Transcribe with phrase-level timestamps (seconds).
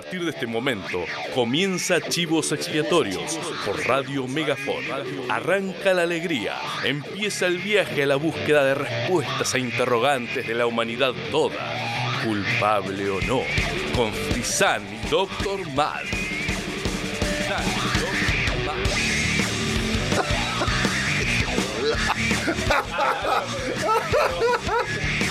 [0.00, 1.04] partir de este momento
[1.34, 4.82] comienza Chivos Expiatorios por Radio Megafon.
[5.28, 10.64] Arranca la alegría, empieza el viaje a la búsqueda de respuestas a interrogantes de la
[10.64, 11.54] humanidad toda,
[12.24, 13.42] culpable o no,
[13.94, 16.06] con Frisán y Doctor Mal.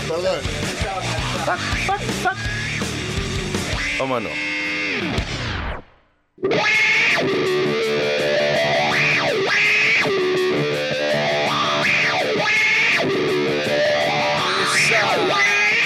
[0.07, 0.41] Perdón.
[3.99, 4.58] Vámonos.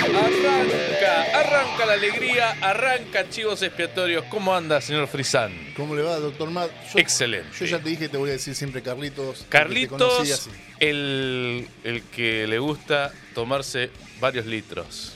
[0.03, 4.25] Arranca, arranca la alegría, arranca chivos expiatorios.
[4.29, 5.51] ¿Cómo anda, señor Frisán?
[5.75, 6.71] ¿Cómo le va, doctor Matt?
[6.93, 7.49] Yo- Excelente.
[7.59, 9.45] Yo ya te dije, te voy a decir siempre Carlitos.
[9.49, 10.49] Carlitos, conocí así.
[10.79, 15.13] el, el que le gusta tomarse varios litros.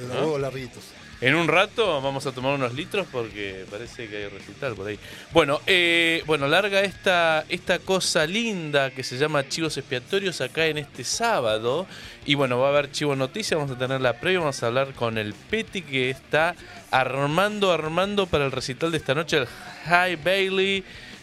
[0.00, 0.20] Los ¿Ah?
[0.20, 0.82] huevos larguitos.
[1.22, 4.98] En un rato vamos a tomar unos litros porque parece que hay recital por ahí.
[5.32, 10.78] Bueno, eh, bueno, larga esta, esta cosa linda que se llama Chivos Expiatorios acá en
[10.78, 11.86] este sábado.
[12.26, 14.94] Y bueno, va a haber Chivo Noticias, vamos a tener la previa, vamos a hablar
[14.94, 16.56] con el Peti que está
[16.90, 19.46] armando, armando para el recital de esta noche, el
[19.84, 20.82] High Bailey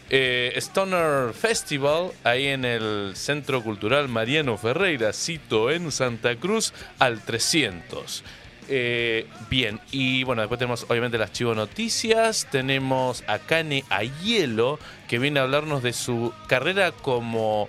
[0.10, 7.22] eh, Stoner Festival, ahí en el Centro Cultural Mariano Ferreira, cito en Santa Cruz, al
[7.22, 8.23] 300.
[8.72, 15.17] Eh, bien, y bueno, después tenemos obviamente las Chivo Noticias, tenemos a Kane Ayelo, que
[15.17, 17.67] viene a hablarnos de su carrera como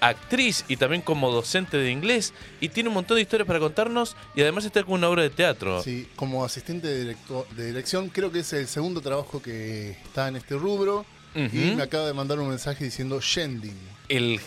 [0.00, 4.16] actriz y también como docente de inglés, y tiene un montón de historias para contarnos,
[4.34, 5.82] y además está con una obra de teatro.
[5.82, 10.28] Sí, como asistente de, directo- de dirección, creo que es el segundo trabajo que está
[10.28, 11.04] en este rubro.
[11.34, 13.76] Y me acaba de mandar un mensaje diciendo Shending.
[14.08, 14.40] El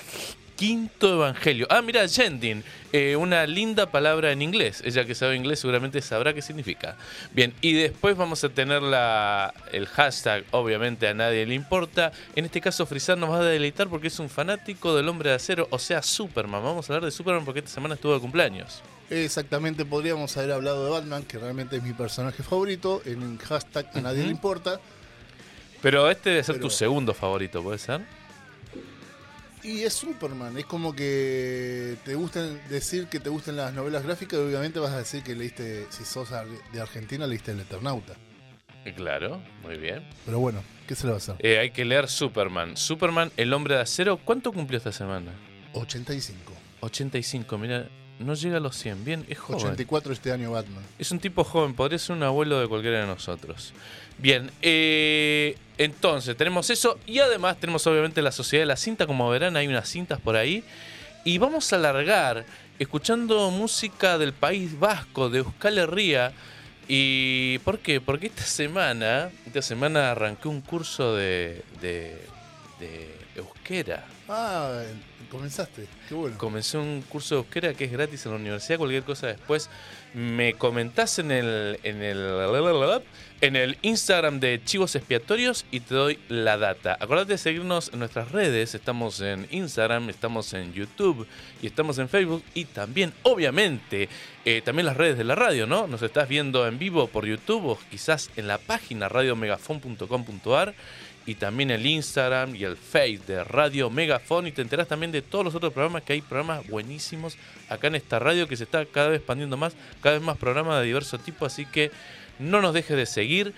[0.61, 1.65] quinto evangelio.
[1.71, 4.83] Ah, mira, Yendin, eh, una linda palabra en inglés.
[4.85, 6.95] Ella que sabe inglés seguramente sabrá qué significa.
[7.31, 12.11] Bien, y después vamos a tener la, el hashtag, obviamente a nadie le importa.
[12.35, 15.37] En este caso, Frisar nos va a deleitar porque es un fanático del hombre de
[15.37, 16.63] acero, o sea, Superman.
[16.63, 18.83] Vamos a hablar de Superman porque esta semana estuvo de cumpleaños.
[19.09, 23.89] Exactamente, podríamos haber hablado de Batman, que realmente es mi personaje favorito, en el hashtag
[23.95, 24.79] a nadie le importa.
[25.81, 28.01] Pero este debe ser Pero- tu segundo favorito, ¿puede ser?
[29.63, 34.39] Y es Superman, es como que te gustan decir que te gustan las novelas gráficas
[34.39, 36.29] y obviamente vas a decir que leíste, si sos
[36.73, 38.13] de Argentina, leíste El Eternauta.
[38.85, 40.03] Eh, Claro, muy bien.
[40.25, 41.35] Pero bueno, ¿qué se le va a hacer?
[41.39, 42.75] Eh, hay que leer Superman.
[42.75, 45.31] Superman, el hombre de acero, ¿cuánto cumplió esta semana?
[45.73, 46.53] 85.
[46.79, 47.87] 85, mira,
[48.25, 49.05] no llega a los 100.
[49.05, 49.61] Bien, es joven.
[49.61, 50.83] 84 este año Batman.
[50.97, 53.73] Es un tipo joven, podría ser un abuelo de cualquiera de nosotros.
[54.17, 59.29] Bien, eh, entonces tenemos eso y además tenemos obviamente la Sociedad de la Cinta, como
[59.29, 60.63] verán hay unas cintas por ahí.
[61.23, 62.45] Y vamos a alargar
[62.79, 66.33] escuchando música del País Vasco, de Euskal Herria.
[66.87, 68.01] ¿Y por qué?
[68.01, 72.17] Porque esta semana, esta semana arranqué un curso de, de,
[72.79, 74.05] de euskera.
[74.27, 74.81] Ah,
[75.31, 75.87] comenzaste.
[76.09, 76.37] Qué bueno.
[76.37, 78.77] Comencé un curso de euskera que es gratis en la universidad.
[78.77, 79.69] Cualquier cosa después
[80.13, 83.01] me comentás en el, en el,
[83.39, 86.97] en el Instagram de Chivos Expiatorios y te doy la data.
[86.99, 88.75] Acordate de seguirnos en nuestras redes.
[88.75, 91.25] Estamos en Instagram, estamos en YouTube
[91.61, 92.43] y estamos en Facebook.
[92.53, 94.09] Y también, obviamente,
[94.43, 95.87] eh, también las redes de la radio, ¿no?
[95.87, 100.73] Nos estás viendo en vivo por YouTube o quizás en la página radiomegafon.com.ar
[101.25, 105.21] y también el Instagram y el Face de Radio Megafon y te enterás también de
[105.21, 107.37] todos los otros programas que hay programas buenísimos
[107.69, 110.79] acá en esta radio que se está cada vez expandiendo más, cada vez más programas
[110.79, 111.91] de diverso tipo, así que
[112.39, 113.53] no nos dejes de seguir.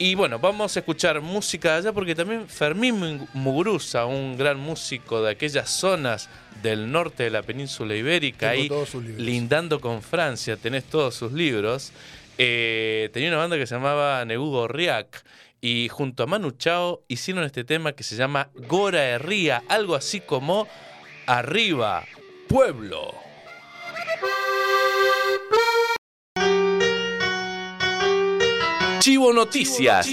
[0.00, 5.22] Y bueno, vamos a escuchar música de allá porque también Fermín Muguruza, un gran músico
[5.22, 6.28] de aquellas zonas
[6.62, 8.70] del norte de la península ibérica, ahí
[9.16, 11.92] lindando con Francia, tenés todos sus libros.
[12.40, 15.24] Eh, tenía una banda que se llamaba Negugo Riak
[15.60, 20.20] y junto a Manu Chao hicieron este tema que se llama Gora Herría, algo así
[20.20, 20.68] como
[21.26, 22.04] Arriba,
[22.48, 23.14] Pueblo.
[29.00, 30.08] Chivo Noticias.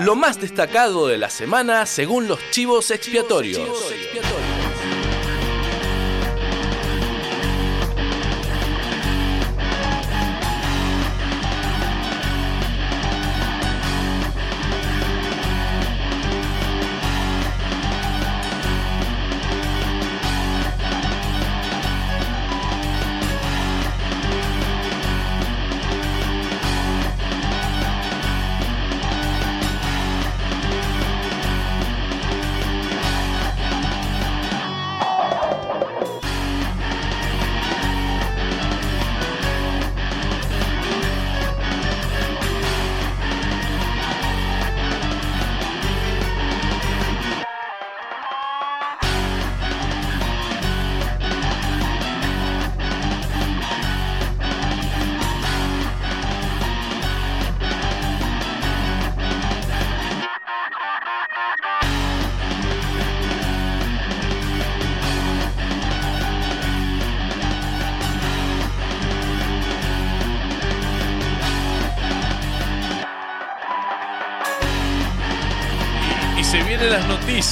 [0.00, 3.68] Lo más destacado de la semana según los chivos expiatorios.
[3.88, 4.61] se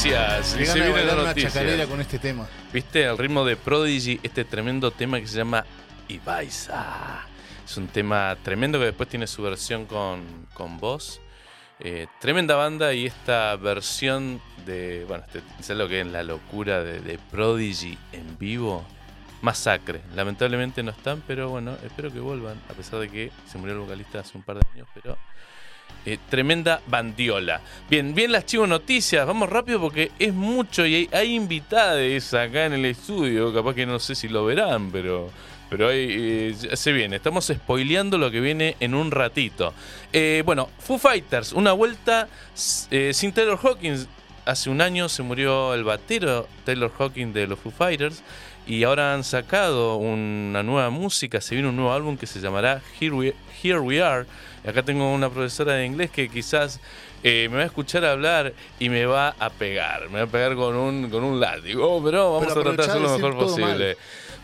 [0.05, 0.56] noticias.
[0.56, 1.88] Me se vienen las una chacarera noticias.
[1.88, 2.49] con este tema.
[2.73, 3.05] ¿Viste?
[3.05, 5.64] El ritmo de Prodigy, este tremendo tema que se llama
[6.08, 7.26] Ibaiza.
[7.64, 11.20] Es un tema tremendo que después tiene su versión con, con voz.
[11.79, 15.05] Eh, tremenda banda y esta versión de.
[15.06, 18.85] Bueno, este, ¿sabes lo que es la locura de, de Prodigy en vivo?
[19.43, 20.02] Masacre.
[20.14, 22.61] Lamentablemente no están, pero bueno, espero que vuelvan.
[22.69, 25.17] A pesar de que se murió el vocalista hace un par de años, pero.
[26.06, 27.61] Eh, tremenda bandiola.
[27.88, 29.26] Bien, bien las chivo noticias.
[29.26, 33.52] Vamos rápido porque es mucho y hay, hay invitades acá en el estudio.
[33.52, 35.31] Capaz que no sé si lo verán, pero.
[35.70, 37.17] Pero ahí eh, se viene.
[37.17, 39.73] Estamos spoileando lo que viene en un ratito.
[40.12, 42.29] Eh, bueno, Foo Fighters, una vuelta
[42.91, 44.08] eh, sin Taylor Hawkins.
[44.44, 48.25] Hace un año se murió el batero Taylor Hawkins de los Foo Fighters.
[48.67, 51.41] Y ahora han sacado una nueva música.
[51.41, 54.26] Se viene un nuevo álbum que se llamará Here We, Here We Are.
[54.67, 56.81] Acá tengo una profesora de inglés que quizás
[57.23, 60.09] eh, me va a escuchar hablar y me va a pegar.
[60.11, 61.97] Me va a pegar con un, con un látigo.
[61.97, 63.97] Oh, pero vamos Pero a tratar de hacerlo lo mejor posible.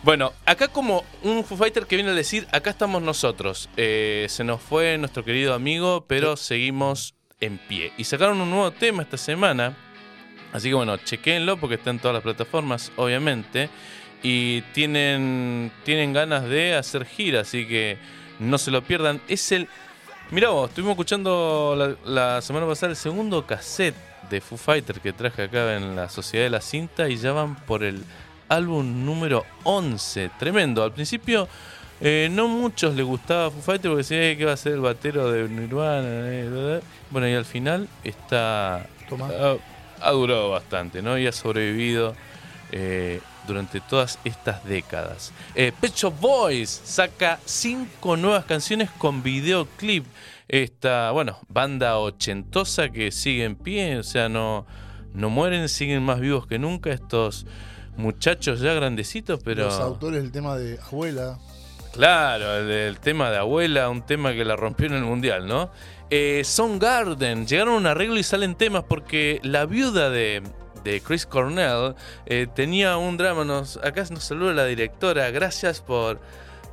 [0.02, 3.68] Bueno, acá como un Foo Fighter que viene a decir, acá estamos nosotros.
[3.76, 7.92] Eh, se nos fue nuestro querido amigo, pero seguimos en pie.
[7.96, 9.76] Y sacaron un nuevo tema esta semana.
[10.52, 13.68] Así que bueno, chequenlo porque está en todas las plataformas, obviamente.
[14.22, 17.98] Y tienen, tienen ganas de hacer gira, así que
[18.38, 19.20] no se lo pierdan.
[19.28, 19.68] Es el...
[20.30, 23.94] Mirá vos, estuvimos escuchando la, la semana pasada el segundo cassette
[24.28, 27.54] de Foo Fighter que traje acá en la Sociedad de la Cinta y ya van
[27.54, 28.02] por el
[28.48, 30.30] álbum número 11.
[30.38, 30.82] Tremendo.
[30.82, 31.46] Al principio
[32.00, 34.80] eh, no muchos les gustaba Foo Fighter porque decían "Eh, que va a ser el
[34.80, 36.02] batero de Nirvana.
[36.32, 36.80] eh, bla, bla".
[37.10, 38.84] Bueno, y al final está...
[39.08, 39.28] Toma.
[39.28, 39.56] Ha,
[40.08, 41.16] ha durado bastante, ¿no?
[41.16, 42.16] Y ha sobrevivido
[42.72, 45.32] eh, durante todas estas décadas.
[45.54, 50.04] Eh, Pet Shop Boys saca cinco nuevas canciones con videoclip.
[50.48, 54.66] Esta, bueno, banda ochentosa que sigue en pie, o sea, no,
[55.12, 57.46] no mueren, siguen más vivos que nunca estos
[57.96, 59.64] muchachos ya grandecitos, pero...
[59.64, 61.38] Los autores del tema de Abuela.
[61.92, 65.70] Claro, el, el tema de abuela, un tema que la rompió en el mundial, ¿no?
[66.10, 66.44] Eh,
[66.78, 70.42] Garden, llegaron a un arreglo y salen temas porque la viuda de,
[70.86, 71.94] de Chris Cornell
[72.26, 73.44] eh, tenía un drama.
[73.44, 76.20] Nos, acá nos saluda la directora, gracias por,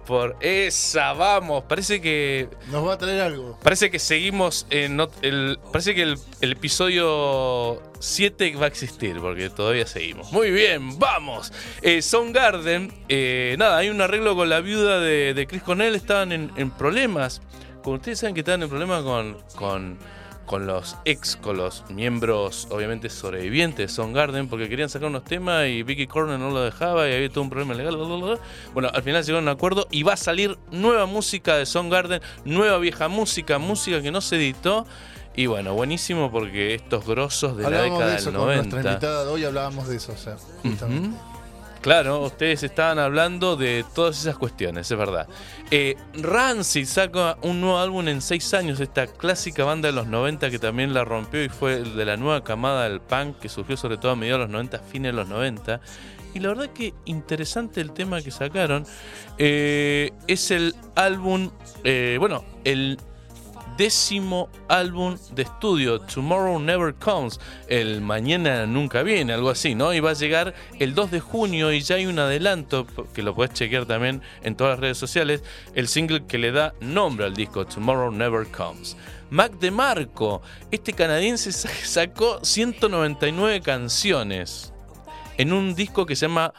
[0.06, 1.64] por esa, vamos.
[1.64, 3.58] Parece que Nos va a traer algo.
[3.64, 9.50] Parece que seguimos en el parece que el, el episodio 7 va a existir porque
[9.50, 10.32] todavía seguimos.
[10.32, 11.52] Muy bien, vamos.
[11.82, 16.32] Eh, Soundgarden, eh, nada, hay un arreglo con la viuda de, de Chris Cornell, estaban
[16.32, 17.42] en, en problemas.
[17.84, 19.98] Como ustedes saben que estaban en problemas con, con,
[20.46, 25.68] con los ex, con los miembros obviamente sobrevivientes de Soundgarden porque querían sacar unos temas
[25.68, 27.96] y Vicky Cornell no lo dejaba y había todo un problema legal.
[27.96, 28.40] bla, bla, bla.
[28.74, 32.22] Bueno, al final llegaron a un acuerdo y va a salir nueva música de Soundgarden,
[32.46, 34.86] nueva vieja música, música que no se editó.
[35.36, 38.92] Y bueno, buenísimo porque estos grosos de la década de eso del con nuestra 90.
[38.92, 41.18] invitada de hoy, hablábamos de eso, o sea, justamente.
[41.84, 45.28] Claro, ustedes estaban hablando de todas esas cuestiones, es verdad.
[45.70, 50.50] Eh, Rancid saca un nuevo álbum en seis años, esta clásica banda de los 90
[50.50, 53.98] que también la rompió y fue de la nueva camada del punk que surgió sobre
[53.98, 55.82] todo a mediados de los 90, fines de los 90.
[56.34, 58.86] Y la verdad que interesante el tema que sacaron.
[59.38, 61.52] Eh, es el álbum,
[61.84, 62.98] eh, bueno, el
[63.78, 69.94] décimo álbum de estudio, Tomorrow Never Comes, el mañana nunca viene, algo así, ¿no?
[69.94, 73.34] Y va a llegar el 2 de junio y ya hay un adelanto, que lo
[73.36, 75.44] puedes chequear también en todas las redes sociales,
[75.76, 78.96] el single que le da nombre al disco, Tomorrow Never Comes.
[79.30, 84.74] Mac DeMarco, este canadiense sa- sacó 199 canciones
[85.38, 86.54] en un disco que se llama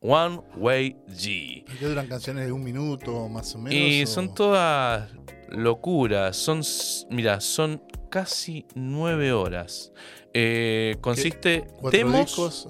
[0.00, 1.64] One Way G.
[1.64, 3.72] ¿Por qué duran canciones de un minuto más o menos?
[3.78, 5.08] Y o- son todas
[5.48, 6.36] locuras.
[6.36, 6.62] Son,
[7.10, 9.92] mira, son casi nueve horas.
[10.34, 12.68] Eh, consiste demos,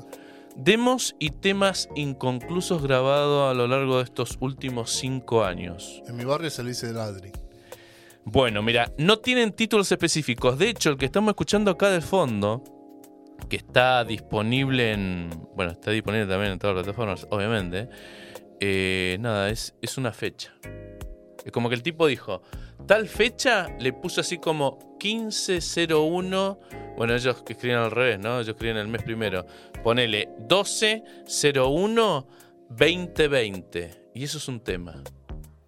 [0.54, 6.02] demos y temas inconclusos grabados a lo largo de estos últimos cinco años.
[6.06, 7.32] En mi barrio se le dice Ladri.
[8.24, 10.58] Bueno, mira, no tienen títulos específicos.
[10.58, 12.62] De hecho, el que estamos escuchando acá de fondo,
[13.48, 15.30] que está disponible en.
[15.54, 17.88] Bueno, está disponible también en todas las plataformas, obviamente.
[18.60, 20.54] eh, nada, es, es una fecha.
[21.44, 22.42] Es como que el tipo dijo,
[22.86, 26.58] tal fecha le puso así como 1501.
[26.96, 28.36] Bueno, ellos que escriben al revés, ¿no?
[28.36, 29.46] Ellos escriben el mes primero.
[29.82, 32.26] Ponele 1201
[32.70, 34.10] 2020.
[34.14, 35.02] Y eso es un tema.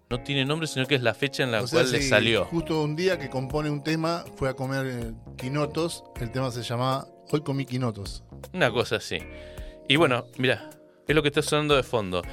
[0.09, 2.45] No tiene nombre, sino que es la fecha en la O sea, cual le salió.
[2.45, 6.03] Justo un día que compone un tema, fue a comer eh, quinotos.
[6.19, 8.23] El tema se llamaba Hoy comí quinotos.
[8.53, 9.19] Una cosa así.
[9.87, 10.67] Y bueno, mira,
[11.07, 12.23] es lo que está sonando de fondo.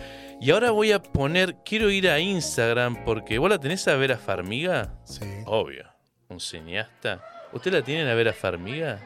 [0.40, 4.18] Y ahora voy a poner, quiero ir a Instagram porque vos la tenés a Vera
[4.18, 4.94] Farmiga.
[5.04, 5.24] Sí.
[5.46, 5.86] Obvio,
[6.28, 7.24] un cineasta.
[7.52, 9.00] ¿Usted la tiene a Vera Farmiga?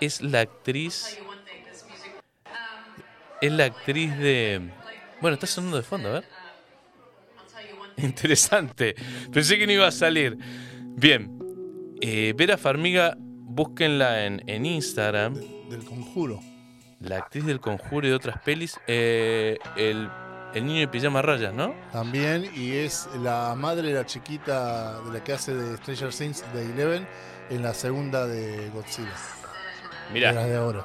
[0.00, 1.18] es la actriz.
[3.40, 4.70] Es la actriz de.
[5.20, 6.24] Bueno, está sonando de fondo, a ver.
[7.98, 8.94] Interesante.
[9.32, 10.36] Pensé que no iba a salir.
[10.96, 11.38] Bien.
[12.00, 15.34] Eh, Vera Farmiga, búsquenla en, en Instagram.
[15.68, 16.40] Del conjuro.
[17.00, 18.78] La actriz del conjuro y de otras pelis.
[18.86, 20.08] Eh, el,
[20.54, 21.74] el niño de pijama rayas, ¿no?
[21.92, 26.44] También, y es la madre de la chiquita de la que hace de Stranger Things
[26.52, 27.06] de Eleven
[27.48, 29.08] en la segunda de Godzilla.
[29.08, 30.84] De Mira, las de ahora.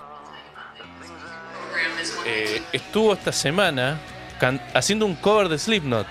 [2.25, 3.99] eh, estuvo esta semana
[4.73, 6.07] haciendo un cover de Slipknot.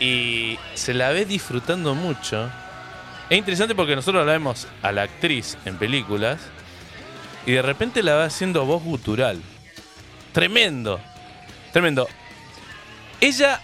[0.00, 2.50] Y se la ve disfrutando mucho.
[3.28, 6.38] Es interesante porque nosotros la vemos a la actriz en películas
[7.46, 9.40] y de repente la va haciendo voz gutural.
[10.32, 11.00] Tremendo.
[11.72, 12.08] Tremendo.
[13.20, 13.60] Ella,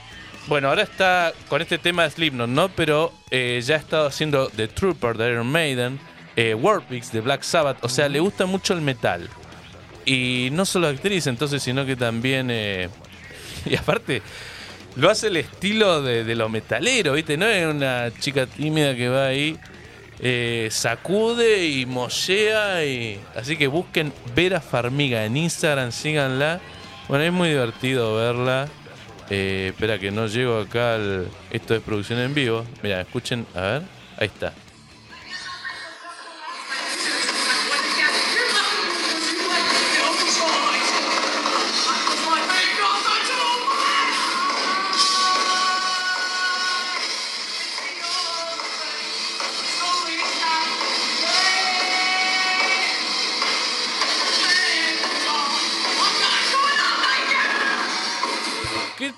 [0.47, 2.69] bueno, ahora está con este tema de Slipknot, ¿no?
[2.71, 5.99] Pero eh, ya ha estado haciendo The Trooper de Iron Maiden,
[6.37, 7.85] eh, Warpix de Black Sabbath.
[7.85, 9.29] O sea, le gusta mucho el metal.
[10.05, 12.49] Y no solo actriz, entonces, sino que también.
[12.51, 12.89] eh,
[13.67, 14.23] y aparte,
[14.97, 17.37] lo hace el estilo de, de lo metalero, ¿viste?
[17.37, 19.59] No es una chica tímida que va ahí,
[20.23, 22.85] eh, sacude y mollea.
[22.85, 23.21] Y...
[23.37, 26.61] Así que busquen Vera Farmiga en Instagram, síganla.
[27.09, 28.69] Bueno, es muy divertido verla.
[29.29, 31.29] Eh, espera que no llego acá al.
[31.51, 32.65] Esto es producción en vivo.
[32.83, 33.83] Mira, escuchen, a ver.
[34.19, 34.53] Ahí está.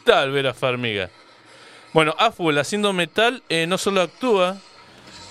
[0.04, 1.08] ¿Qué tal Vera Farmiga?
[1.94, 4.58] Bueno, a full, haciendo metal, eh, no solo actúa,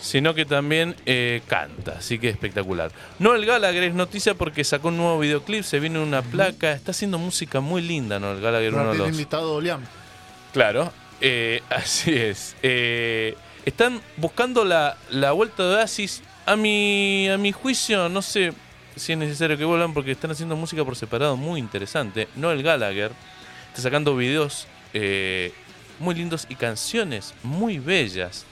[0.01, 2.91] sino que también eh, canta, así que espectacular.
[3.19, 7.19] Noel Gallagher es noticia porque sacó un nuevo videoclip, se viene una placa, está haciendo
[7.19, 9.09] música muy linda Noel Gallagher, Un uno los...
[9.09, 9.83] invitado Liam.
[10.53, 12.55] Claro, eh, así es.
[13.65, 16.23] Están buscando la, la vuelta de Oasis.
[16.47, 18.53] A mi, a mi juicio, no sé
[18.95, 22.27] si es necesario que vuelvan porque están haciendo música por separado muy interesante.
[22.35, 23.11] Noel Gallagher
[23.73, 25.51] está sacando videos eh,
[25.99, 28.45] muy lindos y canciones muy bellas.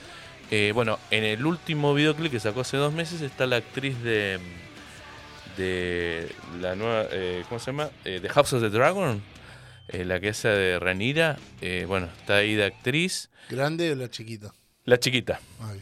[0.50, 4.40] Eh, bueno, en el último videoclip que sacó hace dos meses está la actriz de
[5.58, 7.90] de la nueva, eh, ¿cómo se llama?
[8.06, 9.22] Eh, The House of the Dragon,
[9.90, 11.38] eh, la que hace de Ranira.
[11.62, 13.30] Eh, bueno, está ahí de actriz.
[13.50, 14.54] ¿Grande o la chiquita?
[14.86, 15.80] La chiquita, Ay.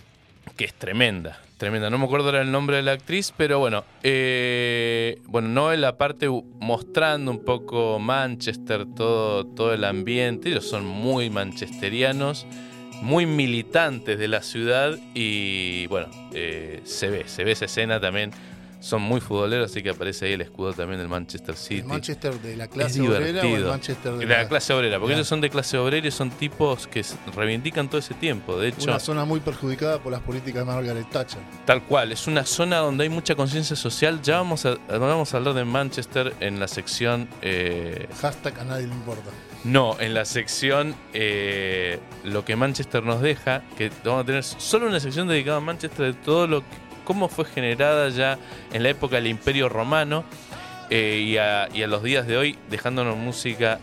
[0.58, 1.92] que es tremenda, tremenda.
[1.92, 3.84] No me acuerdo ahora el nombre de la actriz, pero bueno.
[4.02, 10.50] Eh, bueno, Noel aparte u- mostrando un poco Manchester, todo, todo el ambiente.
[10.50, 12.48] Ellos son muy manchesterianos,
[13.02, 18.32] muy militantes de la ciudad y bueno, eh, se ve, se ve esa escena también.
[18.82, 21.82] Son muy futboleros, así que aparece ahí el escudo también del Manchester City.
[21.82, 23.66] ¿El Manchester de la clase obrera o el.
[23.66, 26.88] Manchester de De la clase obrera, porque ellos son de clase obrera y son tipos
[26.88, 27.04] que
[27.36, 28.58] reivindican todo ese tiempo.
[28.58, 31.42] De hecho, Una zona muy perjudicada por las políticas de Margaret Thatcher.
[31.66, 34.22] Tal cual, es una zona donde hay mucha conciencia social.
[34.22, 37.28] Ya vamos a, vamos a hablar de Manchester en la sección.
[37.42, 39.30] eh, Hashtag a nadie le importa.
[39.66, 43.64] no, en la sección eh, Lo que Manchester nos deja.
[43.78, 46.89] Que vamos a tener solo una sección dedicada a Manchester de todo lo que.
[47.10, 48.38] Cómo fue generada ya
[48.72, 50.24] en la época del Imperio Romano
[50.92, 53.80] eh, y, a, los días de hoy, dejándonos música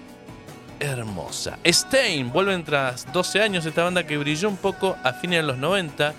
[0.79, 1.59] hermosa.
[1.67, 5.59] Stein, vuelven tras 12 años, esta banda que brilló un poco a fines de los
[5.59, 6.15] 90,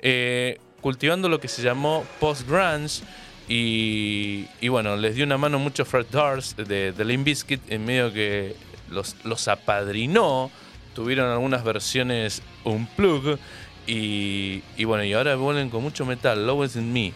[0.00, 3.02] eh, cultivando lo que se llamó post-grunge.
[3.50, 7.28] Y, y bueno, les dio una mano mucho Fred Durst de, de Limp
[7.68, 8.56] en medio que
[8.88, 10.50] los, los apadrinó.
[10.94, 13.38] Tuvieron algunas versiones unplug.
[13.86, 17.12] Y, y bueno, y ahora vuelven con mucho metal, Lowest in Me.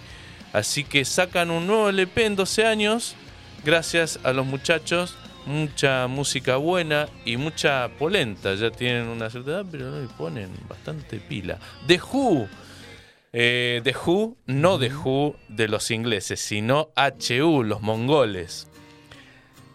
[0.53, 3.15] Así que sacan un nuevo LP en 12 años.
[3.65, 5.17] Gracias a los muchachos.
[5.47, 8.55] Mucha música buena y mucha polenta.
[8.55, 11.59] Ya tienen una cierta edad, pero le ponen bastante pila.
[11.87, 12.49] The Who.
[13.33, 18.70] Eh, The Who, no The Who de los ingleses, sino HU, los mongoles.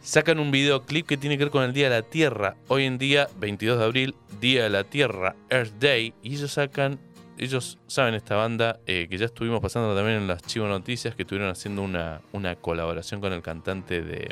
[0.06, 2.56] Sacan un videoclip que tiene que ver con el Día de la Tierra.
[2.68, 6.14] Hoy en día, 22 de abril, Día de la Tierra, Earth Day.
[6.22, 7.00] Y ellos sacan,
[7.40, 11.24] ellos saben esta banda eh, que ya estuvimos pasando también en las Chivo Noticias, que
[11.24, 14.30] estuvieron haciendo una, una colaboración con el cantante de.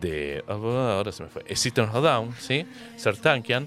[0.00, 1.42] de ahora se me fue.
[1.56, 2.64] System of Down, ¿sí?
[2.96, 3.66] Sertankian.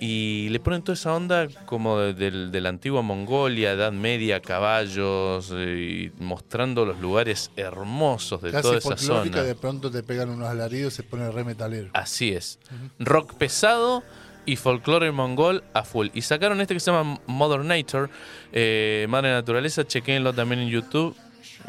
[0.00, 4.40] Y le ponen toda esa onda como de, del- de la antigua Mongolia, Edad Media,
[4.40, 9.42] caballos, eh, y mostrando los lugares hermosos de Casi toda esa zona.
[9.42, 11.90] de pronto te pegan unos alaridos y se pone re metalero.
[11.94, 12.60] Así es.
[13.00, 14.04] Rock pesado
[14.46, 16.08] y folclore mongol a full.
[16.14, 18.08] Y sacaron este que se llama Mother Nature,
[18.52, 21.16] eh, Madre Naturaleza, chequenlo también en YouTube.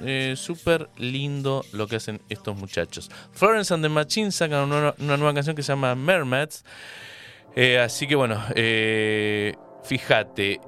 [0.01, 3.09] Eh, Súper lindo lo que hacen estos muchachos.
[3.33, 6.63] Florence and the Machine sacan una, una nueva canción que se llama Mermaids.
[7.55, 10.61] Eh, así que bueno, eh, fíjate,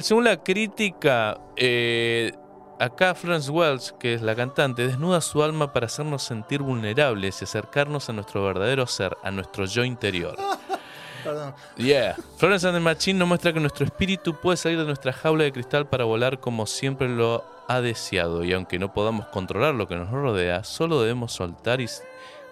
[0.00, 2.32] según la crítica, eh,
[2.78, 7.44] acá Florence Welch, que es la cantante, desnuda su alma para hacernos sentir vulnerables y
[7.44, 10.36] acercarnos a nuestro verdadero ser, a nuestro yo interior.
[11.24, 11.54] Perdón.
[11.76, 12.16] Yeah.
[12.38, 15.52] Florence and the Machine nos muestra que nuestro espíritu puede salir de nuestra jaula de
[15.52, 18.42] cristal para volar como siempre lo ha deseado.
[18.42, 21.88] Y aunque no podamos controlar lo que nos rodea, solo debemos soltar y,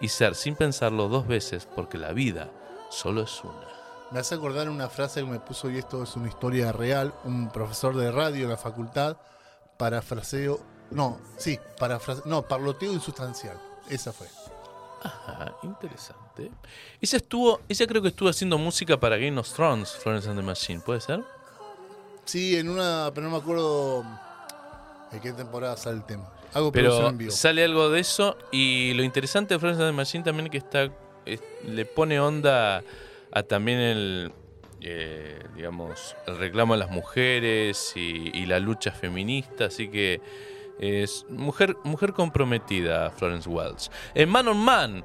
[0.02, 2.50] y ser sin pensarlo dos veces, porque la vida
[2.90, 3.67] solo es una.
[4.10, 7.50] Me hace acordar una frase que me puso, y esto es una historia real, un
[7.50, 9.16] profesor de radio en la facultad,
[9.76, 10.60] parafraseo,
[10.90, 13.58] no, sí, parafraseo, no, parloteo insustancial.
[13.90, 14.26] Esa fue.
[15.02, 16.50] Ajá, interesante.
[17.00, 20.44] Ella estuvo, ella creo que estuvo haciendo música para Game of Thrones, Florence and the
[20.44, 21.22] Machine, ¿puede ser?
[22.24, 24.04] Sí, en una, pero no me acuerdo
[25.12, 26.28] en qué temporada sale el tema.
[26.54, 27.30] Hago Pero en vivo.
[27.30, 30.58] sale algo de eso y lo interesante de Florence and the Machine también es que
[30.58, 30.84] está
[31.26, 32.82] es- le pone onda
[33.32, 34.32] a también el
[34.80, 40.20] eh, digamos el reclamo de las mujeres y, la lucha feminista, así que
[40.78, 43.90] es mujer mujer comprometida Florence Welch.
[44.14, 45.04] En Man on Man,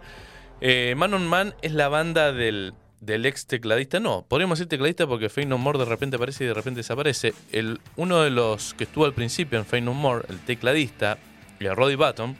[0.61, 2.73] eh, Man on Man es la banda del
[3.05, 6.47] del ex tecladista, no, podríamos decir tecladista porque Fey No More de repente aparece y
[6.47, 7.33] de repente desaparece.
[7.51, 11.17] El, uno de los que estuvo al principio en Fey No More, el tecladista,
[11.59, 12.37] eh, Roddy Button,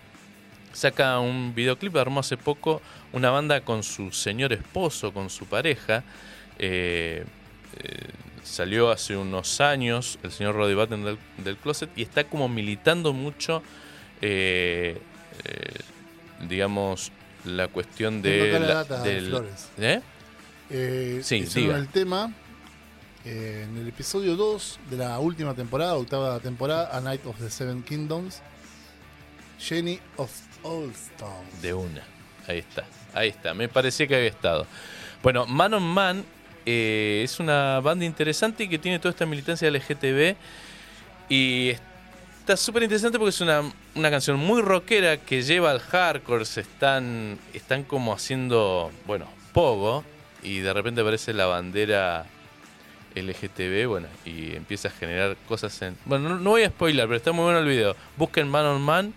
[0.72, 2.82] saca un videoclip, armó hace poco
[3.14, 6.04] una banda con su señor esposo, con su pareja.
[6.60, 7.26] eh,
[7.80, 8.08] eh,
[8.44, 13.14] salió hace unos años el señor Roddy Button del, del closet y está como militando
[13.14, 13.64] mucho,
[14.22, 15.02] eh,
[15.46, 15.74] eh,
[16.48, 17.12] digamos,
[17.46, 19.70] la cuestión de la la- data del- Flores.
[19.80, 20.02] ¿Eh?
[21.24, 21.78] Sí, diga.
[21.78, 22.34] el tema
[23.26, 27.82] en el episodio 2 de la última temporada, octava temporada, A Night of the Seven
[27.84, 28.42] Kingdoms,
[29.60, 30.30] Jenny of
[30.64, 31.46] Oldtown.
[31.62, 32.04] De una.
[32.48, 32.84] Ahí está.
[33.14, 33.54] Ahí está.
[33.54, 34.66] Me parecía que había estado.
[35.22, 36.26] Bueno, Man on Man
[36.66, 40.36] eh, es una banda interesante y que tiene toda esta militancia LGTB.
[41.30, 41.74] Y
[42.40, 43.62] está súper interesante porque es una,
[43.96, 46.46] una canción muy rockera que lleva al hardcore.
[46.46, 50.04] Se están, están como haciendo, bueno, pogo.
[50.42, 52.26] Y de repente aparece la bandera
[53.16, 55.98] LGTB, bueno, y empieza a generar cosas en...
[56.06, 57.96] Bueno, no, no voy a spoiler, pero está muy bueno el video.
[58.18, 59.14] Busquen Man on Man.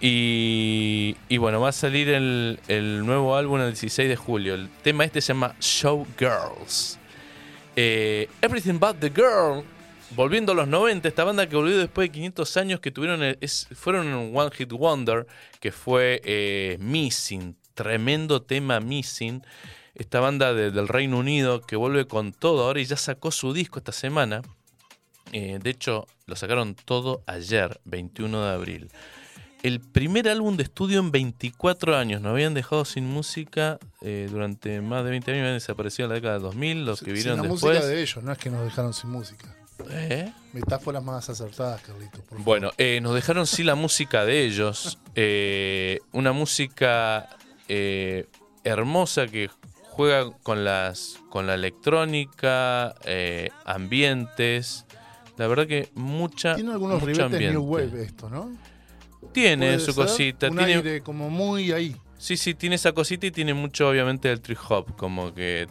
[0.00, 2.58] Y, y bueno, va a salir el,
[3.06, 4.54] nuevo álbum el 16 de julio.
[4.54, 6.98] El tema este se llama Showgirls.
[7.76, 9.64] Eh, Everything But the Girl.
[10.10, 13.36] Volviendo a los 90, esta banda que volvió después de 500 años que tuvieron
[13.74, 15.26] fueron un One Hit Wonder,
[15.58, 17.56] que fue eh, Missing.
[17.74, 19.42] Tremendo tema Missing.
[19.94, 23.52] Esta banda de- del Reino Unido que vuelve con todo ahora y ya sacó su
[23.52, 24.42] disco esta semana.
[25.32, 28.90] Eh, de hecho, lo sacaron todo ayer, 21 de abril.
[29.64, 32.20] El primer álbum de estudio en 24 años.
[32.20, 35.40] Nos habían dejado sin música eh, durante más de 20 años.
[35.40, 36.84] Habían desaparecido en la década de 2000.
[36.84, 37.62] Los que Sin vieron la después.
[37.76, 39.56] música de ellos, no es que nos dejaron sin música.
[39.90, 40.30] ¿Eh?
[40.52, 42.20] Metáforas más acertadas, Carlitos.
[42.20, 42.44] por favor.
[42.44, 44.98] Bueno, eh, nos dejaron sí la música de ellos.
[45.14, 47.30] eh, una música
[47.66, 48.26] eh,
[48.64, 49.48] hermosa que
[49.84, 52.94] juega con las con la electrónica,
[53.64, 54.84] ambientes.
[55.38, 56.54] La verdad que mucha.
[56.54, 57.52] Tiene algunos mucho ribetes ambiente.
[57.54, 58.52] New Wave esto, ¿no?
[59.34, 60.48] Tiene su ser cosita.
[60.48, 61.94] Un Tiene, aire como muy ahí.
[62.16, 64.96] Sí, sí, tiene esa cosita y tiene mucho, obviamente, del trip hop.
[64.96, 65.66] Como que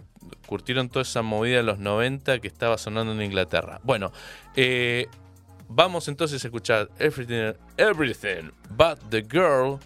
[0.45, 3.79] curtieron toda esa movida de los 90 que estaba sonando en Inglaterra.
[3.83, 4.11] Bueno,
[4.55, 5.07] eh,
[5.67, 9.79] vamos entonces a escuchar Everything, Everything But the Girl.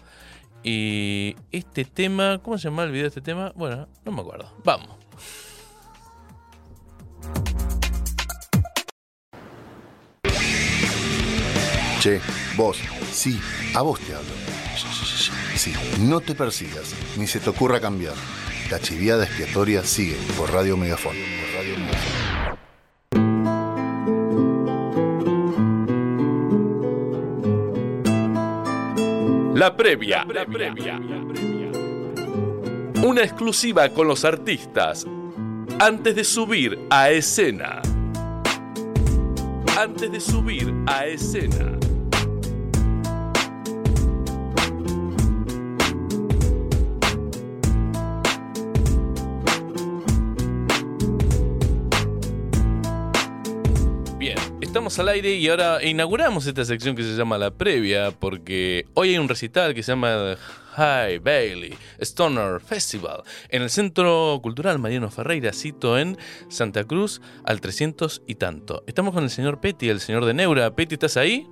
[0.62, 3.52] Y este tema, ¿cómo se llama el video de este tema?
[3.54, 4.52] Bueno, no me acuerdo.
[4.64, 4.96] Vamos.
[12.00, 12.20] Che,
[12.56, 12.78] vos,
[13.18, 13.40] sí,
[13.74, 14.30] a vos te hablo.
[15.56, 18.14] Sí, no te persigas, ni se te ocurra cambiar.
[18.70, 21.16] La chiviada expiatoria sigue por Radio Megafón.
[21.16, 22.28] Por Radio Megafón.
[29.54, 30.24] La previa.
[30.24, 31.00] La previa.
[33.04, 35.04] Una exclusiva con los artistas
[35.80, 37.82] antes de subir a escena.
[39.76, 41.87] Antes de subir a escena.
[54.88, 59.10] Estamos al aire y ahora inauguramos esta sección que se llama La Previa porque hoy
[59.10, 60.34] hay un recital que se llama
[60.76, 66.16] High Bailey Stoner Festival en el Centro Cultural Mariano Ferreira, cito en
[66.48, 68.82] Santa Cruz al 300 y tanto.
[68.86, 70.74] Estamos con el señor Petty, el señor de Neura.
[70.74, 71.46] Petty, ¿estás ahí?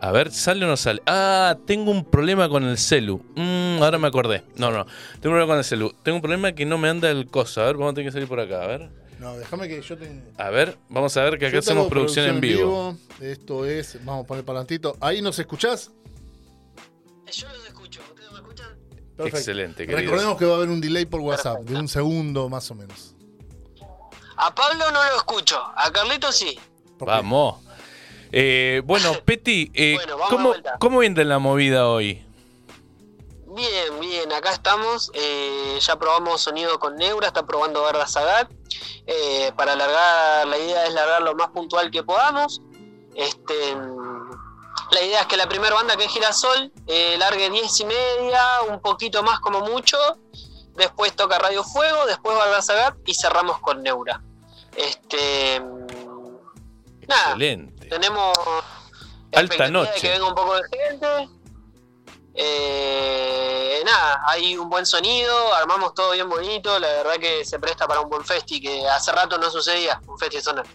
[0.00, 1.02] A ver, ¿sale o no sale?
[1.04, 3.22] Ah, tengo un problema con el celu.
[3.36, 4.42] Mm, ahora me acordé.
[4.56, 4.86] No, no.
[5.20, 5.92] Tengo un problema con el celu.
[6.02, 7.60] Tengo un problema que no me anda el coso.
[7.60, 8.62] A ver, vamos a tener que salir por acá.
[8.62, 9.03] A ver.
[9.18, 10.10] No, déjame que yo te.
[10.36, 12.96] A ver, vamos a ver que acá hacemos producción, en vivo.
[13.20, 14.04] Esto es.
[14.04, 14.96] Vamos a poner palantito.
[15.00, 15.90] ¿Ahí nos escuchás?
[17.32, 18.68] Yo los escucho, ¿ustedes me escuchan?
[19.18, 19.98] Excelente, querido.
[20.00, 21.72] Recordemos que va a haber un delay por WhatsApp Perfecto.
[21.74, 23.14] de un segundo más o menos.
[24.36, 26.58] A Pablo no lo escucho, a Carlito sí.
[26.98, 27.62] Vamos.
[28.32, 30.54] Eh, bueno, Peti, eh, Bueno, ¿cómo.
[30.80, 32.23] ¿cómo viene la movida hoy?
[33.54, 35.10] Bien, bien, acá estamos.
[35.14, 38.50] eh, ya probamos sonido con Neura, está probando Verda Sagat.
[39.06, 42.60] Eh, para alargar, la idea es largar lo más puntual que podamos.
[43.14, 43.76] Este,
[44.90, 48.42] la idea es que la primera banda que es Girasol eh, largue 10 y media,
[48.68, 49.96] un poquito más como mucho.
[50.74, 54.20] Después toca Radio Fuego, después Verda Sagat y cerramos con Neura.
[54.76, 55.60] Este,
[57.06, 57.86] nada, Excelente.
[57.86, 58.36] tenemos
[59.32, 60.00] Alta de noche.
[60.00, 61.28] que venga un poco de gente.
[62.34, 67.86] Eh, nada, hay un buen sonido, armamos todo bien bonito, la verdad que se presta
[67.86, 70.66] para un buen festi que hace rato no sucedía, un festi sonar.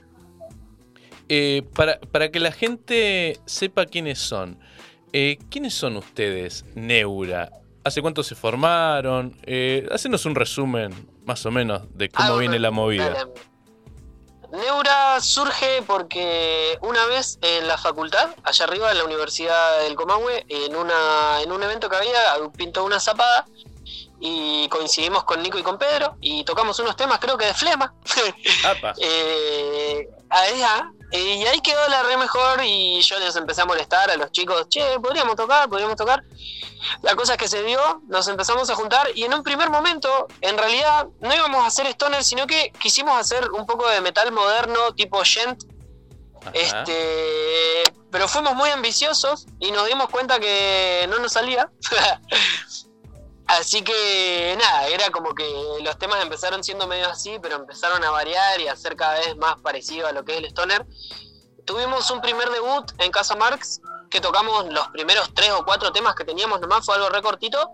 [1.28, 4.60] Eh, para, para que la gente sepa quiénes son,
[5.14, 7.52] eh, ¿quiénes son ustedes, Neura?
[7.84, 9.36] ¿Hace cuánto se formaron?
[9.44, 10.92] Eh, hacenos un resumen,
[11.26, 13.10] más o menos, de cómo Ah, viene la movida.
[13.10, 13.32] dale.
[14.52, 20.46] Neura surge porque una vez en la facultad, allá arriba en la Universidad del Comahue,
[20.50, 22.20] en, una, en un evento que había,
[22.58, 23.46] pintó una zapada
[24.20, 27.94] y coincidimos con Nico y con Pedro y tocamos unos temas, creo que de Flema.
[28.98, 34.16] Eh, eh, y ahí quedó la re mejor y yo les empecé a molestar a
[34.18, 36.24] los chicos, che, podríamos tocar, podríamos tocar.
[37.02, 40.28] La cosa es que se dio, nos empezamos a juntar y en un primer momento,
[40.42, 44.32] en realidad, no íbamos a hacer stoner, sino que quisimos hacer un poco de metal
[44.32, 45.64] moderno, tipo gent,
[46.42, 46.52] Ajá.
[46.54, 51.70] este, pero fuimos muy ambiciosos y nos dimos cuenta que no nos salía.
[53.50, 55.44] Así que nada, era como que
[55.82, 59.36] los temas empezaron siendo medio así, pero empezaron a variar y a ser cada vez
[59.38, 60.86] más parecido a lo que es el stoner.
[61.66, 63.82] Tuvimos un primer debut en Casa Marx,
[64.12, 67.72] que tocamos los primeros tres o cuatro temas que teníamos nomás, fue algo recortito.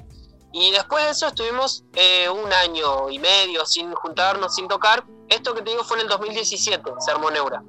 [0.54, 5.04] Y después de eso estuvimos eh, un año y medio sin juntarnos, sin tocar.
[5.28, 7.62] Esto que te digo fue en el 2017, se armó Neura.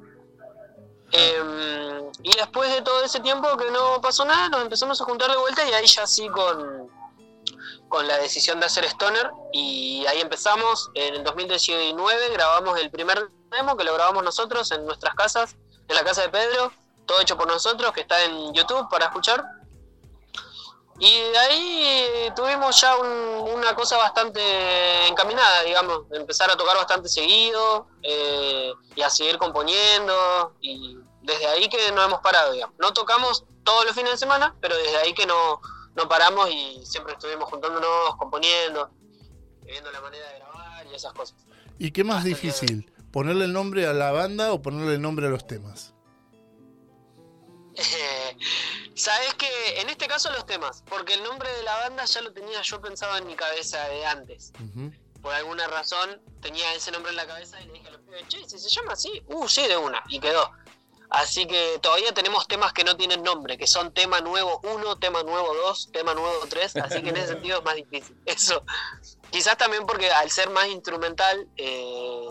[1.11, 5.29] Em, y después de todo ese tiempo que no pasó nada, nos empezamos a juntar
[5.29, 6.89] de vuelta y ahí ya sí con,
[7.89, 9.31] con la decisión de hacer Stoner.
[9.53, 10.91] Y ahí empezamos.
[10.95, 15.57] En el 2019 grabamos el primer demo que lo grabamos nosotros en nuestras casas,
[15.89, 16.73] en la casa de Pedro,
[17.07, 19.45] todo hecho por nosotros, que está en YouTube para escuchar.
[20.99, 27.09] Y de ahí tuvimos ya un- una cosa bastante encaminada, digamos, empezar a tocar bastante
[27.09, 30.55] seguido eh, y a seguir componiendo.
[30.63, 32.75] Y desde ahí que no hemos parado, digamos.
[32.79, 35.61] No tocamos todos los fines de semana, pero desde ahí que no,
[35.97, 38.91] no paramos y siempre estuvimos juntándonos, componiendo,
[39.63, 41.47] viendo la manera de grabar y esas cosas.
[41.79, 42.93] ¿Y qué más difícil?
[43.11, 45.95] ¿Ponerle el nombre a la banda o ponerle el nombre a los temas?
[48.95, 52.33] Sabes que en este caso los temas, porque el nombre de la banda ya lo
[52.33, 54.53] tenía yo pensado en mi cabeza de antes.
[55.23, 58.29] Por alguna razón tenía ese nombre en la cabeza y le dije a los pibes,
[58.29, 60.51] che, si se llama así, uh, sí, de una, y quedó.
[61.17, 65.23] Así que todavía tenemos temas que no tienen nombre, que son tema nuevo 1, tema
[65.23, 68.15] nuevo 2, tema nuevo 3, así que en ese sentido es más difícil.
[68.27, 68.63] Eso.
[69.31, 72.27] Quizás también porque al ser más instrumental, eh,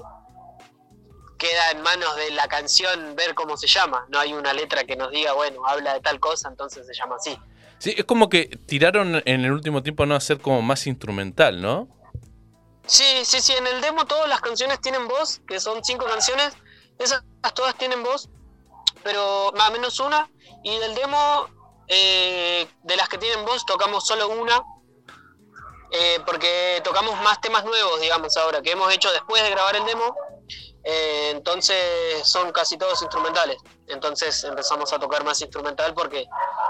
[1.39, 4.05] queda en manos de la canción ver cómo se llama.
[4.09, 7.15] No hay una letra que nos diga, bueno, habla de tal cosa, entonces se llama
[7.15, 7.35] así.
[7.79, 11.87] Sí, es como que tiraron en el último tiempo no hacer como más instrumental, ¿no?
[12.85, 16.53] Sí, sí, sí, en el demo todas las canciones tienen voz, que son cinco canciones,
[16.99, 17.23] esas
[17.55, 18.29] todas tienen voz,
[19.05, 20.27] pero más o menos una,
[20.63, 21.47] y del demo,
[21.87, 24.63] eh, de las que tienen voz, tocamos solo una,
[25.91, 29.85] eh, porque tocamos más temas nuevos, digamos, ahora, que hemos hecho después de grabar el
[29.85, 30.15] demo,
[30.83, 36.25] eh, entonces son casi todos instrumentales, entonces empezamos a tocar más instrumental porque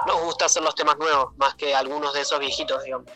[0.06, 3.10] nos gusta hacer los temas nuevos, más que algunos de esos viejitos, digamos.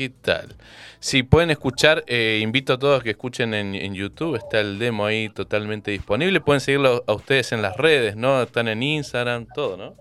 [0.00, 0.56] ¿Qué tal?
[0.98, 5.04] Si pueden escuchar, eh, invito a todos que escuchen en, en YouTube, está el demo
[5.04, 6.40] ahí totalmente disponible.
[6.40, 8.40] Pueden seguirlo a ustedes en las redes, ¿no?
[8.42, 9.94] Están en Instagram, todo, ¿no?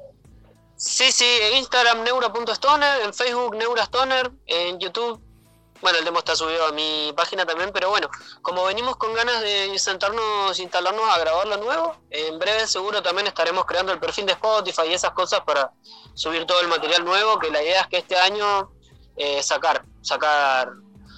[0.77, 5.19] Sí, sí, en Instagram neura.stoner, en Facebook neurastoner, en YouTube.
[5.81, 8.09] Bueno, el demo está subido a mi página también, pero bueno,
[8.41, 13.27] como venimos con ganas de sentarnos, instalarnos a grabar lo nuevo, en breve seguro también
[13.27, 15.73] estaremos creando el perfil de Spotify y esas cosas para
[16.13, 18.71] subir todo el material nuevo, que la idea es que este año
[19.19, 20.71] eh, sacar, sacar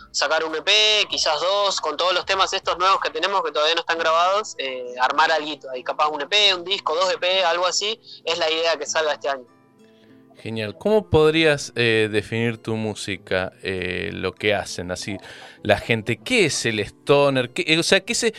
[0.10, 3.76] sacar un EP, quizás dos, con todos los temas estos nuevos que tenemos que todavía
[3.76, 7.66] no están grabados, eh, armar algo ahí, capaz un EP, un disco, dos EP, algo
[7.66, 9.46] así, es la idea que salga este año.
[10.36, 10.76] Genial.
[10.78, 15.16] ¿Cómo podrías eh, definir tu música, lo que hacen así
[15.62, 16.18] la gente?
[16.18, 17.52] ¿Qué es el stoner?
[17.52, 18.34] ¿Qué, o sea, ¿qué, se,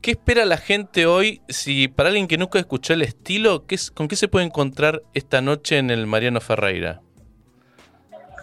[0.00, 1.42] ¿qué espera la gente hoy?
[1.48, 5.02] Si para alguien que nunca escuchó el estilo, ¿qué es, ¿con qué se puede encontrar
[5.12, 7.02] esta noche en el Mariano Ferreira?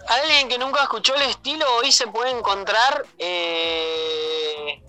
[0.08, 4.80] Alguien que nunca escuchó el estilo hoy se puede encontrar eh,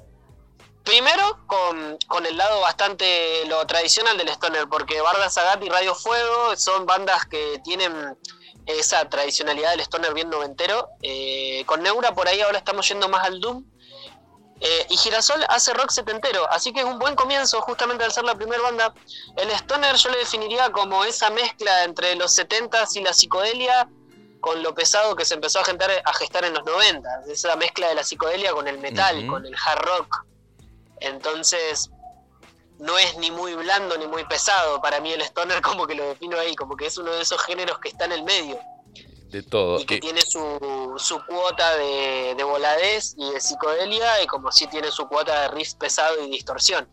[0.84, 6.56] primero con, el lado bastante lo tradicional del stoner, porque Barda Sagat y Radio Fuego
[6.56, 8.18] son bandas que tienen
[8.68, 10.88] esa tradicionalidad del stoner bien noventero.
[11.02, 13.66] Eh, con Neura por ahí ahora estamos yendo más al Doom.
[14.60, 18.24] Eh, y Girasol hace rock setentero, así que es un buen comienzo justamente al ser
[18.24, 18.94] la primera banda.
[19.36, 23.88] El stoner yo le definiría como esa mezcla entre los 70s y la psicodelia
[24.40, 27.90] con lo pesado que se empezó a gestar, a gestar en los 90, esa mezcla
[27.90, 30.26] de la psicodelia con el metal, con el hard rock.
[31.00, 31.90] Entonces,
[32.80, 34.82] no es ni muy blando ni muy pesado.
[34.82, 37.42] Para mí el stoner como que lo defino ahí, como que es uno de esos
[37.44, 38.60] géneros que está en el medio.
[39.30, 39.80] De todo.
[39.80, 44.68] Y que tiene su, su cuota de, de, voladez y de psicodelia y como si
[44.68, 46.88] tiene su cuota de riff pesado y distorsión.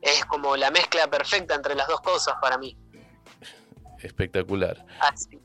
[0.00, 2.76] Es como la mezcla perfecta entre las dos cosas para mí.
[3.98, 4.84] Espectacular.
[5.00, 5.40] Así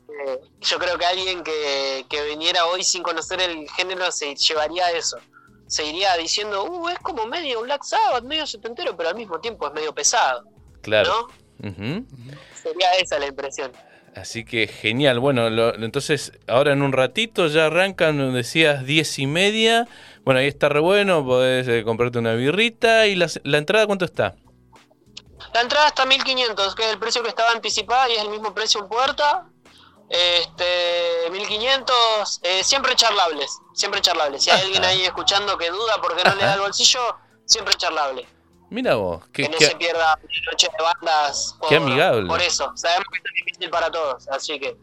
[0.60, 5.18] yo creo que alguien que, que viniera hoy sin conocer el género se llevaría eso
[5.70, 9.68] se iría diciendo, uh, es como medio Black Sabbath, medio setentero, pero al mismo tiempo
[9.68, 10.42] es medio pesado.
[10.82, 11.28] Claro.
[11.62, 13.70] Sería esa la impresión.
[14.16, 15.20] Así que genial.
[15.20, 19.86] Bueno, entonces ahora en un ratito ya arrancan, decías, diez y media.
[20.24, 23.06] Bueno, ahí está re bueno, podés eh, comprarte una birrita.
[23.06, 24.34] ¿Y la, la entrada cuánto está?
[25.54, 28.52] La entrada está 1500, que es el precio que estaba anticipada y es el mismo
[28.52, 29.46] precio en puerta.
[30.10, 34.42] Este, 1500, eh, siempre charlables, siempre charlables.
[34.42, 38.26] Si hay alguien ahí escuchando que duda porque no le da el bolsillo, siempre charlable.
[38.70, 40.18] Mira vos, que, no se pierda
[40.50, 42.28] noche de bandas por, qué amigable.
[42.28, 42.72] por eso.
[42.76, 44.76] Sabemos que es difícil para todos, así que.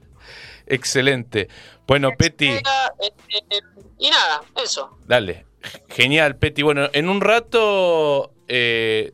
[0.65, 1.49] Excelente.
[1.85, 2.47] Bueno, Peti.
[2.47, 2.61] Eh,
[2.99, 3.61] eh,
[3.97, 4.97] y nada, eso.
[5.05, 5.45] Dale.
[5.89, 6.63] Genial, Peti.
[6.63, 9.13] Bueno, en un rato eh,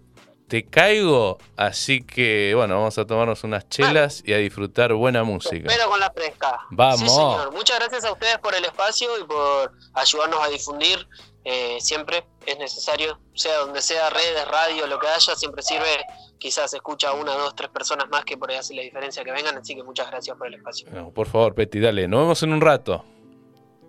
[0.53, 5.65] te caigo, así que bueno, vamos a tomarnos unas chelas y a disfrutar buena música.
[5.65, 6.59] Pero con la fresca.
[6.69, 6.99] Vamos.
[6.99, 7.51] Sí, señor.
[7.51, 11.07] Muchas gracias a ustedes por el espacio y por ayudarnos a difundir.
[11.43, 16.05] Eh, siempre es necesario, sea donde sea, redes, radio, lo que haya, siempre sirve.
[16.37, 19.57] Quizás escucha una, dos, tres personas más que por ahí hace la diferencia que vengan.
[19.57, 20.87] Así que muchas gracias por el espacio.
[21.15, 22.07] por favor, Peti, dale.
[22.07, 23.03] Nos vemos en un rato.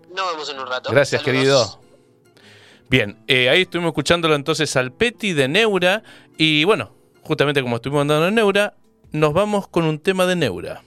[0.09, 0.89] Nos vemos en un rato.
[0.89, 1.79] Gracias, querido.
[2.89, 6.03] Bien, eh, ahí estuvimos escuchándolo entonces al Peti de Neura.
[6.37, 8.75] Y bueno, justamente como estuvimos andando en Neura,
[9.11, 10.83] nos vamos con un tema de Neura.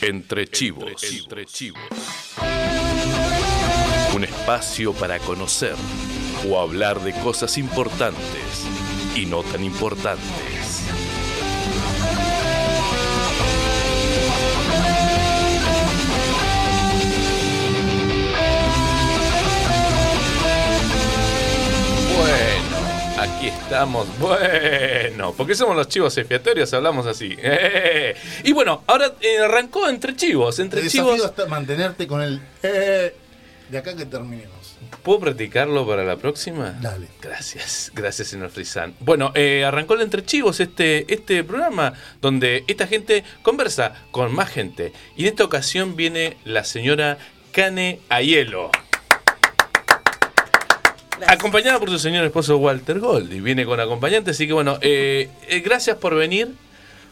[0.00, 1.02] Entre chivos.
[1.04, 1.80] Entre chivos.
[4.16, 5.76] Un espacio para conocer
[6.48, 8.66] o hablar de cosas importantes
[9.14, 10.61] y no tan importantes.
[23.18, 27.36] Aquí estamos, bueno, porque somos los chivos expiatorios, hablamos así.
[28.44, 31.24] Y bueno, ahora eh, arrancó entre chivos, entre el chivos.
[31.24, 33.14] Hasta mantenerte con el eh,
[33.68, 34.76] de acá que terminemos.
[35.02, 36.76] ¿Puedo practicarlo para la próxima?
[36.80, 37.08] Dale.
[37.20, 38.94] Gracias, gracias, señor Frisán.
[39.00, 44.50] Bueno, eh, arrancó el Entre Chivos, este, este programa donde esta gente conversa con más
[44.50, 44.92] gente.
[45.16, 47.18] Y en esta ocasión viene la señora
[47.52, 48.70] Cane Ayelo.
[51.26, 53.32] Acompañada por su señor esposo Walter Gold.
[53.32, 56.52] Y viene con acompañante, así que bueno, eh, eh, gracias por venir.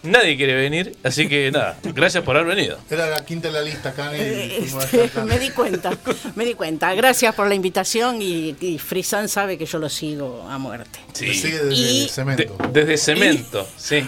[0.02, 2.78] Nadie quiere venir, así que nada, gracias por haber venido.
[2.88, 4.18] Era la quinta en la lista, Cani.
[4.18, 5.90] Este, me di cuenta,
[6.34, 6.94] me di cuenta.
[6.94, 11.00] Gracias por la invitación y, y Frisan sabe que yo lo sigo a muerte.
[11.12, 11.34] Sí.
[11.34, 12.56] sigue desde cemento.
[12.72, 14.06] desde cemento, sí,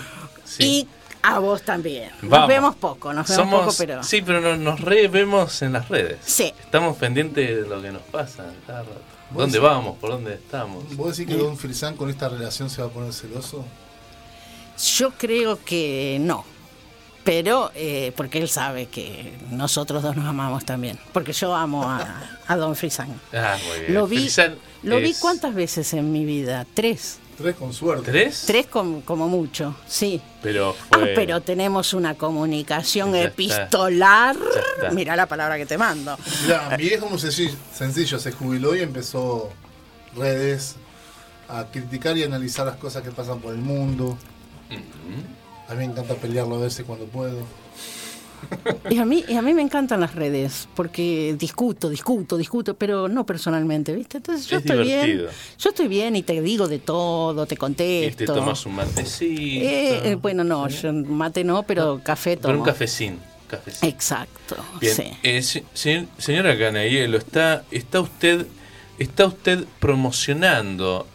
[0.59, 0.89] Y
[1.23, 2.11] a vos también.
[2.23, 4.03] Nos vemos poco, nos vemos poco, pero.
[4.03, 6.19] Sí, pero nos, nos re vemos en las redes.
[6.25, 6.53] Sí.
[6.59, 9.13] Estamos pendientes de lo que nos pasa cada rato.
[9.35, 9.99] ¿Dónde vamos?
[9.99, 10.97] ¿Por dónde estamos?
[10.97, 13.65] ¿Vos decís que Don Frisán con esta relación se va a poner celoso?
[14.97, 16.45] Yo creo que no.
[17.25, 20.99] Pero, eh, porque él sabe que nosotros dos nos amamos también.
[21.13, 23.21] Porque yo amo a, Don Frisán.
[23.33, 23.95] Ah, muy bien.
[23.95, 24.29] Lo vi,
[24.83, 26.67] lo vi cuántas veces en mi vida?
[26.75, 27.19] Tres.
[27.37, 28.11] Tres con suerte.
[28.11, 28.45] ¿Tres?
[28.47, 30.21] Tres como mucho, sí.
[30.43, 34.37] Pero ah, pero tenemos una comunicación epistolar.
[34.93, 36.17] Mira la palabra que te mando.
[36.43, 39.51] Mira, mi viejo muy sencillo, se jubiló y empezó
[40.15, 40.77] redes
[41.49, 44.17] a criticar y analizar las cosas que pasan por el mundo.
[45.69, 47.39] A mí me encanta pelearlo a veces cuando puedo.
[48.91, 53.09] Y a mí, y a mí me encantan las redes, porque discuto, discuto, discuto, pero
[53.09, 54.19] no personalmente, ¿viste?
[54.19, 55.23] Entonces yo Es estoy divertido.
[55.25, 55.37] bien.
[55.59, 58.17] Yo estoy bien y te digo de todo, te Y contesto.
[58.19, 59.41] te tomas un matecito.
[59.41, 62.49] Eh, eh, bueno, no, yo mate no, pero café tomo.
[62.49, 63.19] Pero un cafecín.
[63.49, 63.89] cafecín.
[63.89, 64.57] Exacto.
[64.81, 64.95] Bien.
[64.97, 65.03] Sí.
[65.23, 68.47] Eh, se- se- señora Canaielo, está, está usted
[68.99, 71.07] está usted promocionando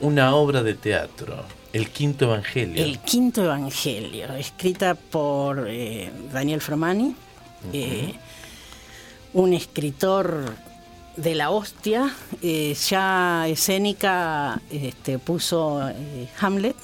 [0.00, 1.44] una obra de teatro,
[1.74, 2.84] El Quinto Evangelio.
[2.84, 7.16] El quinto evangelio, escrita por eh, Daniel Fromani,
[7.72, 8.14] eh,
[9.32, 10.54] un escritor
[11.16, 16.76] de la hostia, eh, ya escénica este, puso eh, Hamlet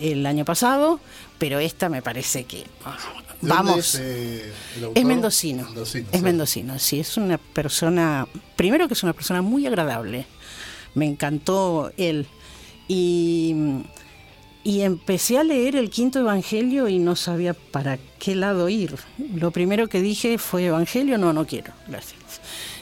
[0.00, 0.98] el año pasado,
[1.38, 2.98] pero esta me parece que ah,
[3.40, 3.94] ¿De dónde vamos.
[3.94, 5.66] Es, eh, mendocino.
[5.66, 6.24] Mendocino, es sí.
[6.24, 6.98] mendocino, sí.
[6.98, 8.26] Es una persona.
[8.56, 10.26] Primero que es una persona muy agradable.
[10.94, 12.26] Me encantó él.
[12.88, 13.54] Y,
[14.62, 18.94] y empecé a leer el quinto evangelio y no sabía para qué lado ir.
[19.34, 21.72] Lo primero que dije fue: Evangelio, no, no quiero.
[21.88, 22.20] Gracias.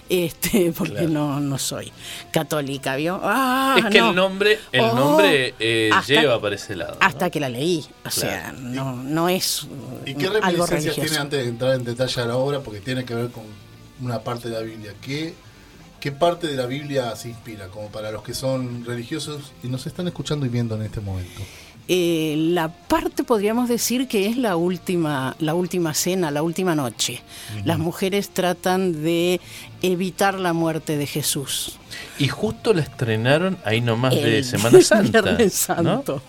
[0.09, 1.09] Este, porque Claro.
[1.09, 1.91] no, no soy
[2.33, 3.19] católica, ¿vio?
[3.23, 4.11] Ah, es que no.
[4.11, 6.93] el nombre, el Oh, nombre eh, hasta- lleva para ese lado.
[7.01, 7.07] ¿no?
[7.07, 7.85] Hasta que la leí.
[8.05, 9.67] O sea, no, no es
[10.05, 11.01] ¿Y qué algo religioso.
[11.01, 12.61] tiene antes de entrar en detalle a la obra?
[12.61, 13.45] Porque tiene que ver con
[14.03, 14.93] una parte de la Biblia.
[15.01, 15.35] ¿Qué,
[16.03, 17.69] ¿Qué parte de la Biblia se inspira?
[17.69, 21.41] Como para los que son religiosos y nos están escuchando y viendo en este momento.
[21.87, 27.23] Eh, la parte podríamos decir que es la última, la última cena, la última noche.
[27.65, 29.41] Las mujeres tratan de
[29.81, 31.79] evitar la muerte de Jesús.
[32.19, 35.23] Y justo la estrenaron ahí nomás de El Semana Santa.
[35.23, 35.75] Viernes ¿no?
[35.77, 36.23] Santo.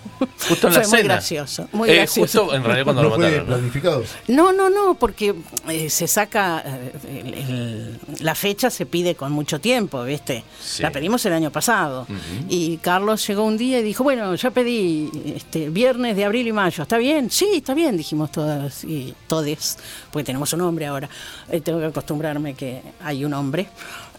[0.47, 1.13] Justo en la Fue muy cena.
[1.15, 2.39] gracioso, muy Eh, gracioso.
[2.43, 3.49] Justo en realidad cuando ¿No lo fue mataron.
[3.49, 3.55] ¿no?
[3.55, 4.03] planificado?
[4.29, 5.35] No, no, no, porque
[5.69, 6.91] eh, se saca, eh,
[7.25, 10.43] el- el- la fecha se pide con mucho tiempo, ¿viste?
[10.63, 10.81] Sí.
[10.81, 12.07] La pedimos el año pasado.
[12.49, 16.51] Y Carlos llegó un día y dijo, bueno, ya pedí este, viernes de abril y
[16.53, 17.29] mayo, ¿está bien?
[17.29, 19.77] Sí, está bien, dijimos todas y todes,
[20.11, 21.09] porque tenemos un hombre ahora.
[21.49, 23.67] Eh, tengo que acostumbrarme que hay un hombre.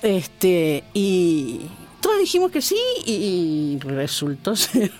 [0.04, 1.62] Este, y
[2.02, 4.92] todos dijimos que sí y resultó ser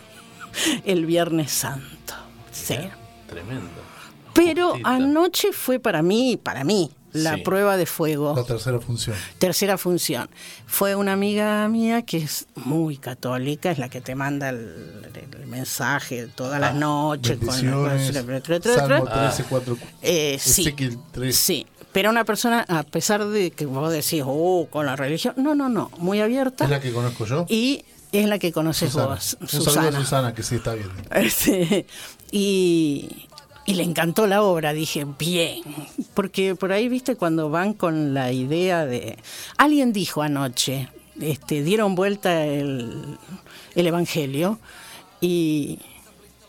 [0.87, 2.15] el Viernes Santo.
[2.51, 2.77] Sí.
[3.29, 3.69] Tremendo.
[4.33, 7.43] Pero anoche fue para mí, para mí, la Sí.
[7.43, 8.35] prueba de fuego.
[8.35, 9.15] La tercera función.
[9.39, 10.29] Tercera función.
[10.67, 15.07] Fue una amiga mía que es muy católica, es la que te manda el,
[15.41, 17.37] el mensaje todas las noches.
[17.39, 18.13] con- Bendiciones.
[18.75, 19.29] Salmo Ah.
[19.29, 19.79] 13, 4.
[20.03, 21.37] Eh, sí, Ezequiel 3.
[21.37, 21.67] sí.
[21.95, 25.69] Pero una persona, a pesar de que vos decís, oh, con la religión, no, no,
[25.69, 26.65] no, muy abierta.
[26.65, 27.47] Es la que conozco yo.
[27.49, 29.15] Y es la que conoces Susana.
[29.15, 30.91] vos, Un saludo a Susana, que sí está bien.
[32.33, 33.29] Y,
[33.65, 35.63] y le encantó la obra, dije, bien,
[36.15, 39.17] porque por ahí, viste, cuando van con la idea de...
[39.57, 40.89] Alguien dijo anoche,
[41.21, 43.19] este, dieron vuelta el,
[43.77, 44.59] el Evangelio
[45.21, 45.79] y,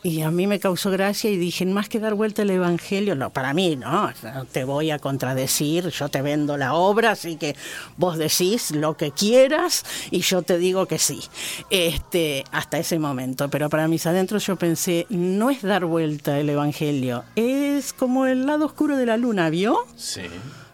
[0.05, 3.31] y a mí me causó gracia y dije, más que dar vuelta el Evangelio, no,
[3.31, 7.55] para mí, no, no te voy a contradecir, yo te vendo la obra, así que
[7.97, 11.23] vos decís lo que quieras y yo te digo que sí,
[11.71, 13.49] este, hasta ese momento.
[13.49, 18.45] Pero para mis adentros yo pensé, no es dar vuelta el Evangelio, es como el
[18.45, 19.87] lado oscuro de la luna, ¿vio?
[19.95, 20.21] Sí.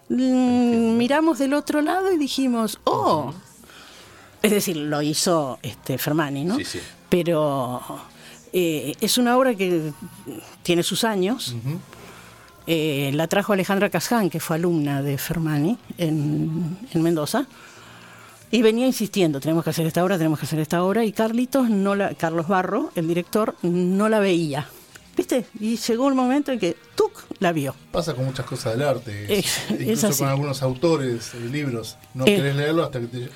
[0.09, 3.33] Mm, miramos del otro lado y dijimos, oh.
[4.41, 6.57] Es decir, lo hizo este Fermani, ¿no?
[6.57, 6.79] Sí, sí.
[7.07, 7.81] Pero
[8.53, 9.91] eh, es una obra que
[10.63, 11.55] tiene sus años.
[12.67, 17.45] Eh, la trajo Alejandra Casján, que fue alumna de Fermani en, en Mendoza.
[18.51, 21.05] Y venía insistiendo, tenemos que hacer esta obra, tenemos que hacer esta obra.
[21.05, 24.67] Y Carlitos, no la, Carlos Barro, el director, no la veía.
[25.15, 25.45] ¿Viste?
[25.59, 27.11] Y llegó el momento en que ¡tuc!
[27.39, 27.75] la vio.
[27.91, 29.39] Pasa con muchas cosas del arte.
[29.39, 31.97] Es- incluso con algunos autores, libros.
[32.13, 32.35] No Eh.
[32.35, 33.29] querés leerlo hasta que te.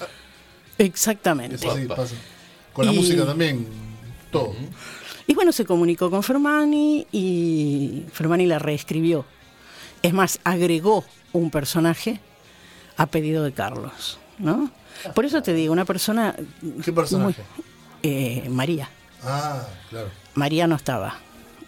[0.78, 1.55] Exactamente.
[1.55, 2.16] es así, pasa.
[2.74, 3.68] Con la Y- música también,
[4.32, 4.53] todo.
[5.28, 9.26] Y bueno, se comunicó con Fermani y Fermani la reescribió.
[10.01, 11.03] Es más, agregó
[11.34, 12.19] un personaje
[12.97, 14.69] a pedido de Carlos, ¿no?
[15.15, 16.36] Por eso te digo, una persona...
[16.84, 17.41] ¿Qué personaje?
[17.57, 17.65] muy-
[18.03, 18.88] eh, María.
[19.23, 20.09] Ah, claro.
[20.36, 21.15] María no estaba.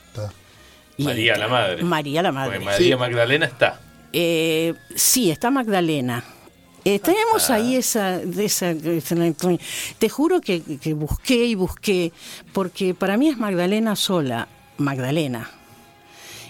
[0.08, 0.32] Está.
[0.98, 1.84] Y- María la madre.
[1.84, 2.52] María la madre.
[2.52, 3.00] Porque María Sí.
[3.00, 3.80] Magdalena está.
[4.14, 6.24] Eh, sí, está Magdalena.
[6.90, 8.22] Eh, tenemos ahí esa,
[10.00, 12.14] Te juro que, que busqué y busqué,
[12.54, 15.52] porque para mí es Magdalena sola, Magdalena.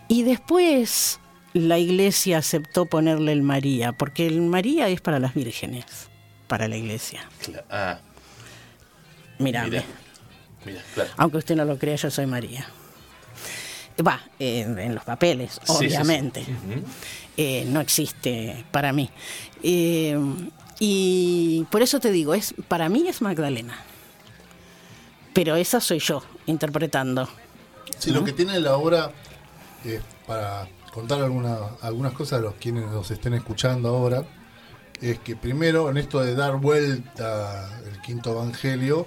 [0.08, 1.20] Y después
[1.54, 5.86] la iglesia aceptó ponerle el María, porque el María es para las vírgenes,
[6.48, 7.28] para la iglesia.
[7.72, 8.00] Ah,
[9.40, 9.64] mira.
[9.64, 9.84] Mira,
[10.94, 11.10] claro.
[11.18, 12.68] Aunque usted no lo crea, yo soy María.
[14.06, 15.74] Va, en, en los papeles, Sí, sí, sí.
[15.88, 16.46] obviamente.
[17.36, 19.10] Eh, no existe para mí.
[19.64, 20.18] Eh,
[20.80, 23.78] y por eso te digo, es para mí es Magdalena.
[25.34, 27.28] Pero esa soy yo, interpretando.
[28.00, 29.12] Sí, lo que tiene la obra,
[29.86, 34.26] eh, para contar alguna, algunas cosas a los quienes nos estén escuchando ahora.
[35.02, 39.06] Es que primero, en esto de dar vuelta el quinto evangelio,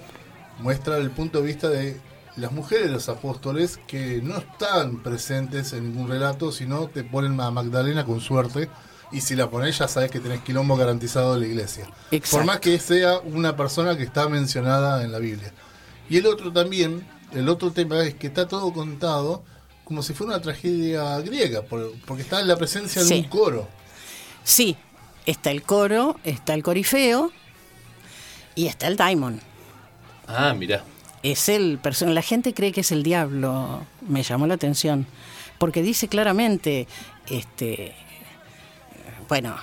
[0.59, 1.99] muestra el punto de vista de
[2.37, 7.39] las mujeres de los apóstoles que no están presentes en ningún relato, sino te ponen
[7.41, 8.69] a Magdalena con suerte.
[9.11, 11.85] Y si la pones, ya sabes que tenés quilombo garantizado de la iglesia.
[12.11, 12.37] Exacto.
[12.37, 15.51] Por más que sea una persona que está mencionada en la Biblia.
[16.09, 19.43] Y el otro también, el otro tema es que está todo contado
[19.83, 23.15] como si fuera una tragedia griega, por- porque está en la presencia de Sí.
[23.15, 23.67] un coro.
[24.43, 24.77] Sí,
[25.25, 27.31] está el coro, está el corifeo
[28.55, 29.41] y está el daimon.
[30.27, 30.83] Ah, mirá.
[31.23, 32.15] Es el personaje.
[32.15, 33.85] La gente cree que es el diablo.
[34.07, 35.05] Me llamó la atención.
[35.59, 36.87] Porque dice claramente,
[37.27, 37.93] este,
[39.31, 39.55] bueno,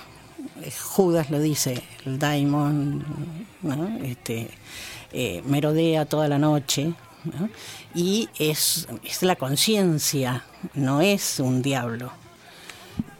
[0.63, 3.05] eh, Judas lo dice, el daimon,
[3.61, 3.99] ¿no?
[4.03, 4.49] este,
[5.11, 6.93] eh, merodea toda la noche.
[7.23, 7.49] ¿no?
[7.93, 10.43] Y es, es la conciencia,
[10.73, 12.11] no es un diablo.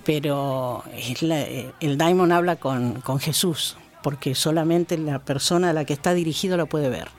[0.04, 5.74] Pero es la- eh, el daimon habla con, con Jesús, porque solamente la persona a
[5.74, 7.10] la que está dirigido lo puede ver.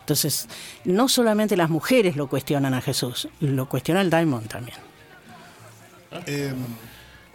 [0.00, 0.48] Entonces,
[0.86, 4.78] no solamente las mujeres lo cuestionan a Jesús, lo cuestiona el daimon también.
[6.26, 6.54] Eh,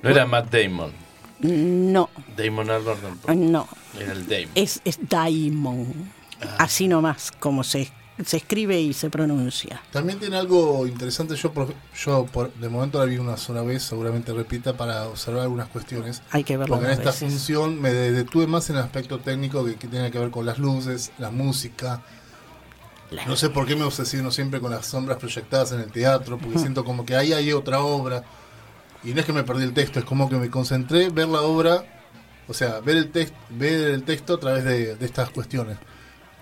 [0.02, 1.09] No era Matt Damon.
[1.40, 3.34] No, Damon Albarn tampoco.
[3.34, 3.68] no,
[3.98, 4.50] Era el Damon.
[4.56, 6.12] es, es daimon,
[6.58, 7.90] así nomás, como se,
[8.26, 9.82] se escribe y se pronuncia.
[9.92, 11.36] también tiene algo interesante.
[11.38, 15.44] Yo, por- yo por, de momento la vi una sola vez, seguramente repita para observar
[15.44, 16.22] algunas cuestiones.
[16.32, 17.20] Hay que verlo Porque en esta veces.
[17.30, 20.46] función me de- detuve más en el aspecto técnico que, que tiene que ver con
[20.46, 22.02] las luces, la música.
[23.28, 26.60] No sé por qué me obsesiono siempre con las sombras proyectadas en el teatro, porque
[26.60, 28.24] siento como que ahí hay otra obra.
[29.04, 31.28] Y no es que me perdí el texto, es como que me concentré en ver
[31.28, 31.86] la obra,
[32.48, 35.78] o sea, ver el, text, ver el texto a través de, de estas cuestiones.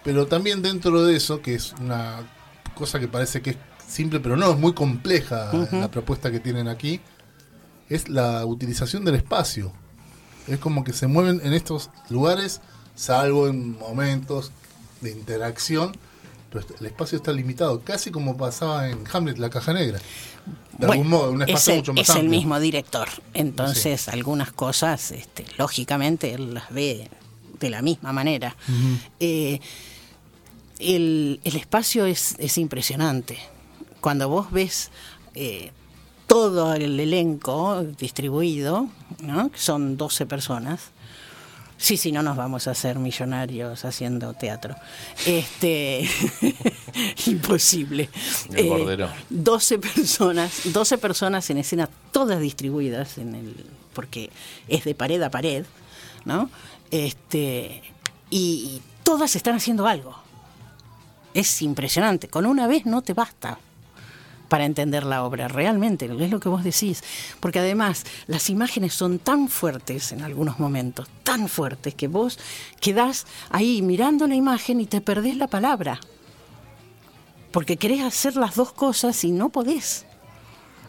[0.03, 2.19] Pero también dentro de eso, que es una
[2.75, 6.67] cosa que parece que es simple, pero no, es muy compleja la propuesta que tienen
[6.67, 7.01] aquí,
[7.89, 9.71] es la utilización del espacio.
[10.47, 12.61] Es como que se mueven en estos lugares,
[12.95, 14.51] salvo en momentos
[15.01, 15.93] de interacción,
[16.79, 19.99] el espacio está limitado, casi como pasaba en Hamlet, la caja negra.
[20.77, 24.07] De Bueno, algún modo, un es espacio el, mucho más es el mismo director, entonces
[24.09, 27.09] algunas cosas, este, lógicamente, él las ve
[27.59, 28.55] de la misma manera.
[29.19, 29.59] Eh,
[30.79, 33.39] el, el espacio es, es impresionante.
[33.99, 34.91] Cuando vos ves
[35.33, 35.71] eh,
[36.27, 38.87] todo el elenco distribuido,
[39.21, 39.49] ¿no?
[39.49, 40.91] que son 12 personas,
[41.77, 44.75] Sí, sí, no nos vamos a hacer millonarios haciendo teatro.
[45.25, 46.09] Este
[47.27, 48.09] imposible.
[48.53, 49.09] El bordero.
[49.29, 54.29] 12 personas, 12 personas en escena, todas distribuidas en el porque
[54.67, 55.65] es de pared a pared,
[56.25, 56.49] ¿no?
[56.91, 57.81] Este
[58.29, 60.15] y todas están haciendo algo.
[61.33, 62.27] Es impresionante.
[62.27, 63.59] Con una vez no te basta
[64.47, 67.03] para entender la obra, realmente, es lo que vos decís.
[67.39, 72.39] Porque además las imágenes son tan fuertes en algunos momentos, tan fuertes, que vos
[72.79, 75.99] quedás ahí mirando la imagen y te perdés la palabra.
[77.51, 80.05] Porque querés hacer las dos cosas y no podés.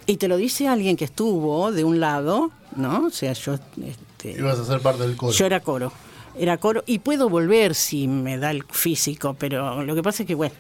[0.07, 3.07] Y te lo dice alguien que estuvo de un lado, ¿no?
[3.07, 3.55] O sea, yo...
[3.55, 5.33] este, Ibas a ser parte del coro.
[5.33, 5.93] yo era coro.
[6.37, 10.27] Era coro y puedo volver si me da el físico, pero lo que pasa es
[10.27, 10.55] que, bueno,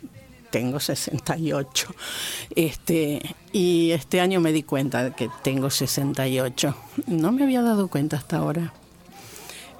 [0.50, 1.94] tengo 68.
[2.56, 6.74] Este, y este año me di cuenta de que tengo 68.
[7.06, 8.72] No me había dado cuenta hasta ahora.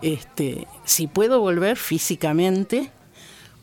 [0.02, 2.90] Este, si puedo volver físicamente,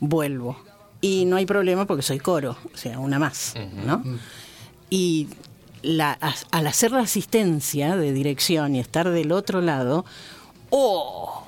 [0.00, 0.58] vuelvo.
[1.00, 3.54] Y no hay problema porque soy coro, o sea, una más,
[3.84, 4.02] ¿no?
[4.90, 5.28] Y
[5.82, 10.04] la, a- al hacer la asistencia de dirección y estar del otro lado,
[10.70, 11.44] ¡oh!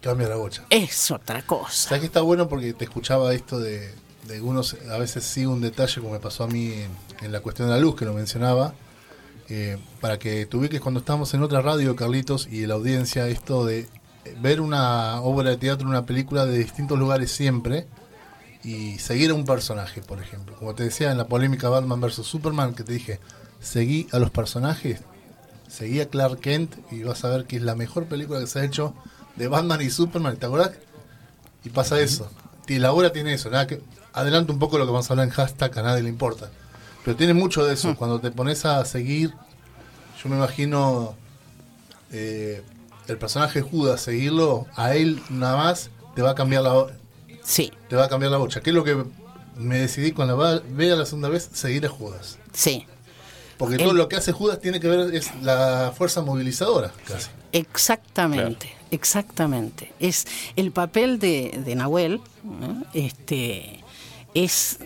[0.00, 0.64] Cambia la bocha.
[0.70, 1.88] Es otra cosa.
[1.88, 2.48] ¿Sabes que está bueno?
[2.48, 3.94] Porque te escuchaba esto de,
[4.26, 6.90] de unos, a veces sí un detalle como me pasó a mí en,
[7.22, 8.74] en la cuestión de la luz, que lo mencionaba,
[9.48, 13.66] eh, para que te ubiques cuando estábamos en otra radio, Carlitos, y la audiencia, esto
[13.66, 13.88] de
[14.40, 17.86] ver una obra de teatro, una película de distintos lugares siempre,
[18.64, 20.56] y seguir a un personaje, por ejemplo.
[20.56, 22.24] Como te decía en la polémica Batman vs.
[22.24, 23.18] Superman, que te dije,
[23.60, 25.00] seguí a los personajes,
[25.68, 28.60] seguí a Clark Kent, y vas a ver que es la mejor película que se
[28.60, 28.94] ha hecho
[29.36, 30.72] de Batman y Superman, ¿te acordás?
[31.64, 32.30] Y pasa eso.
[32.68, 33.50] Y la obra tiene eso.
[33.50, 36.08] Nada que, adelanto un poco lo que vamos a hablar en hashtag, a nadie le
[36.08, 36.50] importa.
[37.04, 37.96] Pero tiene mucho de eso.
[37.96, 39.32] Cuando te pones a seguir,
[40.22, 41.14] yo me imagino
[42.12, 42.62] eh,
[43.08, 46.86] el personaje Judas, seguirlo, a él nada más te va a cambiar la
[47.42, 48.60] Sí, te va a cambiar la bocha.
[48.60, 49.04] ¿Qué es lo que
[49.56, 50.36] me decidí cuando
[50.70, 51.48] vea la segunda vez?
[51.52, 52.38] Seguir a Judas.
[52.52, 52.86] sí.
[53.58, 57.28] Porque El- todo lo que hace Judas tiene que ver, es la fuerza movilizadora, casi.
[57.52, 59.92] Exactamente, exactamente.
[60.00, 62.82] Es el papel de, de Nahuel, ¿no?
[62.92, 63.81] este,
[64.34, 64.78] es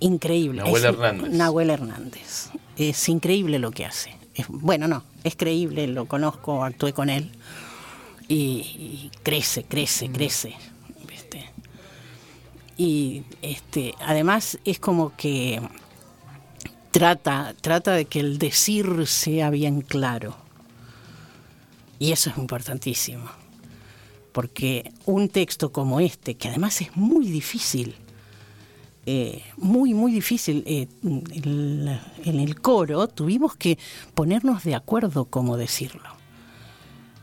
[0.00, 0.62] increíble.
[0.62, 1.30] Nahuel Es- Hernández.
[1.30, 2.50] Nahuel Hernández.
[2.76, 4.14] Es increíble lo que hace.
[4.34, 7.32] es- bueno, no, es creíble, lo conozco, actué con él.
[8.28, 10.54] Y, y crece, crece, crece.
[11.08, 11.50] ¿viste?
[12.76, 15.60] Y este, además es como que
[16.90, 20.36] trata, trata de que el decir sea bien claro.
[21.98, 23.28] Y eso es importantísimo.
[24.32, 27.96] Porque un texto como este, que además es muy difícil,
[29.10, 33.78] eh, muy, muy difícil, eh, el- en el coro tuvimos que
[34.12, 36.10] ponernos de acuerdo cómo decirlo.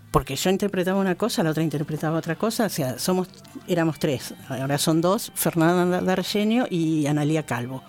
[0.09, 3.27] Porque yo interpretaba una cosa, la otra interpretaba otra cosa, o sea, somos,
[3.67, 7.83] éramos tres, ahora son dos, Fernanda Dargenio y Analía Calvo.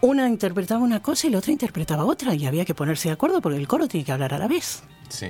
[0.00, 3.42] Una interpretaba una cosa y la otra interpretaba otra, y había que ponerse de acuerdo
[3.42, 4.82] porque el coro tiene que hablar a la vez.
[5.10, 5.26] Sí,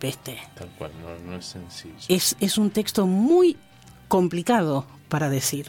[0.00, 0.38] ¿Viste?
[0.54, 1.96] tal cual, no, no es sencillo.
[2.08, 3.56] Es, es un texto muy
[4.08, 5.66] complicado para decir.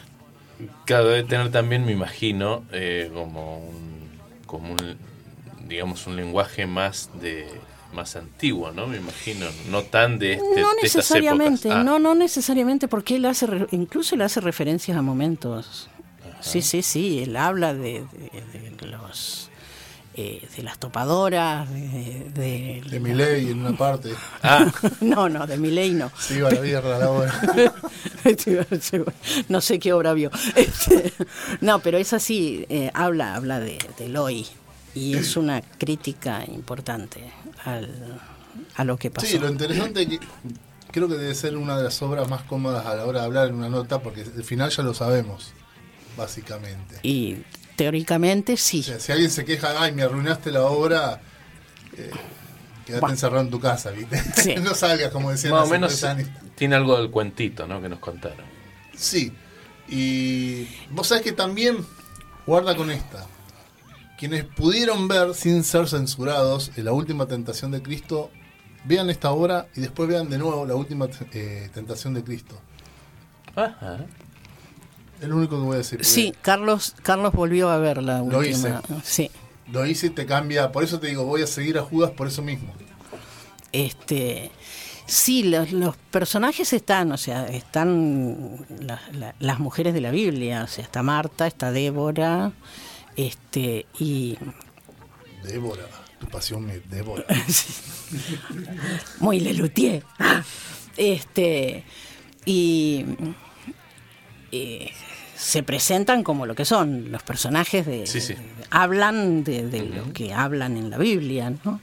[0.84, 4.08] Claro, debe tener también, me imagino, eh, como un,
[4.46, 4.96] como un,
[5.68, 7.48] digamos, un lenguaje más de
[7.92, 8.88] más antiguo, ¿no?
[8.88, 11.80] Me imagino, no tan de, este, no de estas necesariamente, épocas.
[11.80, 15.88] Ah, no, no necesariamente, porque él hace, incluso él hace referencias a momentos.
[16.40, 18.04] Sí, sí, sí, él habla de,
[18.52, 19.48] de- de los
[20.16, 24.10] eh, de las topadoras, de, de- De mi ley en una parte.
[24.42, 26.10] Ah, no, no, de Milei no.
[26.18, 27.32] Se iba a la mierda la hora.
[29.48, 30.30] no sé qué obra vio.
[30.54, 31.12] Este,
[31.60, 34.46] no, pero es así, eh, habla, habla de, del hoy
[34.94, 37.20] y es una crítica importante
[37.64, 38.20] al,
[38.76, 39.26] a lo que pasó.
[39.26, 40.20] Sí, lo interesante es que
[40.92, 43.48] creo que debe ser una de las obras más cómodas a la hora de hablar
[43.48, 45.52] en una nota, porque el final ya lo sabemos,
[46.16, 46.98] básicamente.
[47.02, 47.38] Y
[47.76, 48.80] teóricamente sí.
[48.80, 51.20] O sea, si alguien se queja, ay, me arruinaste la obra,
[51.96, 52.10] eh,
[52.86, 54.20] quédate encerrado en tu casa, ¿viste?
[54.34, 54.54] Sí.
[54.56, 56.28] no salgas, como decían más o menos años.
[56.54, 57.80] tiene algo del cuentito, ¿no?
[57.80, 58.44] Que nos contaron.
[58.96, 59.32] Sí.
[59.88, 61.84] Y vos sabés que también,
[62.46, 63.26] guarda con esta.
[64.18, 68.30] Quienes pudieron ver sin ser censurados en la última tentación de Cristo,
[68.84, 72.60] vean esta obra y después vean de nuevo la última eh, tentación de Cristo.
[73.56, 74.06] Ajá.
[75.24, 76.04] Es lo único que voy a decir.
[76.04, 78.82] Sí, Carlos, Carlos volvió a ver la Lo última.
[79.02, 79.30] Sí.
[79.72, 80.70] Lo hice y te cambia.
[80.70, 82.72] Por eso te digo, voy a seguir a Judas por eso mismo.
[83.72, 84.50] Este,
[85.06, 90.64] sí, los, los personajes están, o sea, están la- la- las mujeres de la Biblia,
[90.64, 92.52] o sea, está Marta, está Débora,
[93.16, 94.36] este, y
[95.42, 95.84] Débora,
[96.20, 97.24] tu pasión me devora.
[99.20, 100.04] muy Lelutier.
[100.96, 101.84] Este,
[102.44, 103.04] y,
[104.52, 104.90] eh,
[105.44, 108.34] se presentan como lo que son, los personajes de, Sí, sí.
[108.70, 111.80] hablan de, de lo que hablan en la Biblia, ¿no?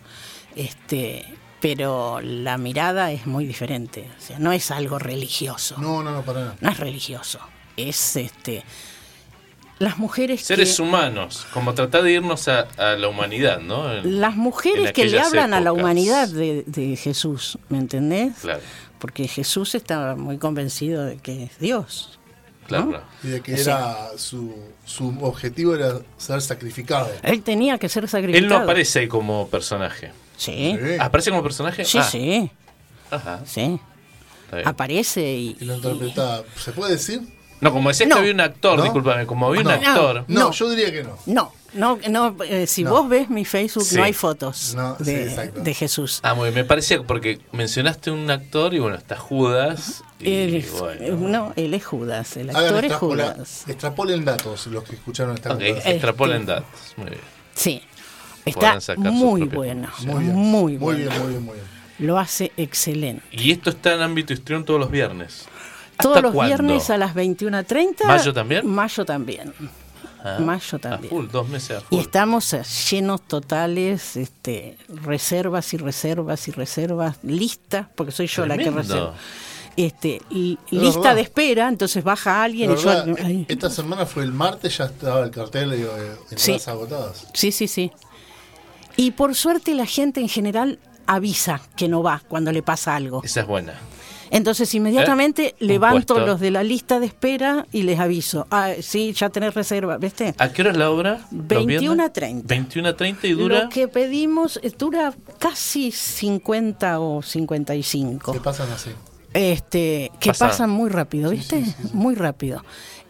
[0.55, 1.25] Este,
[1.59, 6.11] pero la mirada es muy diferente, o sea, no es algo religioso, no, No, no,
[6.17, 6.71] no, para nada.
[6.71, 7.39] es religioso,
[7.77, 8.63] es este
[9.79, 13.91] las mujeres Seres que, humanos, como tratar de irnos a, a la humanidad, ¿no?
[13.91, 18.33] En- las mujeres que le hablan a la humanidad de, de Jesús, ¿me entendés?
[18.41, 18.61] Claro,
[18.99, 22.19] Porque Jesús estaba muy convencido de que es Dios.
[22.67, 23.01] Claro.
[23.23, 24.55] Y de que era su,
[24.85, 27.09] su objetivo era ser sacrificado.
[27.23, 28.43] Él tenía que ser sacrificado.
[28.43, 30.11] Él no aparece como personaje.
[30.37, 30.97] Sí, Sí.
[30.99, 31.85] ¿Aparece como personaje?
[31.85, 32.51] sí, Ah, sí,
[33.11, 33.79] Ajá, sí.
[34.65, 35.57] Aparece y...
[35.59, 36.43] Y lo interpreta.
[36.57, 37.21] ¿Se puede decir?
[37.61, 38.15] No, como decías No.
[38.15, 38.83] que había un actor, ¿No?
[38.83, 40.25] discúlpame, como había un actor.
[40.27, 40.51] No, No.
[40.51, 41.17] yo diría que no.
[41.27, 42.89] No, no, no eh, si No.
[42.89, 43.95] vos ves mi Facebook Sí.
[43.95, 46.19] no hay fotos sí, de, Jesús.
[46.23, 50.03] Ah, muy bien, me parecía porque mencionaste un actor y bueno, está Judas.
[50.19, 51.17] Y, Él, bueno.
[51.17, 53.63] no, él es Judas, el Hagan actor es extrapola- Judas.
[53.67, 55.93] extrapolen datos los que escucharon esta Ok, conversación.
[55.93, 56.79] extrapolen Este- datos.
[56.97, 57.21] Muy bien.
[57.53, 57.81] Sí,
[58.45, 60.35] está muy bueno, Muy bien.
[60.35, 60.97] muy, muy bueno.
[60.99, 61.81] bien, muy bien, muy bien.
[61.99, 63.23] Lo hace excelente.
[63.31, 65.45] Y esto está en ámbito histrión todos los viernes.
[66.01, 66.55] Todos ¿Hasta los cuándo?
[66.57, 68.05] viernes a las 21.30.
[68.05, 68.67] ¿Mayo también?
[68.67, 69.53] Mayo también.
[70.23, 71.09] Ah, Mayo A también.
[71.09, 71.97] full, dos meses a full.
[71.97, 78.45] Y estamos eh, llenos totales, este, reservas y reservas y reservas, listas, porque soy yo
[78.45, 79.13] la que reserva.
[79.77, 81.15] Este, y lista verdad.
[81.15, 82.89] de espera, entonces baja alguien La y yo.
[82.89, 85.85] verdad, ay, esta semana fue el martes, ya estaba el cartel de eh,
[86.29, 86.69] entradas Sí.
[86.69, 87.27] agotadas.
[87.33, 87.91] Sí, sí, sí.
[88.97, 90.77] Y por suerte la gente en general
[91.07, 93.21] avisa que no va cuando le pasa algo.
[93.23, 93.73] Esa es buena.
[94.31, 95.55] Entonces inmediatamente ¿Eh?
[95.61, 96.25] Un levanto puesto.
[96.25, 98.47] los de la lista de espera y les aviso.
[98.49, 100.33] Ah, sí, ya tenés reserva, ¿viste?
[100.37, 101.27] ¿A qué hora es la obra?
[101.31, 102.13] ¿Los 21 a viernes?
[102.13, 102.47] 30.
[102.47, 103.63] 21 a 30 y dura.
[103.63, 108.31] Lo que pedimos eh, dura casi 50 o 55.
[108.31, 108.91] ¿Qué pasan así?
[109.33, 110.47] Este, que Pasa.
[110.47, 111.63] pasan muy rápido, ¿viste?
[111.93, 112.63] Muy rápido.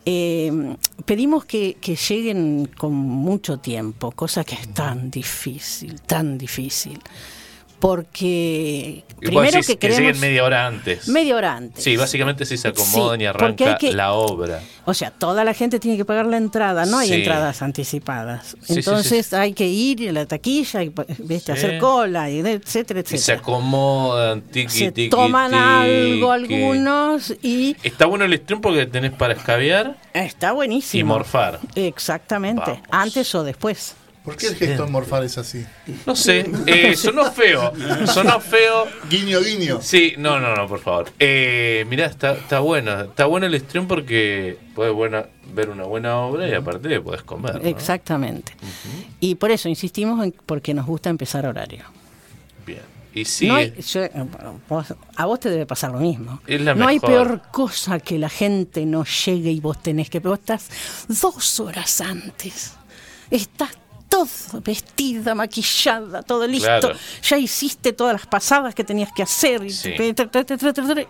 [0.05, 6.99] Eh, pedimos que, que lleguen con mucho tiempo, cosa que es tan difícil, tan difícil.
[7.81, 11.07] Porque Y primero decís que que queremos lleguen media hora antes.
[11.07, 11.83] media hora antes.
[11.83, 14.61] Sí, básicamente si se acomodan Sí, y arranca que- la obra.
[14.85, 17.13] O sea, toda la gente tiene que pagar la entrada, no hay Sí.
[17.15, 18.55] entradas anticipadas.
[18.61, 20.93] sí, Entonces hay que ir a la taquilla y
[21.51, 23.39] hacer cola, y de- etcétera, Y se etcétera.
[23.39, 29.33] acomodan, tiqui, Se tiqui, toman algo algunos y Está bueno el stream porque tenés para
[29.33, 30.99] escabiar está buenísimo.
[31.01, 31.59] y morfar.
[31.75, 32.81] Exactamente, Vamos.
[32.91, 33.95] antes o después.
[34.23, 35.65] ¿Por qué el gesto morfar es así?
[36.05, 37.73] No sé, eh, sonó feo.
[38.05, 38.85] Sonó feo.
[39.09, 39.79] Guiño, guiño.
[39.81, 41.11] Sí, no, no, no, por favor.
[41.17, 43.01] Eh, mirá, está, está bueno.
[43.01, 47.55] Está bueno el stream porque puedes buena, ver una buena obra y aparte podés comer.
[47.63, 47.67] ¿no?
[47.67, 48.53] Exactamente.
[49.19, 51.83] Y por eso insistimos en porque nos gusta empezar horario.
[52.63, 52.81] Bien.
[53.15, 54.07] Y sí, No hay- yo-
[54.69, 56.41] vos- a vos te debe pasar lo mismo.
[56.45, 60.19] Es la no hay peor cosa que la gente no llegue y vos tenés que.
[60.19, 60.69] Vos estás
[61.07, 62.73] dos horas antes.
[63.31, 63.71] Estás
[64.11, 64.27] todo
[64.63, 66.67] vestida, maquillada, todo listo.
[66.67, 66.95] Claro.
[67.23, 69.63] Ya hiciste todas las pasadas que tenías que hacer.
[69.65, 69.93] y- Sí.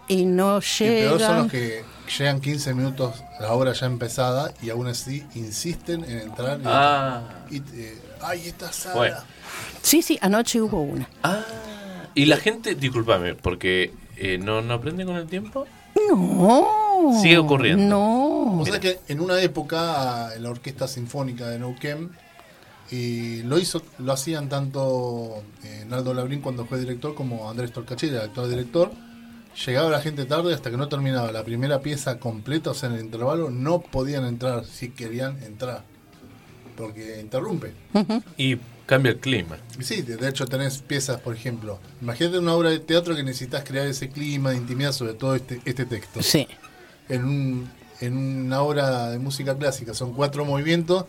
[0.08, 1.38] Y no Y peor son llegan.
[1.44, 1.84] los que
[2.18, 6.60] llegan 15 minutos la obra ya empezada y aún así insisten en entrar.
[6.60, 7.24] Y, Ah.
[7.50, 8.96] y, eh, ¡Ay, esta sala!
[8.96, 9.18] Bueno.
[9.82, 11.10] Sí, sí, anoche hubo una.
[11.24, 11.44] Ah,
[12.14, 15.66] y la gente, discúlpame, porque eh, no, no aprende con el tiempo.
[16.08, 17.18] No.
[17.22, 17.84] Sigue ocurriendo.
[17.84, 18.62] No.
[18.62, 22.12] O sea que en una época en la Orquesta Sinfónica de Neuquén
[22.92, 28.18] y lo hizo, lo hacían tanto eh, Naldo Labrín cuando fue director como Andrés Torcachera,
[28.18, 28.92] el actual director.
[29.66, 32.96] Llegaba la gente tarde hasta que no terminaba la primera pieza completa, o sea, en
[32.96, 35.84] el intervalo no podían entrar si querían entrar,
[36.78, 37.74] porque interrumpe.
[38.38, 39.58] Y cambia el clima.
[39.80, 43.64] Sí, de de hecho tenés piezas, por ejemplo, imagínate una obra de teatro que necesitas
[43.64, 46.48] crear ese clima de intimidad sobre todo este, este texto Sí.
[47.10, 47.70] en, un,
[48.00, 51.06] en una obra de música clásica, son cuatro movimientos.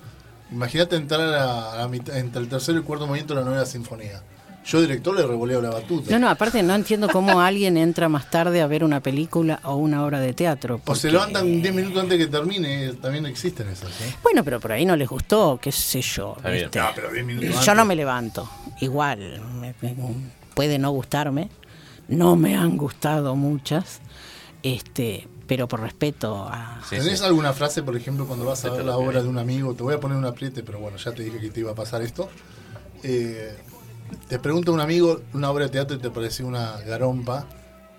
[0.52, 3.64] Imagínate entrar a la mitad, entre el tercero y el cuarto movimiento de la novena
[3.66, 4.22] sinfonía.
[4.64, 6.08] Yo, director, le revoleo la batuta.
[6.12, 9.74] No, no, aparte no entiendo cómo alguien entra más tarde a ver una película o
[9.74, 10.80] una obra de teatro.
[10.84, 13.90] o se levantan 10 minutos antes de que termine, también existen esas.
[14.02, 14.14] ¿eh?
[14.22, 16.34] Bueno, pero por ahí no les gustó, qué sé yo.
[16.36, 16.62] Está bien.
[16.66, 16.78] ¿viste?
[16.78, 17.74] No, pero 10 minutos Yo antes.
[17.74, 18.48] no me levanto.
[18.80, 19.96] Igual, me- me-
[20.54, 21.48] puede no gustarme.
[22.06, 24.00] No me han gustado muchas.
[24.62, 26.80] Este, pero por respeto a.
[26.88, 27.24] Sí, ¿Tenés sí.
[27.26, 29.74] alguna frase, por ejemplo, cuando vas a ver la obra de un amigo?
[29.74, 31.74] Te voy a poner un apriete, pero bueno, ya te dije que te iba a
[31.74, 32.30] pasar esto.
[33.02, 33.54] Eh,
[34.28, 37.46] te pregunta un amigo una obra de teatro y te pareció una garompa.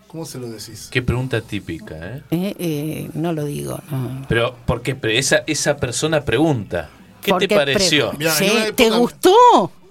[0.08, 0.90] ¿Cómo se lo decís?
[0.92, 2.24] Qué pregunta típica, ¿eh?
[2.32, 3.80] Eh, eh, no lo digo.
[3.92, 4.26] no.
[4.30, 4.96] Pero, ¿por qué?
[4.96, 6.90] Pero esa, esa persona pregunta.
[7.22, 8.10] ¿Qué Porque te pareció?
[8.10, 9.32] pre- Mira, ¿Te gustó?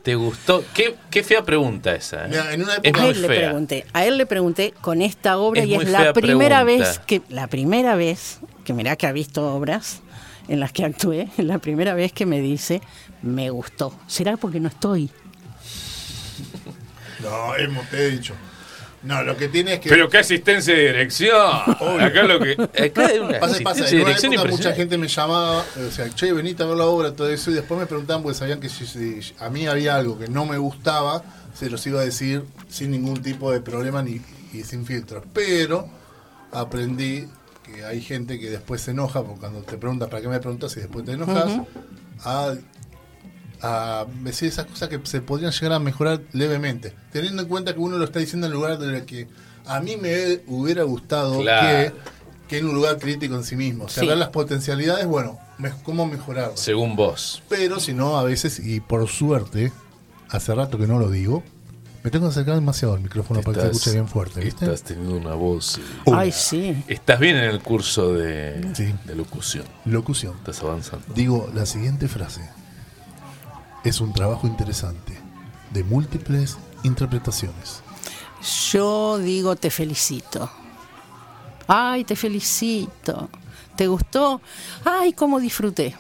[0.03, 0.65] ¿Te gustó?
[0.75, 2.29] Qué, qué fea pregunta esa, ¿eh?
[2.31, 5.01] Mira, en una es época- A muy él le pregunté, a él le pregunté con
[5.01, 6.89] esta obra Es y es la primera pregunta.
[6.89, 10.01] vez que la primera vez que mirá que ha visto obras
[10.49, 12.81] en las que actué, la primera vez que me dice
[13.23, 13.95] me gustó.
[14.09, 15.09] ¿Será porque no estoy?
[17.21, 18.35] No, hemos, te he dicho.
[19.03, 19.89] No, lo que tiene es que.
[19.89, 21.61] Pero qué asistencia de dirección.
[22.01, 22.53] Acá lo que.
[22.53, 26.09] Acá hay una Pasa, pasa, de en una época mucha gente me llamaba, o sea,
[26.11, 28.69] che, venite a ver la obra, todo eso, y después me preguntaban porque sabían que
[28.69, 31.23] si, si a mí había algo que no me gustaba,
[31.55, 34.21] se los iba a decir sin ningún tipo de problema ni
[34.53, 35.25] y sin filtros.
[35.33, 35.89] Pero
[36.53, 37.27] aprendí
[37.65, 40.77] que hay gente que después se enoja, porque cuando te pregunta para qué me preguntas
[40.77, 41.61] y después te enojas,
[42.25, 42.55] a,
[43.63, 47.81] a decir esas cosas que se podrían llegar a mejorar levemente, teniendo en cuenta que
[47.81, 49.29] uno lo está diciendo en lugar de que
[49.67, 51.67] a mí me hubiera gustado Claro.
[51.95, 53.85] que que en un lugar crítico en sí mismo.
[53.85, 54.07] O sea, Sí.
[54.11, 56.55] ver las potencialidades, bueno, me- cómo mejorarlo.
[56.59, 57.43] Según vos.
[57.49, 59.73] Pero si no, a veces, y por suerte,
[60.29, 61.43] hace rato que no lo digo,
[62.03, 64.67] me tengo que acercar demasiado al micrófono para que se escuche bien fuerte, ¿viste?
[64.67, 65.81] Estás teniendo una voz.
[66.13, 66.77] Ay, sí.
[66.89, 68.93] Estás bien en el curso de, Sí.
[69.07, 69.65] de locución.
[69.87, 70.35] Locución.
[70.37, 71.07] Estás avanzando.
[71.15, 72.43] Digo la siguiente frase.
[73.85, 75.19] Es un trabajo interesante,
[75.73, 77.83] de múltiples interpretaciones.
[78.71, 80.51] Yo digo te felicito.
[81.67, 83.29] Ay, te felicito.
[83.77, 84.41] ¿Te gustó?
[84.85, 85.97] Ay, cómo disfruté.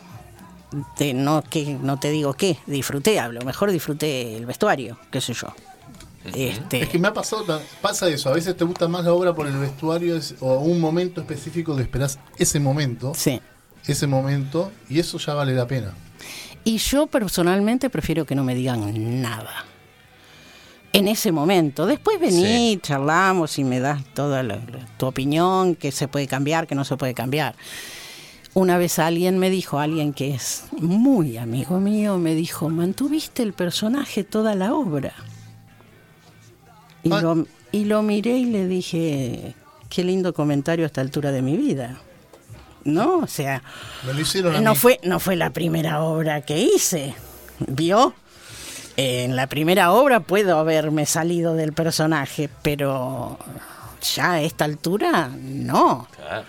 [0.96, 5.20] Te- no, que, no te digo qué, disfruté, a lo mejor disfruté el vestuario, qué
[5.20, 5.48] sé yo.
[6.24, 9.34] Este, Es que me ha pasado, pasa eso, a veces te gusta más la obra
[9.34, 13.40] por el vestuario es- o un momento específico que esperás ese momento, sí.
[13.86, 15.92] ese momento, y eso ya vale la pena.
[16.64, 19.64] Y yo personalmente prefiero que no me digan nada.
[20.92, 21.86] En ese momento.
[21.86, 26.66] Después vení, charlamos y me das toda la- la- tu opinión, que se puede cambiar,
[26.66, 27.54] que no se puede cambiar.
[28.54, 33.54] Una vez alguien me dijo, alguien que es muy amigo mío, me dijo, mantuviste el
[33.54, 35.14] personaje toda la obra.
[37.02, 37.20] Y, Ah.
[37.22, 39.54] lo, y lo miré y le dije,
[39.88, 41.98] qué lindo comentario a esta altura de mi vida.
[42.84, 43.18] ¿No?
[43.18, 43.62] O sea,
[44.06, 47.14] Me lo hicieron a no fue, no fue la primera obra que hice,
[47.66, 48.14] ¿vio?
[48.96, 53.38] En la primera obra puedo haberme salido del personaje, pero
[54.14, 56.08] ya a esta altura no.
[56.16, 56.44] Claro.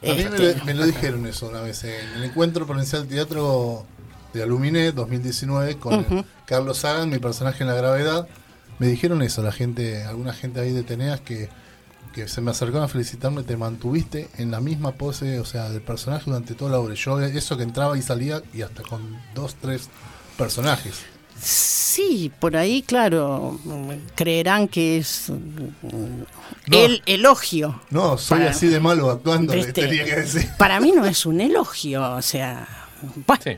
[0.00, 3.06] A mí me, Este, lo, me lo dijeron eso una vez en el encuentro provincial
[3.06, 3.84] teatro
[4.32, 8.28] de Aluminé 2019 con Carlos Sagan, mi personaje en la gravedad.
[8.78, 11.48] Me dijeron eso, la gente, alguna gente ahí de Teneas que,
[12.12, 15.82] que se me acercaron a felicitarme, te mantuviste en la misma pose, o sea, del
[15.82, 16.94] personaje durante toda la obra.
[16.94, 19.88] Yo eso que entraba y salía y hasta con dos, tres
[20.36, 21.00] personajes.
[21.40, 23.58] Sí, por ahí, claro,
[24.16, 25.30] creerán que es
[26.70, 27.80] el elogio.
[27.90, 29.72] No, soy Para- así de malo actuando, le ¿Viste?
[29.86, 30.48] tenía que decir.
[30.58, 32.66] Para mí no es un elogio, o sea,
[33.26, 33.56] bueno, Sí.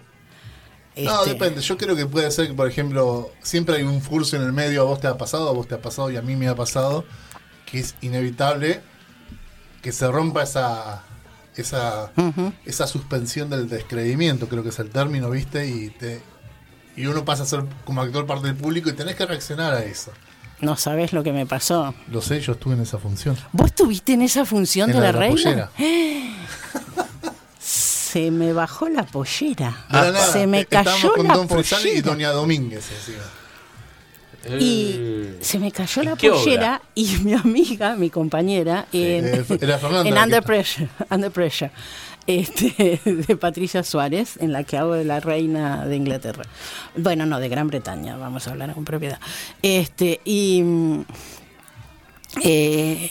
[1.05, 1.61] No, este, depende.
[1.63, 4.83] Yo creo que puede ser que, por ejemplo, siempre hay un furcio en el medio,
[4.83, 6.55] a vos te ha pasado, a vos te ha pasado y a mí me ha
[6.55, 7.05] pasado,
[7.71, 8.81] que es inevitable
[9.83, 11.03] que se rompa esa
[11.57, 12.11] esa,
[12.65, 15.67] esa suspensión del descreimiento, creo que es el término, ¿viste?
[15.67, 16.23] Y te
[16.97, 19.85] y uno pasa a ser como actor parte del público y tenés que reaccionar a
[19.85, 20.13] eso.
[20.61, 21.95] no sabés lo que me pasó.
[22.09, 23.37] Lo sé, yo estuve en esa función.
[23.53, 25.35] ¿Vos estuviste en esa función En de la, la reina?
[25.37, 25.71] pollera.
[27.59, 29.85] Se me bajó la pollera.
[30.33, 32.11] Se me cayó con la Don Fresani y pollera.
[32.11, 33.23] Doña Domínguez encima.
[34.59, 39.25] Y Eh, se me cayó ¿En la pollera y mi amiga, mi compañera, en,
[40.23, 40.43] Under.
[40.43, 41.71] Pressure, Under Pressure,
[42.27, 46.45] este, de Patricia Suárez, en la que hago de la reina de Inglaterra.
[46.97, 49.21] Bueno, no, de Gran Bretaña, vamos a hablar con propiedad.
[49.63, 51.05] Este, y mm,
[52.43, 53.11] eh,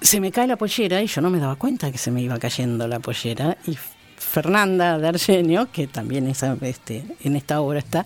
[0.00, 2.38] se me cae la pollera y yo no me daba cuenta que se me iba
[2.38, 3.56] cayendo la pollera.
[3.66, 3.76] Y
[4.16, 8.04] Fernanda de Argenio, que también es, este, en esta obra está,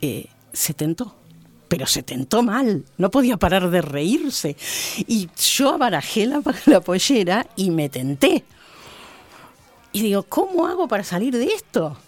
[0.00, 1.14] eh, se tentó.
[1.76, 4.56] Pero se tentó mal, no podía parar de reírse.
[5.06, 8.44] Y yo abarajé la, la pollera y me tenté.
[9.92, 11.98] Y digo, ¿cómo hago para salir de esto?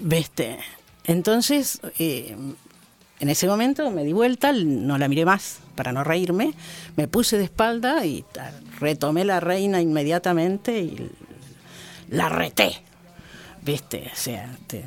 [0.00, 0.56] ¿Viste?
[1.04, 2.34] Entonces, eh,
[3.20, 6.54] en ese momento me di vuelta, no la miré más para no reírme,
[6.96, 8.24] me puse de espalda y
[8.80, 11.10] retomé la reina inmediatamente y
[12.08, 12.82] la reté.
[13.60, 14.10] ¿Viste?
[14.10, 14.82] O sea, te-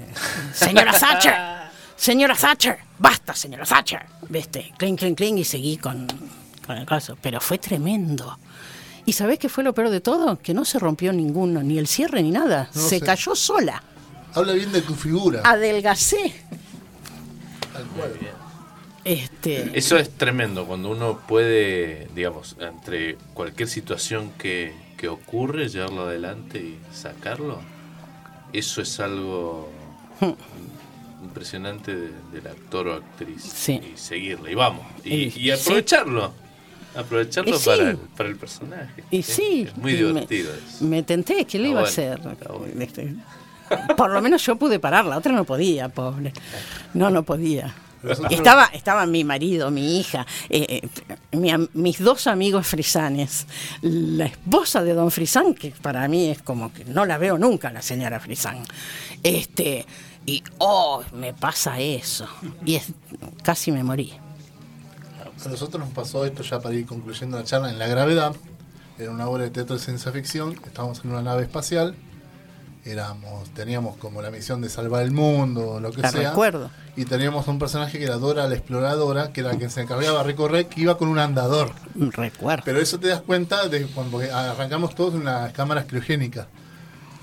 [0.55, 1.35] señora Thatcher,
[1.95, 4.05] señora Thatcher, basta, señora Thatcher.
[4.29, 4.73] ¿Viste?
[4.77, 6.07] Clink, clink, clink y seguí con,
[6.65, 7.17] con el caso.
[7.21, 8.37] Pero fue tremendo.
[9.05, 10.37] ¿Y sabés qué fue lo peor de todo?
[10.39, 12.69] Que no se rompió ninguno, ni el cierre ni nada.
[12.75, 13.05] No se sé.
[13.05, 13.81] cayó sola.
[14.33, 15.41] Habla bien de tu figura.
[15.45, 16.33] Adelgacé.
[17.73, 18.13] tal cual.
[19.05, 26.01] Este, Eso es tremendo, cuando uno puede, digamos, entre cualquier situación que, que ocurre, llevarlo
[26.01, 27.61] adelante y sacarlo.
[28.51, 29.69] Eso es algo
[31.27, 33.41] impresionante de- del actor o actriz.
[33.43, 33.79] Sí.
[33.93, 34.85] Y seguirle, y vamos.
[35.03, 36.33] Y, aprovecharlo.
[36.95, 37.65] Aprovecharlo sí.
[37.65, 39.03] para, el, para el personaje.
[39.11, 40.83] Y sí, Es muy y me- divertido eso.
[40.85, 42.19] Me, tenté, ¿qué le iba a hacer?
[42.19, 42.81] bueno.
[42.81, 43.13] Este,
[43.95, 46.33] Por lo menos yo pude parar, la otra no podía, pobre.
[46.93, 47.73] No, no podía.
[48.29, 53.47] Estaba, estaba mi marido, mi hija, eh, eh, mi mis dos amigos frisanes,
[53.81, 57.71] la esposa de don Frisán, que para mí es como que no la veo nunca,
[57.71, 58.59] la señora Frisán.
[59.23, 59.85] Este,
[60.27, 62.27] y, oh, me pasa eso.
[62.63, 62.91] Y es-
[63.41, 64.13] casi me morí.
[65.43, 68.35] A nosotros nos pasó esto ya para ir concluyendo la charla en La Gravedad.
[68.99, 70.53] Era una obra de teatro de ciencia ficción.
[70.65, 71.95] Estábamos en una nave espacial.
[72.85, 76.29] Éramos, teníamos como la misión de salvar el mundo, o lo que La sea.
[76.29, 76.69] recuerdo.
[76.95, 80.23] Y teníamos un personaje que era Dora la exploradora, que era quien se encargaba de
[80.23, 81.71] recorrer, que iba con un andador.
[81.95, 82.63] Recuerdo.
[82.65, 86.47] Pero eso te das cuenta de cuando arrancamos todos en las cámaras criogénicas.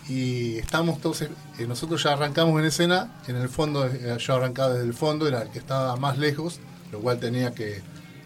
[0.08, 1.30] Y estábamos todos, eh,
[1.66, 5.42] nosotros ya arrancamos en escena, en el fondo, eh, yo arrancaba desde el fondo, era
[5.42, 6.60] el que estaba más lejos,
[6.92, 7.82] lo cual tenía que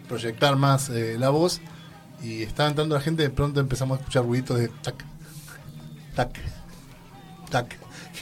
[0.09, 1.61] proyectar más eh, la voz.
[2.23, 5.05] Y estaba entrando la gente, de pronto empezamos a escuchar ruiditos de tac,
[6.17, 6.37] tac,
[7.51, 7.79] tac.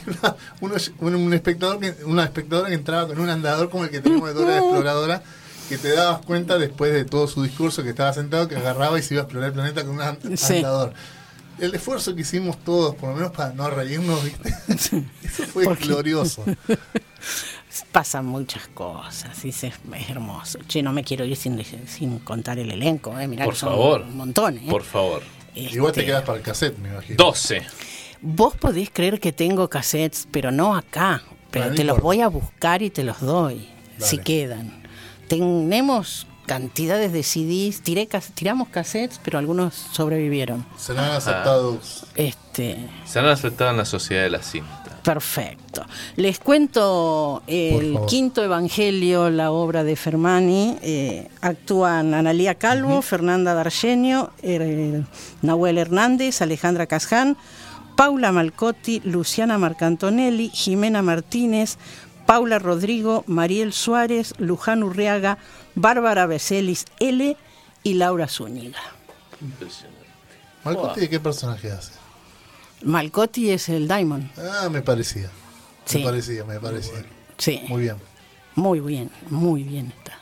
[0.61, 3.99] Uno- un, un espectador que, una espectadora que entraba con un andador como el que
[4.01, 5.21] teníamos de Dora la Exploradora,
[5.67, 9.03] que te dabas cuenta después de todo su discurso que estaba sentado, que agarraba y
[9.03, 10.61] se iba a explorar el planeta con un an- Sí.
[11.59, 14.53] El esfuerzo que hicimos todos, por lo menos para no reírnos, ¿viste?
[15.23, 16.43] Eso fue Porque- glorioso.
[17.91, 19.73] Pasan muchas cosas, y es, es
[20.09, 20.59] hermoso.
[20.67, 23.27] Che, no me quiero ir sin, sin contar el elenco, ¿eh?
[23.27, 24.01] Mirá Por que son favor.
[24.01, 24.65] un montón, ¿eh?
[24.69, 25.21] Por favor.
[25.53, 27.17] Igual te Este, quedas para el cassette, me imagino.
[27.17, 27.61] 12.
[28.21, 31.21] Vos podés creer que tengo cassettes, pero no acá.
[31.51, 33.67] Pero te los voy a buscar y te los doy,
[33.99, 34.83] si quedan.
[35.27, 40.65] Tenemos cantidades de CDs, tiré, tiramos cassettes, pero algunos sobrevivieron.
[40.77, 42.05] Serán aceptados.
[42.15, 45.01] Este, Se han aceptado en la sociedad de la cinta.
[45.03, 45.85] Perfecto.
[46.15, 50.77] Les cuento el quinto evangelio, la obra de Fermani.
[50.81, 55.03] Eh, actúan Analía Calvo, Fernanda Dargenio, eh,
[55.41, 57.37] Nahuel Hernández, Alejandra Casján,
[57.95, 61.77] Paula Malcotti, Luciana Marcantonelli, Jimena Martínez,
[62.25, 65.37] Paula Rodrigo, Mariel Suárez, Luján Urriaga,
[65.77, 67.37] Bárbara Becelis L
[67.83, 68.79] y Laura Zúñiga.
[69.39, 69.97] Impresionante.
[70.63, 71.91] ¿Malcotti de qué personaje hace?
[72.81, 74.27] Malcotti es el Diamond.
[74.37, 75.29] Ah, me parecía.
[75.85, 75.99] Sí.
[75.99, 77.05] Me parecía, me parecía.
[77.37, 77.97] Sí, Muy bien.
[78.55, 80.17] muy bien, muy bien está.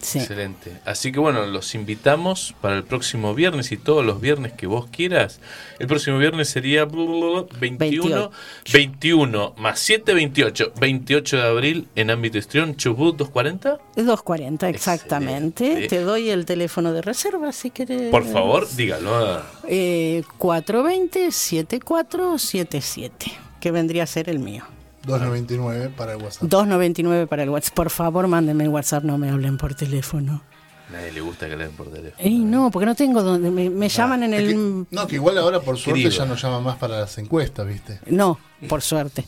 [0.00, 0.18] Sí.
[0.18, 0.72] Excelente.
[0.84, 4.86] Así que bueno, los invitamos para el próximo viernes y todos los viernes que vos
[4.90, 5.40] quieras.
[5.78, 8.30] El próximo viernes sería 21, 28.
[8.72, 10.72] 21 más 7, 28.
[10.80, 13.78] 28 de abril en ámbito histrión, Chubut 240.
[13.96, 15.66] Es 2.40 exactamente.
[15.66, 15.96] Excelente.
[15.96, 18.10] Te doy el teléfono de reserva si querés.
[18.10, 19.42] Por favor, dígalo.
[19.68, 23.10] Eh, 420-7477,
[23.60, 24.64] que vendría a ser el mío.
[25.06, 26.48] 2.99 para el WhatsApp.
[26.48, 27.74] 2.99 para el WhatsApp.
[27.74, 30.42] Por favor, mándenme el WhatsApp, no me hablen por teléfono.
[30.92, 32.14] Nadie le gusta que le den por teléfono.
[32.18, 33.50] Ey, no, porque no tengo donde.
[33.50, 34.48] Me, me llaman en Es el.
[34.48, 36.10] que- no, que igual ahora por suerte Querido.
[36.18, 38.00] ya no llama más para las encuestas, ¿viste?
[38.06, 38.38] No,
[38.68, 39.24] por suerte.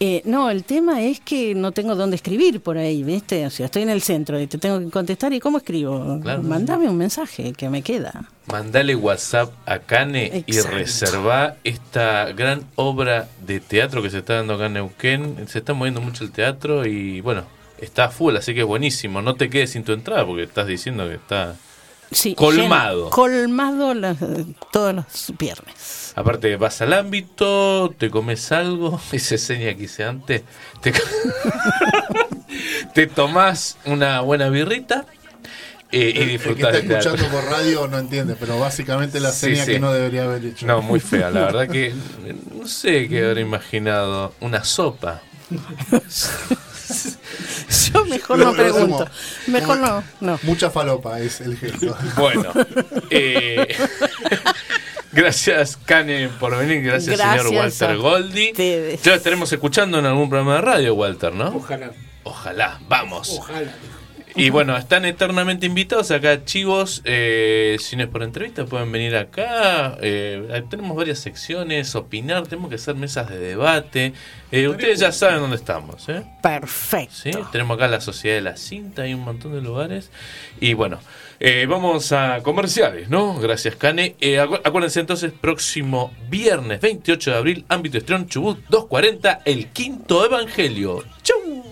[0.00, 3.44] Eh, no, el tema es que no tengo dónde escribir por ahí, ¿viste?
[3.46, 5.32] O sea, estoy en el centro y te tengo que contestar.
[5.34, 6.18] ¿Y cómo escribo?
[6.22, 6.42] Claro.
[6.42, 8.28] Mandame un mensaje que me queda.
[8.46, 14.54] Mandale WhatsApp a Cane y reserva esta gran obra de teatro que se está dando
[14.54, 15.46] acá en Neuquén.
[15.48, 17.44] Se está moviendo mucho el teatro y bueno,
[17.82, 19.20] está full, así que es buenísimo.
[19.22, 21.56] No te quedes sin tu entrada porque estás diciendo que está...
[22.10, 23.04] Sí, Colmado.
[23.04, 24.18] lleno, colmado las-
[24.70, 26.12] todos los viernes.
[26.14, 30.42] Aparte vas al ámbito, te comes algo, esa seña que hice antes,
[30.82, 30.92] te,
[32.94, 35.06] te tomás una buena birrita
[35.90, 39.64] eh, y El que está escuchando por radio no entiende, pero básicamente la Sí, seña
[39.64, 39.72] sí.
[39.72, 40.66] que no debería haber hecho.
[40.66, 44.34] No, muy fea, la verdad que eh, no sé qué haber imaginado.
[44.40, 45.22] Una sopa.
[47.92, 49.08] Yo mejor no pregunto.
[49.46, 50.40] Mejor como- no, no.
[50.42, 51.96] Mucha falopa es el gesto.
[52.16, 52.52] Bueno,
[53.10, 53.66] eh,
[55.12, 58.52] gracias Cane por venir, gracias, Gracias señor Walter Goldi.
[59.02, 61.48] Ya lo estaremos escuchando en algún programa de radio, Walter, ¿no?
[61.56, 61.90] Ojalá,
[62.24, 63.30] Ojalá, vamos.
[63.38, 63.72] ojalá.
[64.34, 67.02] Y bueno, están eternamente invitados acá, chivos.
[67.04, 69.98] Eh, si no es por entrevista, pueden venir acá.
[70.00, 74.14] Eh, tenemos varias secciones, opinar, tenemos que hacer mesas de debate.
[74.50, 76.22] Eh, ustedes ya saben dónde estamos, ¿eh?
[76.42, 77.14] Perfecto.
[77.14, 77.30] ¿sí?
[77.52, 80.10] Tenemos acá la Sociedad de la Cinta, hay un montón de lugares.
[80.60, 80.98] Y bueno,
[81.38, 83.34] eh, vamos a comerciales, ¿no?
[83.38, 84.16] Gracias, Cane.
[84.20, 90.24] Eh, acu- acuérdense entonces, próximo viernes 28 de abril, ámbito Estrón, Chubut 240, el quinto
[90.24, 91.04] evangelio.
[91.22, 91.64] ¡Chau!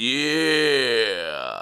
[0.00, 1.60] Yeah.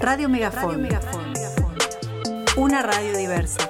[0.00, 0.88] Radio Megafón.
[2.56, 3.68] Una radio diversa.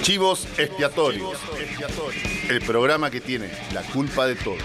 [0.00, 1.38] Chivos expiatorios.
[2.48, 4.56] El programa que tiene la culpa de todo.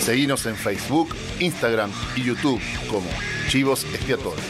[0.00, 3.10] Seguinos en Facebook, Instagram y YouTube como
[3.50, 4.40] Chivos Expiatorios.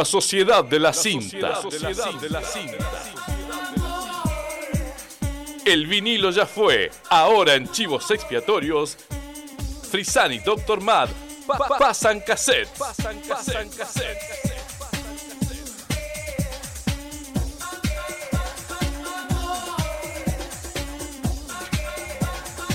[0.00, 1.58] La sociedad de la cinta.
[5.64, 6.90] El vinilo ya fue.
[7.10, 8.96] Ahora en Chivos Expiatorios,
[9.90, 11.08] Frisani y Doctor Mad
[11.46, 12.68] pa- pa- pasan cassette.
[12.78, 13.68] Pasan cassette.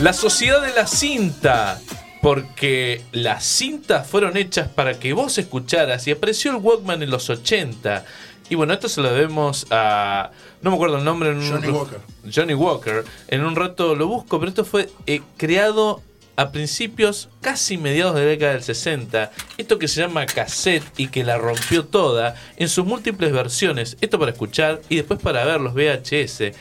[0.01, 1.80] La sociedad de la cinta.
[2.26, 7.30] Porque las cintas fueron hechas para que vos escucharas y apareció el Walkman en los
[7.30, 8.03] 80.
[8.49, 10.32] Y bueno, esto se lo debemos a...
[10.63, 11.30] No me acuerdo el nombre.
[11.30, 11.99] En un- Johnny Walker.
[12.34, 13.05] Johnny Walker.
[13.28, 16.01] En un rato lo busco, pero esto fue eh, creado
[16.36, 19.32] a principios, casi mediados de la década del 60.
[19.59, 23.97] Esto que se llama cassette y que la rompió toda en sus múltiples versiones.
[24.01, 26.55] Esto para escuchar y después para ver los VHS.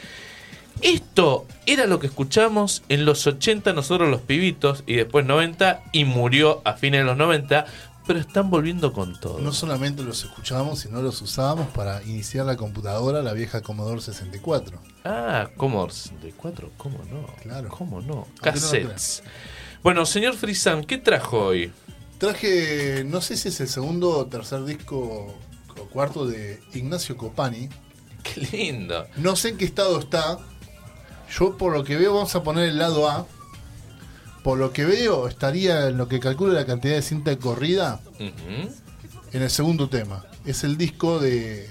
[0.80, 6.04] Esto era lo que escuchamos en los 80 nosotros los pibitos y después 90 y
[6.04, 7.64] murió a fines de los 90,
[8.06, 9.38] pero están volviendo con todo.
[9.38, 14.78] No solamente los escuchábamos, sino los usábamos para iniciar la computadora, la vieja Commodore 64.
[15.04, 17.26] Ah, Commodore 64, ¿cómo no?
[17.42, 17.68] Claro.
[17.68, 18.26] ¿Cómo no?
[18.42, 19.22] Cassettes.
[19.82, 21.72] bueno, señor Frisan, ¿qué trajo hoy?
[22.18, 25.34] Traje, no sé si es el segundo o tercer disco
[25.78, 27.68] o cuarto de Ignacio Copani,
[28.24, 29.06] Qué lindo.
[29.16, 30.38] No sé en qué estado está.
[31.30, 33.26] Yo por lo que veo vamos a poner el lado A.
[34.42, 38.00] Por lo que veo estaría en lo que calculo la cantidad de cinta de corrida
[38.18, 40.24] en el segundo tema.
[40.44, 41.68] Es el disco de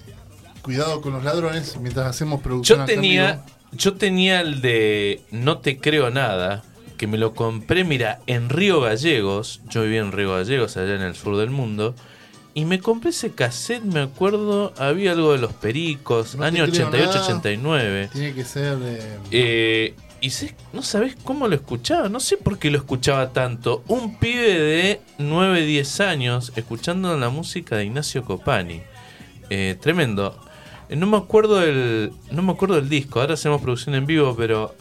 [0.63, 2.79] Cuidado con los ladrones mientras hacemos producción.
[2.79, 3.43] Yo tenía,
[3.73, 6.63] yo tenía el de No te creo nada,
[6.97, 9.59] que me lo compré, mira, en Río Gallegos.
[9.69, 11.95] Yo vivía en Río Gallegos, allá en el sur del mundo.
[12.55, 16.85] Y me compré ese cassette, me acuerdo, había algo de los pericos, No año creo
[16.87, 17.23] 88, nada.
[17.23, 18.09] 89.
[18.13, 18.99] Tiene que ser de.
[19.31, 23.83] Eh, y sé- no sabés cómo lo escuchaba, no sé por qué lo escuchaba tanto.
[23.87, 28.81] Un pibe de 9, 10 años escuchando la música de Ignacio Copani.
[29.49, 30.39] Eh, tremendo.
[30.89, 34.35] Eh, No me acuerdo del no me acuerdo del disco, ahora hacemos producción en vivo,
[34.37, 34.75] pero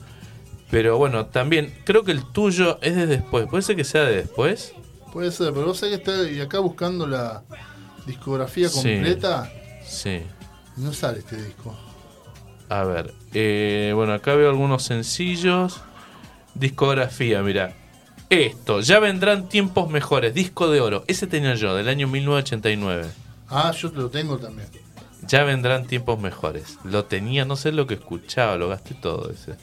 [0.71, 3.47] pero bueno, también creo que el tuyo es de después.
[3.47, 4.75] ¿Puede ser que sea de después?
[5.13, 7.43] Puede ser, pero vos sabés que está y acá buscando la
[8.07, 8.75] discografía Sí.
[8.77, 9.51] completa.
[9.85, 10.23] Sí.
[10.77, 11.77] No sale este disco.
[12.69, 15.81] A ver, eh, bueno, acá veo algunos sencillos.
[16.55, 17.75] Discografía, mira.
[18.31, 20.33] Esto, ya vendrán tiempos mejores.
[20.33, 21.05] Disco de oro.
[21.07, 23.07] Ese tenía yo, del año 1989.
[23.51, 24.69] Ah, yo lo tengo también.
[25.29, 26.79] Ya vendrán tiempos mejores.
[26.85, 29.57] Lo tenía, no sé lo que escuchaba, lo gasté todo ese.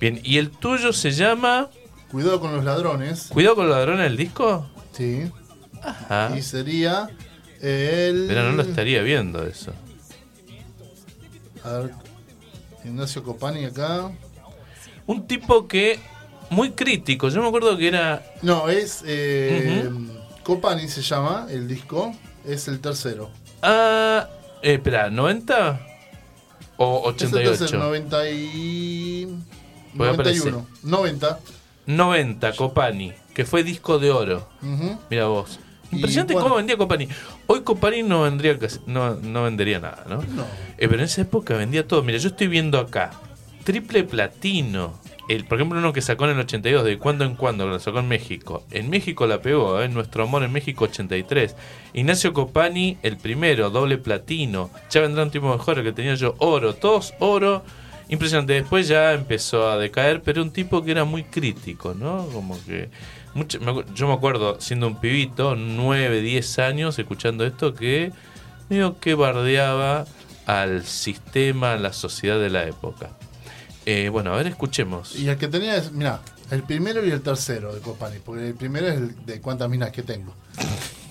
[0.00, 1.68] Bien, y el tuyo se llama.
[2.12, 3.28] Cuidado con los ladrones.
[3.30, 4.68] Cuidado con los ladrones del disco.
[4.92, 5.32] Sí.
[5.82, 6.36] Ajá.
[6.36, 7.08] Y sería
[7.60, 8.26] el.
[8.28, 9.72] Pero no lo estaría viendo eso.
[11.64, 11.90] A ver.
[12.84, 14.10] Ignacio Copani acá.
[15.06, 15.98] Un tipo que.
[16.50, 17.30] Muy crítico.
[17.30, 18.22] Yo me acuerdo que era.
[18.42, 19.02] No, es.
[19.06, 19.90] Eh,
[20.42, 22.14] Copani se llama el disco.
[22.44, 23.30] Es el tercero.
[23.62, 24.28] Ah.
[24.62, 25.80] Eh, espera, ¿90?
[26.76, 27.58] O Es el 88.
[27.58, 29.24] tercero, 90 y.
[29.94, 30.66] Voy a 91.
[30.82, 31.38] 90.
[31.86, 34.48] 90, Copani, que fue disco de oro.
[35.10, 35.58] Mira vos.
[35.92, 36.48] Impresionante bueno.
[36.48, 37.08] cómo vendía Copani.
[37.46, 40.16] Hoy Copani no vendría no, no vendería nada, ¿no?
[40.22, 40.42] No.
[40.78, 42.02] Eh, pero en esa época vendía todo.
[42.02, 43.10] Mira, yo estoy viendo acá.
[43.64, 45.00] Triple platino.
[45.28, 48.00] El, por ejemplo, uno que sacó en el 82, de cuando en cuando, lo sacó
[48.00, 48.64] en México.
[48.70, 49.88] En México la pegó, ¿eh?
[49.88, 51.54] Nuestro Amor en México 83.
[51.92, 54.70] Ignacio Copani, el primero, doble platino.
[54.90, 56.74] Ya vendrá un tipo mejor, el que tenía yo, oro.
[56.74, 57.62] Todos oro.
[58.12, 58.52] Impresionante.
[58.52, 62.26] Después ya empezó a decaer, pero un tipo que era muy crítico, ¿no?
[62.26, 62.90] Como que.
[63.34, 63.58] mucho-
[63.94, 68.12] yo me acuerdo, siendo un pibito, 9, 10 años, escuchando esto, que
[68.68, 70.04] digo que bardeaba
[70.44, 73.10] al sistema, a la sociedad de la época.
[73.86, 75.16] Eh, bueno, a ver, escuchemos.
[75.16, 78.54] Y el que tenía es, mira, el primero y el tercero de Copani, porque el
[78.54, 80.34] primero es el de cuántas minas que tengo.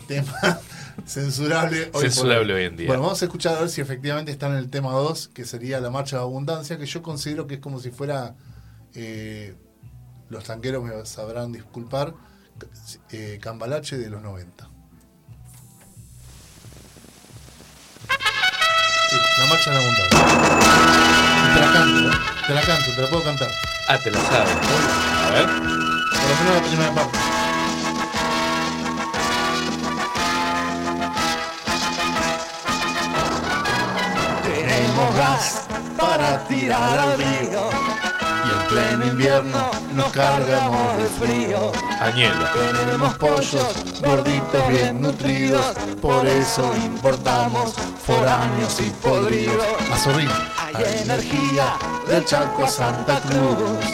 [0.07, 0.31] Tema
[1.05, 2.01] censurable hoy.
[2.01, 2.87] Censurable hoy en día.
[2.87, 5.79] Bueno, vamos a escuchar a ver si efectivamente está en el tema 2, que sería
[5.79, 8.35] la marcha de abundancia, que yo considero que es como si fuera,
[8.93, 9.55] eh,
[10.29, 12.13] los tanqueros me sabrán disculpar,
[13.11, 14.69] eh, Cambalache de los 90.
[19.09, 20.91] Sí, la marcha de la abundancia.
[21.53, 22.19] Te la canto, ¿eh?
[22.47, 23.51] te la canto, te la puedo cantar.
[23.87, 24.55] Ah, te la sabes.
[25.25, 25.45] A ver.
[25.45, 27.50] Por lo menos la primera parte.
[35.15, 35.63] Gas
[35.97, 37.69] para tirar al río
[38.45, 41.71] y en pleno invierno nos cargamos de frío.
[41.99, 42.45] Añelo.
[42.53, 45.65] Tenemos pollos gorditos bien nutridos,
[46.01, 47.73] por eso importamos
[48.05, 49.65] foráneos y podridos.
[49.91, 50.29] Azorrín,
[50.73, 51.75] hay energía
[52.07, 53.85] del Chaco a Santa Cruz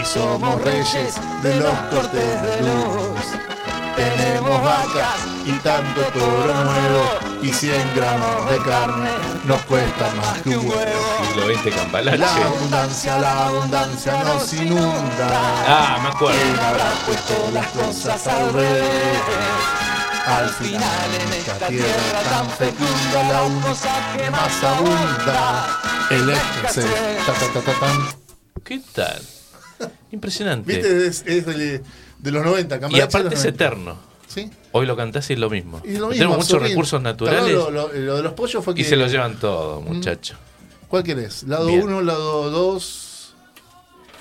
[0.00, 3.43] y somos reyes de los cortes de luz.
[3.96, 7.04] Tenemos vacas y tanto toro nuevo
[7.42, 9.10] y 100 gramos de carne
[9.44, 11.16] nos cuesta más que un huevo.
[11.26, 12.18] Siglo XX Cambalache.
[12.18, 15.28] La abundancia, la abundancia nos inunda.
[15.66, 16.38] Ah, me acuerdo.
[16.40, 19.20] ¿Quién habrá puesto las cosas al revés?
[20.26, 23.76] Al final en esta tierra tan fecunda la uno
[24.16, 25.80] que más abunda.
[26.10, 26.32] El
[27.80, 28.08] tan.
[28.64, 29.22] ¿Qué tal?
[30.10, 30.72] Impresionante.
[30.72, 31.06] ¿Viste?
[31.06, 31.82] Es, es de,
[32.24, 33.64] de los 90, Y Cambalache de aparte es 90.
[33.64, 33.98] eterno.
[34.26, 34.50] ¿Sí?
[34.72, 35.80] Hoy lo cantás y es lo mismo.
[35.84, 38.74] Y lo mismo, Tenemos muchos recursos ¿Te naturales Lo, lo- lo de los pollos fue
[38.74, 38.80] que.
[38.80, 40.34] y se lo llevan todo, muchacho.
[40.88, 41.42] ¿Cuál querés?
[41.44, 41.82] ¿Lado Bien.
[41.82, 43.34] 1, lado 2,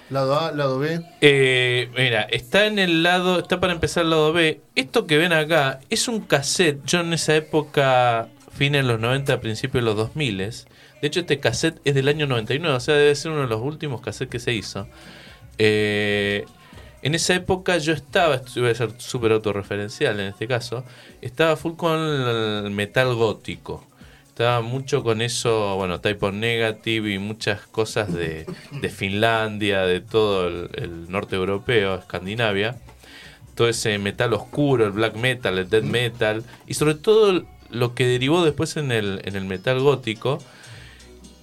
[0.09, 1.01] lado A, lado B?
[1.21, 4.61] Eh, mira, está en el lado, está para empezar el lado B.
[4.75, 6.83] Esto que ven acá es un cassette.
[6.85, 10.37] Yo en esa época, fines de los 90, principios de los 2000.
[10.37, 13.61] De hecho, este cassette es del año 99, o sea, debe ser uno de los
[13.61, 14.87] últimos cassettes que se hizo.
[15.57, 16.45] Eh,
[17.03, 20.85] en esa época yo estaba, voy a ser súper autorreferencial en este caso,
[21.21, 23.85] estaba full con el metal gótico.
[24.29, 29.99] Estaba mucho con eso, bueno, Type of Negative y muchas cosas de, de Finlandia, de
[29.99, 32.77] todo el, el norte europeo, Escandinavia.
[33.53, 38.07] Todo ese metal oscuro, el black metal, el death metal y sobre todo lo que
[38.07, 40.39] derivó después en el, en el metal gótico.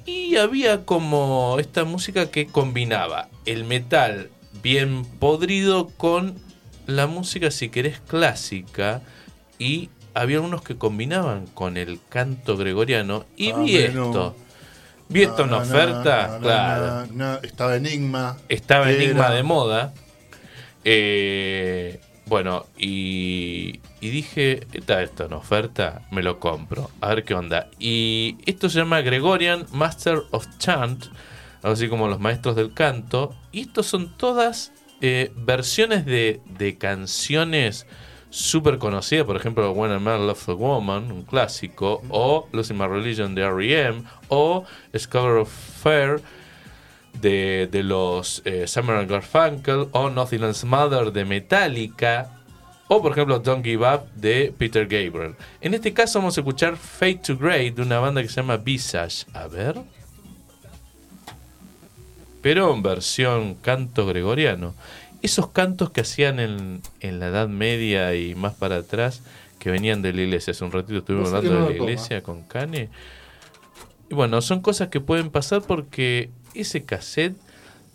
[0.06, 4.30] Y había como esta música que combinaba el metal
[4.62, 6.34] bien podrido con
[6.86, 9.02] la música, si querés, clásica.
[9.58, 13.24] Y había unos que combinaban con el canto gregoriano.
[13.36, 14.06] Y Ah, vi bueno.
[14.06, 14.36] esto.
[15.08, 17.38] Vi esto en No, no, oferta, claro.
[17.42, 18.36] estaba Enigma.
[18.48, 19.92] Estaba Era- Enigma de moda.
[20.84, 27.34] Eh, bueno, y, y dije, está esto en oferta, me lo compro, a ver qué
[27.34, 27.68] onda.
[27.78, 31.06] Y esto se llama Gregorian Master of Chant,
[31.62, 33.34] algo así como los maestros del canto.
[33.52, 37.86] Y estos son todas eh, versiones de, de canciones
[38.30, 42.86] súper conocidas, por ejemplo, When a Man Loves a Woman, un clásico, o Losing My
[42.86, 44.64] Religion de R.E.M., o
[44.96, 45.50] Scholar of
[45.82, 46.20] Fair
[47.20, 52.30] de, de los eh, Summer Garfunkel o Nothing Else Mother de Metallica
[52.88, 55.36] o por ejemplo Don't Give Up de Peter Gabriel.
[55.60, 58.56] En este caso vamos a escuchar Fade to Grey de una banda que se llama
[58.56, 59.26] Visage.
[59.32, 59.76] A ver.
[62.42, 64.74] Pero en versión canto gregoriano.
[65.22, 69.22] Esos cantos que hacían en, en la Edad Media y más para atrás,
[69.58, 70.52] que venían de la iglesia.
[70.52, 71.90] Hace un ratito estuvimos hablando no de la toma.
[71.90, 72.88] iglesia con Cane.
[74.08, 77.36] Y bueno, son cosas que pueden pasar porque ese cassette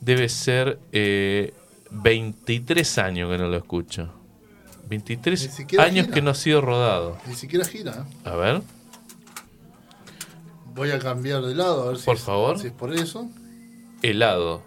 [0.02, 1.54] debe ser eh,
[1.90, 4.10] 23 años que no lo escucho.
[4.84, 6.14] Ni 23 siquiera años gira.
[6.14, 7.18] que no ha sido rodado.
[7.28, 8.06] Ni siquiera gira.
[8.08, 8.30] ¿eh?
[8.30, 8.62] A ver,
[10.76, 12.60] Voy a cambiar de lado a ver si, Por es, favor.
[12.60, 13.30] si es por eso.
[14.10, 14.62] Helado.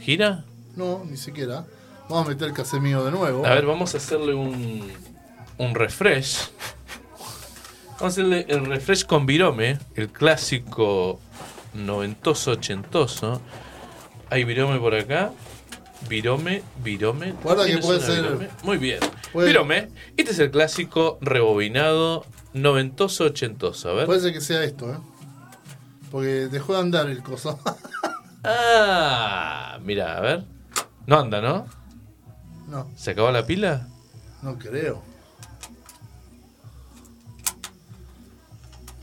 [0.00, 0.44] ¿Gira?
[0.76, 1.64] No, ni siquiera.
[2.08, 3.44] Vamos a meter el cassette mío de nuevo.
[3.44, 4.90] A ver, vamos a hacerle un,
[5.58, 6.48] un refresh.
[7.98, 11.20] Vamos a hacerle el refresh con Virome, el clásico
[11.74, 13.42] noventoso, ochentoso.
[14.30, 15.32] Hay Virome por acá.
[16.08, 17.32] Virome, Virome.
[17.42, 18.48] Guarda que ¿Tienes puede ser- Virome?
[18.62, 19.00] Muy bien.
[19.32, 23.90] puede- Virome, este es el clásico rebobinado noventoso, ochentoso.
[23.90, 24.06] A ver.
[24.06, 24.96] Puede ser que sea esto, ¿eh?
[26.10, 27.58] Porque dejó de andar el coso.
[28.44, 30.44] Ah, mira, a ver.
[31.06, 31.66] No anda, ¿no?
[32.68, 33.88] no, ¿Se acabó la pila?
[34.42, 35.02] no creo.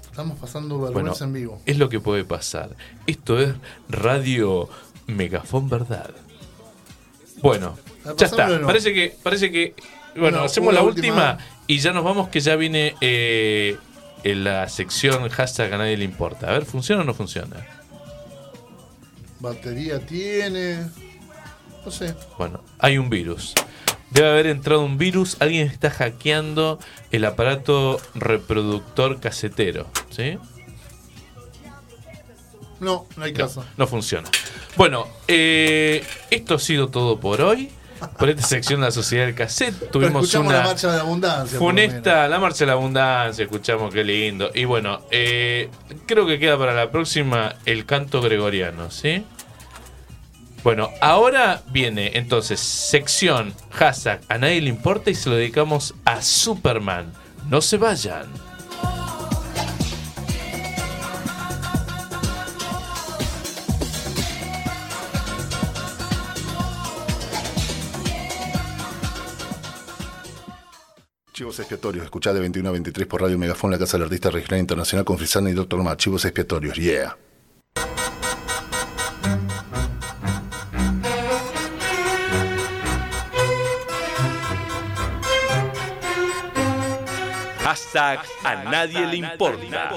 [0.10, 1.62] Estamos pasando vergüenza en vivo.
[1.66, 2.70] Es lo que puede pasar.
[3.06, 3.54] Esto es
[3.90, 4.70] Radio
[5.08, 6.12] Megafón Verdad.
[7.42, 7.78] Bueno,
[8.18, 8.48] ya está.
[8.66, 9.76] Parece que, parece que.
[10.16, 11.34] Bueno, No, hacemos la última.
[11.34, 11.38] última
[11.68, 13.78] y ya nos vamos que ya viene eh,
[14.26, 16.50] en la sección hashtag a nadie le importa.
[16.50, 17.66] A ver, ¿funciona o no funciona?
[19.40, 20.88] Batería tiene.
[21.86, 22.16] No sé.
[22.38, 23.54] Bueno, hay un virus.
[24.10, 25.38] Debe haber entrado un virus.
[25.40, 26.80] Alguien está hackeando
[27.12, 29.88] el aparato reproductor casetero.
[30.10, 30.38] ¿Sí?
[32.80, 33.66] No, no hay No, caso.
[33.78, 34.30] no funciona.
[34.76, 37.70] Bueno, eh, esto ha sido todo por hoy.
[38.18, 39.92] Por esta sección de la Sociedad del Cassette.
[39.92, 41.60] Tuvimos escuchamos una la marcha de la abundancia.
[41.60, 43.44] funesta, la marcha de la abundancia.
[43.44, 44.52] Escuchamos qué lindo.
[44.54, 45.70] Y bueno, eh,
[46.06, 49.24] creo que queda para la próxima el canto gregoriano, ¿sí?
[50.64, 56.24] Bueno, ahora viene entonces sección hashtag a nadie le importa y se lo dedicamos a
[56.24, 57.14] Superman.
[57.50, 58.26] No se vayan.
[71.56, 74.60] Chivos expiatorios, escuchá de 21 a 23 por Radio Megafón, la Casa del Artista Regional
[74.60, 75.96] Internacional con Frisana y Doctor Mar.
[75.96, 77.16] Chivos expiatorios, yeah.
[87.64, 89.94] Hashtag a nadie le importa.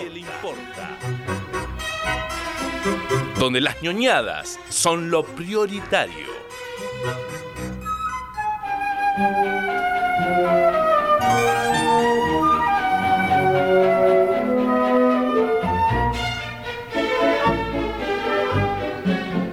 [3.37, 6.29] Donde las ñoñadas son lo prioritario.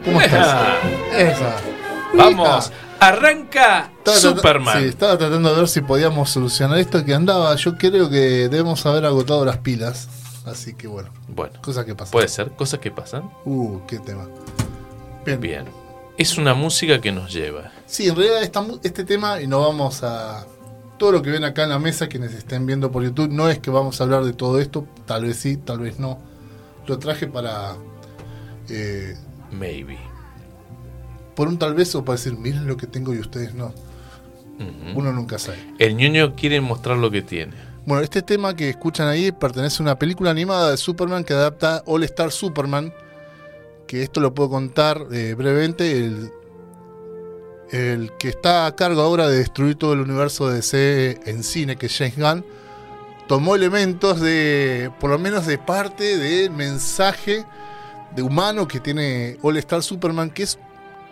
[0.04, 0.78] ¿Cómo estás?
[1.18, 1.56] Esa.
[2.14, 4.80] Vamos, arranca Estaba Superman.
[4.82, 7.56] Sí, estaba tratando de ver si podíamos solucionar esto que andaba.
[7.56, 10.08] Yo creo que debemos haber agotado las pilas.
[10.46, 12.12] Así que bueno, Bueno, cosas que pasan.
[12.12, 13.30] puede ser, cosas que pasan.
[13.46, 14.28] Uh, qué tema.
[15.26, 15.40] Bien.
[15.42, 15.66] Bien.
[16.18, 17.72] Es una música que nos lleva.
[17.88, 20.46] Sí, en realidad esta este tema, y no vamos a.
[20.98, 23.60] Todo lo que ven acá en la mesa, quienes estén viendo por YouTube, no es
[23.60, 26.20] que vamos a hablar de todo esto, tal vez sí, tal vez no.
[26.88, 27.76] Lo traje para.
[28.70, 29.16] eh,
[29.52, 29.98] Maybe.
[31.36, 33.74] por un tal vez o para decir, miren lo que tengo y ustedes no.
[34.96, 35.58] Uno nunca sabe.
[35.80, 37.54] El ñoño quiere mostrar lo que tiene.
[37.86, 41.84] Bueno, este tema que escuchan ahí pertenece a una película animada de Superman que adapta
[41.86, 42.94] All Star Superman.
[43.86, 45.92] Que esto lo puedo contar eh, brevemente.
[46.06, 46.32] El,
[47.72, 51.76] el que está a cargo ahora de destruir todo el universo de DC en cine,
[51.76, 52.46] que es James Gunn,
[53.28, 57.46] tomó elementos de, por lo menos de parte del mensaje
[58.16, 60.60] de humano que tiene All Star Superman, que es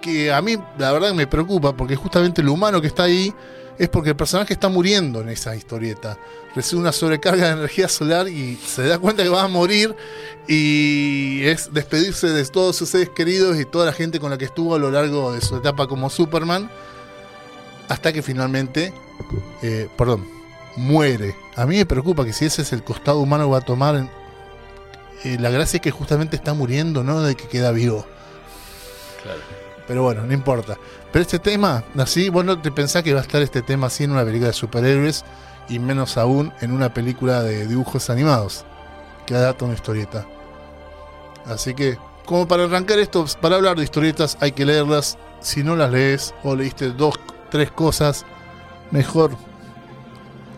[0.02, 3.34] que a mí la verdad me preocupa, porque justamente lo humano que está ahí
[3.78, 6.18] es porque el personaje está muriendo en esa historieta.
[6.56, 9.96] Recibe una sobrecarga de energía solar y se da cuenta que va a morir
[10.48, 14.46] y es despedirse de todos sus seres queridos y toda la gente con la que
[14.46, 16.70] estuvo a lo largo de su etapa como Superman,
[17.90, 18.94] hasta que finalmente,
[19.62, 20.28] eh, perdón,
[20.76, 21.36] muere.
[21.56, 24.10] A mí me preocupa que si ese es el costado humano que va a tomar,
[25.24, 28.06] eh, la gracia es que justamente está muriendo, no de que queda vivo.
[29.24, 29.40] Claro.
[29.88, 30.78] Pero bueno, no importa.
[31.14, 34.04] Pero este tema, así, vos no te pensás que va a estar este tema así
[34.04, 35.24] en una película de superhéroes
[35.70, 38.66] y menos aún en una película de dibujos animados
[39.28, 40.26] que adapta una historieta.
[41.46, 45.20] Así que, como para arrancar esto, para hablar de historietas hay que leerlas.
[45.40, 47.20] Si no las lees o leíste dos,
[47.52, 48.26] tres cosas,
[48.90, 49.38] mejor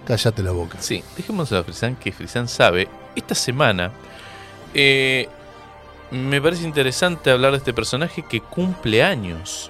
[0.05, 0.77] cállate la boca.
[0.79, 2.87] Sí, dejemos a Frisan que Frisan sabe.
[3.13, 3.91] Esta semana
[4.73, 5.27] eh,
[6.11, 9.69] me parece interesante hablar de este personaje que cumple años.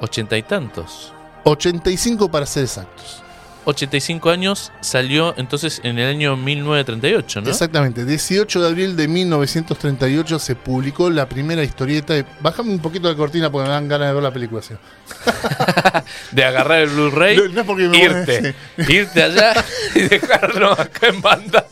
[0.00, 1.12] Ochenta y tantos.
[1.44, 3.22] 85 para ser exactos.
[3.64, 7.50] 85 años salió entonces en el año 1938, ¿no?
[7.50, 12.14] Exactamente, 18 de abril de 1938 se publicó la primera historieta.
[12.14, 14.62] de- Bájame un poquito la cortina porque me dan ganas de ver la película.
[14.62, 14.72] ¿sí?
[16.32, 18.54] De agarrar el Blu-ray, No, no es porque me irte,
[18.88, 19.52] irte allá
[19.94, 21.66] y dejarnos acá en banda.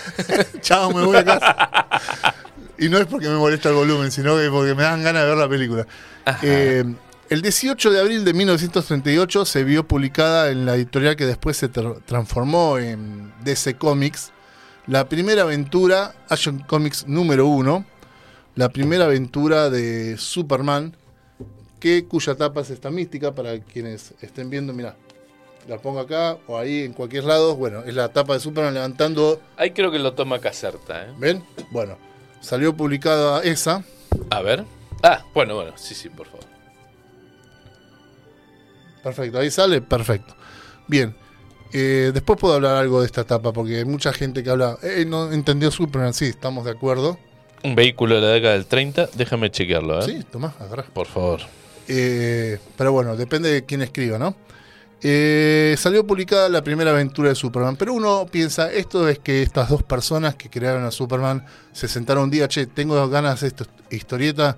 [0.62, 1.68] Chao, me voy a casa.
[2.78, 5.28] Y no es porque me molesta el volumen, sino que porque me dan ganas de
[5.28, 5.86] ver la película.
[6.42, 6.84] Eh,
[7.34, 11.68] el 18 de abril de 1938 se vio publicada en la editorial que después se
[11.70, 14.30] tra- transformó en DC Comics
[14.86, 17.84] la primera aventura, Action Comics número 1,
[18.54, 20.94] la primera aventura de Superman,
[21.80, 24.94] que, cuya tapa es esta mística, para quienes estén viendo, mira,
[25.66, 29.40] la pongo acá o ahí en cualquier lado, bueno, es la tapa de Superman levantando
[29.56, 31.12] Ahí creo que lo toma Caserta, ¿eh?
[31.18, 31.42] ¿Ven?
[31.72, 31.96] Bueno,
[32.40, 33.82] salió publicada esa.
[34.30, 34.64] A ver.
[35.02, 36.53] Ah, bueno, bueno, sí, sí, por favor.
[39.04, 40.34] Perfecto, ahí sale, perfecto.
[40.88, 41.14] Bien.
[41.72, 45.04] eh, después puedo hablar algo de esta etapa, porque hay mucha gente que habla, eh,
[45.06, 47.18] no entendió Superman, sí, estamos de acuerdo.
[47.62, 50.04] Un vehículo de la década del 30, déjame chequearlo, ¿eh?
[50.04, 50.84] Sí, tomá, agarrá.
[50.84, 51.40] Por favor.
[51.88, 54.34] Eh, pero bueno, depende de quién escriba, ¿no?
[55.02, 59.68] Eh, salió publicada la primera aventura de Superman, pero uno piensa, esto es que estas
[59.68, 63.66] dos personas que crearon a Superman se sentaron un día, che, tengo ganas de esta
[63.90, 64.56] historieta,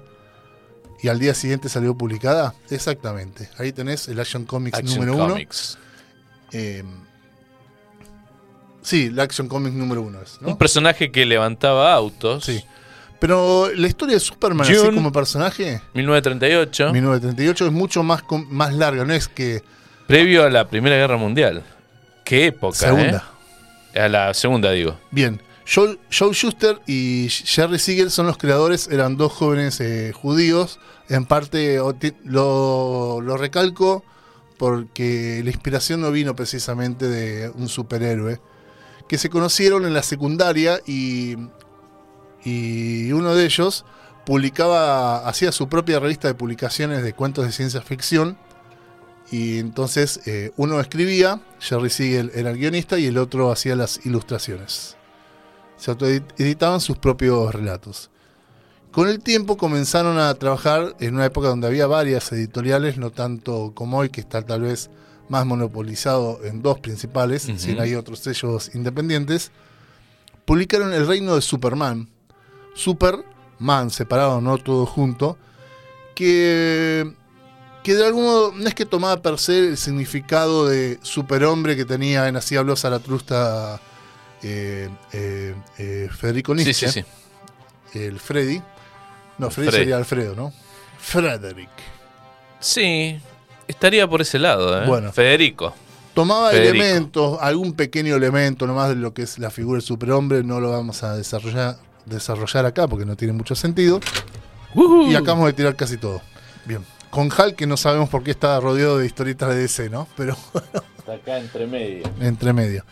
[1.02, 2.54] y al día siguiente salió publicada.
[2.70, 5.28] Exactamente, ahí tenés el Action Comics Action número uno.
[5.34, 5.78] Comics.
[6.52, 6.82] Eh,
[8.82, 10.48] sí, la Action Comics número uno es, ¿no?
[10.48, 12.44] Un personaje que levantaba autos.
[12.44, 12.62] Sí.
[13.18, 14.94] Pero la historia de Superman, así June.
[14.94, 19.62] como personaje, 1938, 1938, es mucho más, más larga, no es que
[20.06, 21.64] previo a la Primera Guerra Mundial.
[22.24, 23.24] Qué época, segunda.
[23.94, 24.00] ¿eh?
[24.00, 24.98] A la segunda, digo.
[25.10, 30.78] Bien, Joe, Joe Schuster y Jerry Siegel son los creadores, eran dos jóvenes eh, judíos.
[31.08, 31.80] En parte
[32.24, 34.04] lo, recalco
[34.58, 38.40] porque la inspiración no vino precisamente de un superhéroe.
[39.08, 41.36] Que se conocieron en la secundaria y,
[42.44, 43.84] y uno de ellos
[44.24, 48.38] publicaba, hacía su propia revista de publicaciones de cuentos de ciencia ficción.
[49.32, 54.06] Y entonces eh, uno escribía, Jerry Siegel era el guionista y el otro hacía las
[54.06, 54.95] ilustraciones
[55.76, 58.10] se autoeditaban sus propios relatos.
[58.92, 63.72] Con el tiempo comenzaron a trabajar en una época donde había varias editoriales, no tanto
[63.74, 64.88] como hoy, que está tal vez
[65.28, 67.58] más monopolizado en dos principales, Ujú.
[67.58, 69.50] si no hay otros sellos independientes.
[70.46, 72.08] Publicaron El Reino de Superman,
[72.74, 75.36] Superman separado, no todo junto,
[76.14, 77.12] que,
[77.82, 81.84] que de algún modo no es que tomaba per se el significado de superhombre que
[81.84, 83.80] tenía en Así habló Zaratrusta
[84.48, 87.02] eh, eh, eh, Federico Nietzsche, sí,
[87.92, 87.98] sí.
[87.98, 88.62] el Freddy.
[89.38, 89.82] No, Freddy Freddy.
[89.84, 90.52] sería Alfredo, ¿no?
[90.98, 91.70] Frederick.
[92.60, 93.20] Sí,
[93.66, 94.86] estaría por ese lado, ¿eh?
[94.86, 95.12] Bueno.
[95.12, 95.74] Federico.
[96.14, 96.74] Tomaba Federico.
[96.74, 100.70] elementos, algún pequeño elemento nomás de lo que es la figura del superhombre, no lo
[100.70, 104.00] vamos a desarrollar, desarrollar acá porque no tiene mucho sentido.
[105.08, 106.22] Y acabamos de tirar casi todo.
[106.64, 106.84] Bien.
[107.10, 110.06] Con Hulk, que no sabemos por qué está rodeado de historietas de DC, ¿no?
[110.16, 110.36] Pero
[110.98, 112.10] Está acá entre medio.
[112.20, 112.84] entre medio.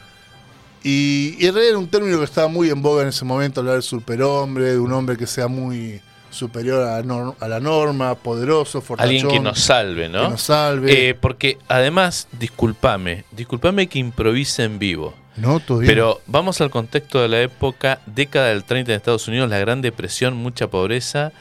[0.85, 3.83] Y, y era un término que estaba muy en boga en ese momento, hablar del
[3.83, 6.01] superhombre, de un hombre que sea muy
[6.31, 10.25] superior a la, nor- a la norma, poderoso, fortachón, Alguien que nos salve, ¿no?
[10.25, 11.09] que nos salve.
[11.11, 15.15] Eh, porque además, discúlpame, discúlpame que improvise en vivo.
[15.37, 15.87] no, bien.
[15.87, 19.81] Pero vamos al contexto de la época, década del 30 en Estados Unidos, la Gran
[19.81, 21.33] Depresión, mucha pobreza.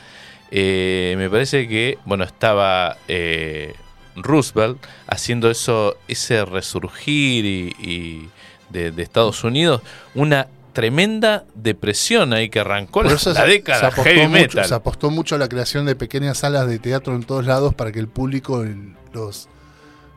[0.51, 3.73] Eh, me parece que, bueno, estaba eh,
[4.15, 8.29] Roosevelt haciendo eso, ese resurgir y, y
[8.73, 9.81] de, de Estados Unidos,
[10.15, 14.65] una tremenda depresión ahí que arrancó la, se, década se apostó heavy mucho, metal.
[14.65, 17.91] se apostó mucho a la creación de pequeñas salas de teatro en todos lados para
[17.91, 19.47] que el público, el- los,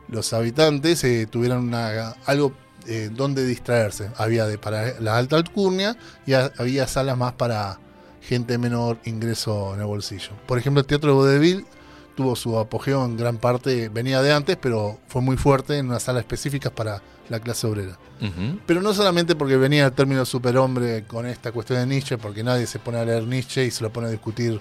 [0.09, 2.53] los habitantes, eh, tuvieran una, algo
[2.87, 4.09] eh, donde distraerse.
[4.17, 7.79] Había de para la alta alcurnia y ha- había salas más para
[8.21, 10.31] gente menor ingreso en el bolsillo.
[10.47, 11.65] Por ejemplo, el Teatro de Vodevil
[12.17, 15.99] tuvo su apogeo en gran parte, venía de antes, pero fue muy fuerte en una
[15.99, 17.97] sala específica para la clase obrera.
[18.65, 22.65] Pero no solamente porque venía el término superhombre con esta cuestión de Nietzsche, porque nadie
[22.65, 24.59] se pone a leer Nietzsche y se lo pone a discutir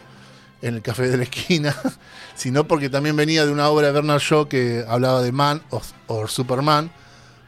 [0.60, 1.74] en el café de la esquina,
[2.34, 5.80] sino porque también venía de una obra de Bernard Shaw que hablaba de Man o,
[6.08, 6.90] o Superman,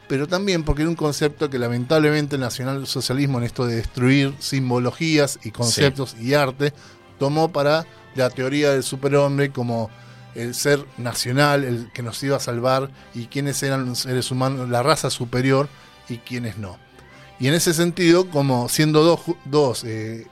[0.07, 5.37] pero también porque era un concepto que lamentablemente el nacionalsocialismo en esto de destruir simbologías
[5.43, 6.73] y conceptos y arte
[7.19, 7.85] tomó para
[8.19, 9.89] la teoría del superhombre como
[10.35, 14.69] el ser nacional, el que nos iba a salvar y quiénes eran los seres humanos,
[14.69, 15.67] la raza superior
[16.07, 16.77] y quiénes no.
[17.39, 20.27] Y en ese sentido, como siendo dos, dos, eh,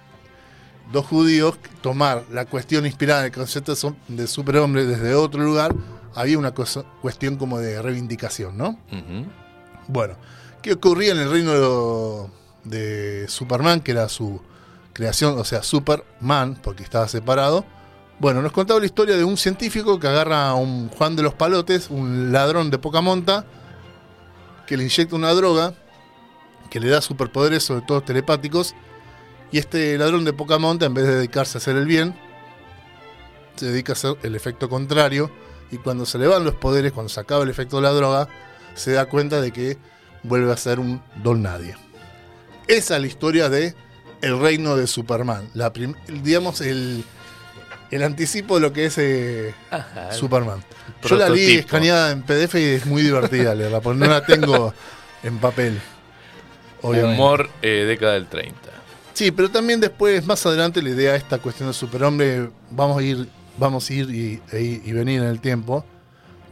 [0.92, 5.42] dos judíos, tomar la cuestión inspirada en el concepto de su- de superhombre desde otro
[5.44, 5.74] lugar,
[6.16, 8.78] había una cosa- cuestión como de reivindicación, ¿no?
[9.88, 10.16] Bueno,
[10.62, 12.30] ¿qué ocurría en el reino
[12.64, 14.42] de, de Superman, que era su
[14.94, 17.66] creación, o sea, Superman, porque estaba separado?
[18.20, 21.36] Bueno, nos contaba la historia de un científico que agarra a un Juan de los
[21.36, 23.46] Palotes, un ladrón de poca monta,
[24.66, 25.76] que le inyecta una droga
[26.72, 28.74] que le da superpoderes, sobre todo telepáticos,
[29.52, 32.20] y este ladrón de poca monta, en vez de dedicarse a hacer el bien,
[33.56, 35.32] se dedica a hacer el efecto contrario,
[35.72, 38.28] y cuando se le van los poderes, cuando se acaba el efecto de la droga,
[38.74, 39.78] se da cuenta de que
[40.24, 41.76] vuelve a ser un don nadie.
[42.68, 43.76] Esa es la historia de
[44.22, 45.50] El reino de Superman.
[45.54, 47.06] La digamos, el,
[47.92, 50.64] el anticipo de lo que es eh, Ajá, Superman.
[51.04, 54.74] Yo la leí escaneada en PDF y es muy divertida leerla, porque no la tengo
[55.24, 55.80] en papel.
[56.82, 57.16] obviamente.
[57.16, 58.56] Humor eh, década del 30.
[59.14, 63.02] Sí, pero también después, más adelante, la idea de esta cuestión del superhombre, vamos a
[63.02, 63.28] ir,
[63.58, 65.84] vamos a ir y, e ir y venir en el tiempo.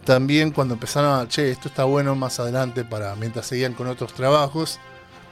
[0.03, 4.14] También cuando empezaron a, che, esto está bueno más adelante para, mientras seguían con otros
[4.14, 4.80] trabajos,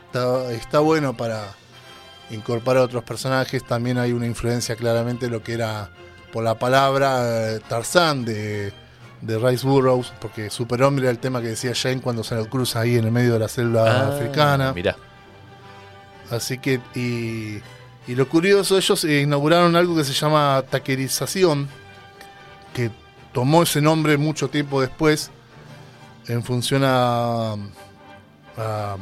[0.07, 1.55] está, está bueno para
[2.35, 3.63] incorporar a otros personajes.
[3.65, 5.89] También hay una influencia claramente de lo que era
[6.31, 8.73] por la palabra eh, Tarzán de,
[9.21, 12.81] de Rice Burroughs, porque superhombre era el tema que decía Jane cuando se lo cruza
[12.81, 14.73] ahí en el medio de la selva Ah, africana.
[14.73, 14.95] Mirá.
[16.31, 17.61] Así que, y,
[18.11, 21.67] y lo curioso, ellos eh, inauguraron algo que se llama taquerización,
[22.73, 22.89] que
[23.33, 25.29] tomó ese nombre mucho tiempo después,
[26.27, 27.53] en función a,
[28.57, 28.95] a,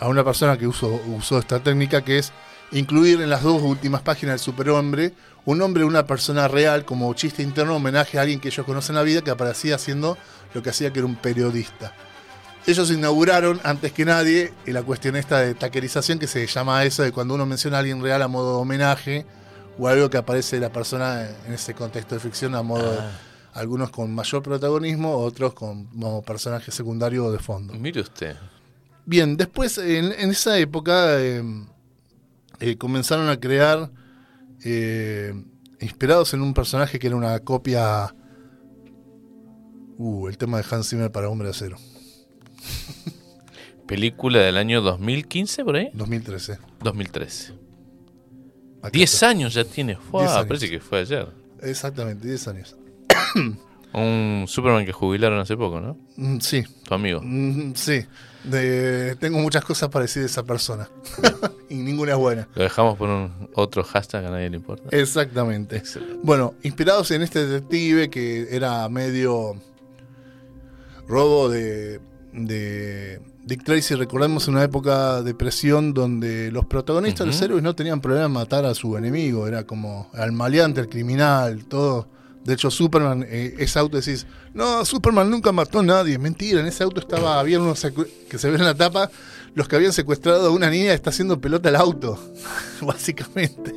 [0.00, 2.32] a una persona que usó, usó esta técnica, que es
[2.72, 5.12] incluir en las dos últimas páginas del superhombre
[5.44, 8.94] un nombre de una persona real como chiste interno, homenaje a alguien que ellos conocen
[8.94, 10.18] en la vida, que aparecía haciendo
[10.54, 11.92] lo que hacía que era un periodista.
[12.66, 17.12] Ellos inauguraron antes que nadie la cuestión esta de taquerización que se llama eso de
[17.12, 19.24] cuando uno menciona a alguien real a modo de homenaje
[19.78, 23.10] o algo que aparece la persona en ese contexto de ficción a modo de- Ah.
[23.54, 27.72] algunos con mayor protagonismo, otros con como personaje secundario o de fondo.
[27.74, 28.34] Mire usted.
[29.06, 31.40] Bien, después en, en esa época eh,
[32.58, 33.92] eh, comenzaron a crear,
[34.64, 35.32] eh,
[35.80, 38.14] inspirados en un personaje que era una copia...
[39.98, 41.78] Uh, el tema de Hans Zimmer para Hombre de Acero,
[43.86, 45.90] Película del año 2015, por ahí.
[45.94, 46.58] 2013.
[46.80, 47.54] 2013.
[48.82, 49.28] Acá 10 está.
[49.30, 49.92] años ya tiene.
[50.12, 50.46] Años.
[50.46, 51.28] parece que fue ayer.
[51.62, 52.76] Exactamente, 10 años.
[53.96, 55.96] Un Superman que jubilaron hace poco, ¿no?
[56.16, 57.20] Mm, Sí, Tu amigo.
[57.24, 58.04] mm, sí.
[58.44, 60.88] De- tengo muchas cosas para decir de esa persona.
[61.70, 62.46] y ninguna es buena.
[62.54, 64.88] Lo dejamos por un otro hashtag a nadie le importa.
[64.96, 65.76] Exactamente.
[65.78, 66.18] Excelente.
[66.22, 69.54] Bueno, inspirados en este detective que era medio
[71.08, 72.00] robo de,
[72.32, 77.44] de Dick Tracy, recordemos una época de presión donde los protagonistas, los Ujú.
[77.46, 81.64] héroes, no tenían problema en matar a su enemigo, era como al maleante, al criminal,
[81.64, 82.08] todo.
[82.46, 86.16] De hecho, Superman, eh, ese auto decís, no, Superman nunca mató a nadie.
[86.18, 87.84] Mentira, en ese auto estaba, había unos
[88.30, 89.10] que se ve en la tapa,
[89.54, 92.18] los que habían secuestrado a una niña está haciendo pelota al auto,
[92.82, 93.74] básicamente.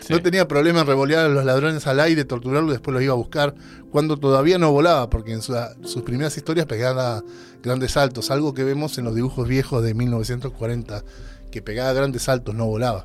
[0.00, 0.12] Sí.
[0.12, 3.12] No tenía problema en revolear a los ladrones al aire, torturarlos y después los iba
[3.12, 3.54] a buscar
[3.90, 5.54] cuando todavía no volaba, porque en su-
[5.84, 7.22] sus primeras historias pegaba
[7.62, 11.02] grandes saltos, algo que vemos en los dibujos viejos de 1940,
[11.50, 13.04] que pegaba grandes saltos, no volaba.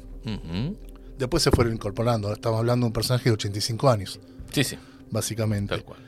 [1.18, 4.20] Después se fueron incorporando, ahora estamos hablando de un personaje de 85 años,
[4.54, 4.78] Sí, sí,
[5.12, 5.76] básicamente.
[5.76, 6.00] tal cual.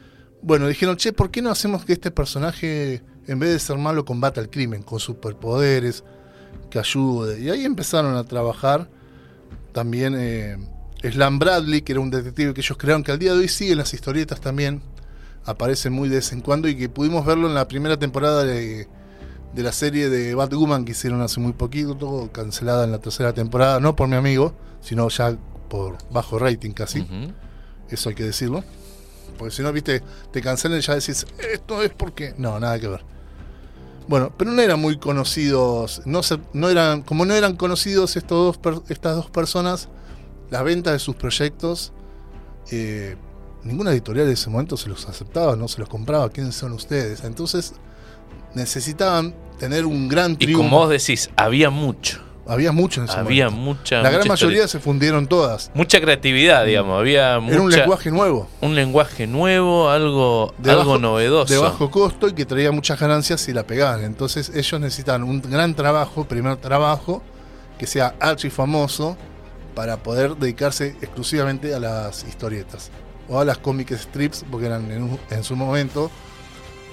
[0.42, 4.06] Bueno, dijeron, che, ¿por qué no hacemos que este personaje, en vez de ser malo,
[4.06, 6.04] combata el crimen con superpoderes,
[6.70, 7.42] que ayude?
[7.42, 8.90] Y ahí empezaron a trabajar
[9.74, 10.58] también eh,
[11.04, 13.74] Slam Bradley, que era un detective que ellos crearon, que al día de hoy sigue
[13.74, 14.82] en las historietas también,
[15.46, 18.88] aparece muy de vez en cuando y que pudimos verlo en la primera temporada de,
[19.54, 23.34] de la serie de Batwoman que hicieron hace muy poquito, todo cancelada en la tercera
[23.34, 25.38] temporada, no por mi amigo, sino ya
[25.70, 27.06] por bajo rating casi.
[27.90, 28.64] Eso hay que decirlo.
[29.40, 32.36] Porque si no, viste, te cancelan y ya decís, esto es porque.
[32.38, 33.04] No, nada que ver.
[34.08, 36.02] Bueno, pero no eran muy conocidos.
[36.06, 39.88] No, se, no eran, como no eran conocidos estos dos estas dos personas,
[40.52, 41.94] las ventas de sus proyectos,
[42.72, 43.16] eh,
[43.64, 46.30] ninguna editorial en ese momento se los aceptaba, no se los compraba.
[46.30, 47.24] ¿Quiénes son ustedes?
[47.24, 47.74] Entonces
[48.56, 50.64] necesitaban tener un gran Y triunfo.
[50.64, 52.20] como vos decís, había mucho.
[52.50, 53.80] Había mucho en ese Había momento.
[53.80, 54.02] mucha.
[54.02, 54.68] La gran mayoría historia.
[54.68, 55.70] se fundieron todas.
[55.74, 57.00] Mucha creatividad, digamos.
[57.00, 58.48] Había mucha, Era un lenguaje nuevo.
[58.62, 61.54] un lenguaje nuevo, algo, de algo bajo- novedoso.
[61.54, 64.04] de bajo costo y que traía muchas ganancias si la pegaban.
[64.04, 67.22] Entonces ellos necesitan un gran trabajo, primer trabajo,
[67.78, 69.16] que sea archi famoso
[69.76, 72.90] para poder dedicarse exclusivamente a las historietas
[73.30, 76.10] o a las comic strips, porque eran en, un- en su momento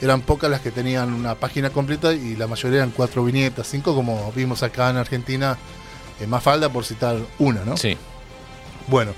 [0.01, 3.94] eran pocas las que tenían una página completa y la mayoría eran cuatro viñetas, cinco
[3.94, 5.56] como vimos acá en Argentina,
[6.20, 7.77] en Mafalda por citar una, ¿no?
[7.77, 7.97] Sí.
[8.89, 9.12] Bueno,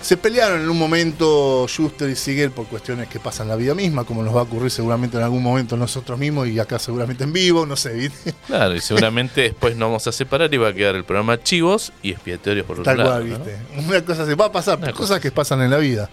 [0.00, 3.74] se pelearon en un momento Schuster y Siegel por cuestiones que pasan en la vida
[3.74, 7.24] misma, como nos va a ocurrir seguramente en algún momento nosotros mismos y acá seguramente
[7.24, 8.34] en vivo, no sé, ¿viste?
[8.46, 11.92] Claro, y seguramente después nos vamos a separar y va a quedar el programa Chivos
[12.02, 13.10] y Expiatorios por otro Tal lado.
[13.10, 13.38] cual, ¿no?
[13.38, 13.58] ¿viste?
[13.76, 16.08] Una cosa se va a pasar, Una cosas cosa que pasan en la vida.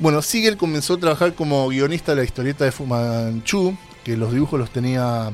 [0.00, 4.32] Bueno, Siegel comenzó a trabajar como guionista de la historieta de Fu Manchu, que los
[4.32, 5.30] dibujos los tenía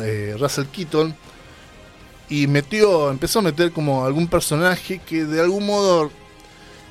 [0.00, 1.16] eh, Russell Keaton,
[2.28, 6.12] y metió, empezó a meter como algún personaje que de algún modo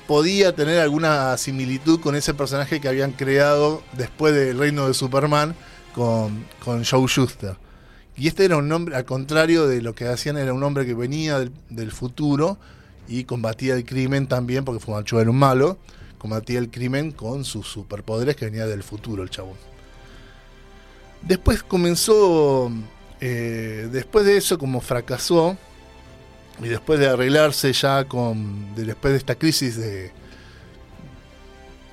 [0.06, 5.56] podía tener alguna similitud con ese personaje que habían creado después del reino de Superman
[5.96, 7.56] con, con Joe Schuster.
[8.18, 10.94] Y este era un hombre, al contrario de lo que hacían, era un hombre que
[10.94, 12.58] venía del, del futuro
[13.08, 15.78] y combatía el crimen también, porque Fu Manchu era un malo,
[16.18, 19.56] combatía el crimen con sus superpoderes que venía del futuro el chabón.
[21.22, 22.72] Después comenzó,
[23.20, 25.58] eh, después de eso como fracasó,
[26.62, 30.12] y después de arreglarse ya con, de- después de esta crisis de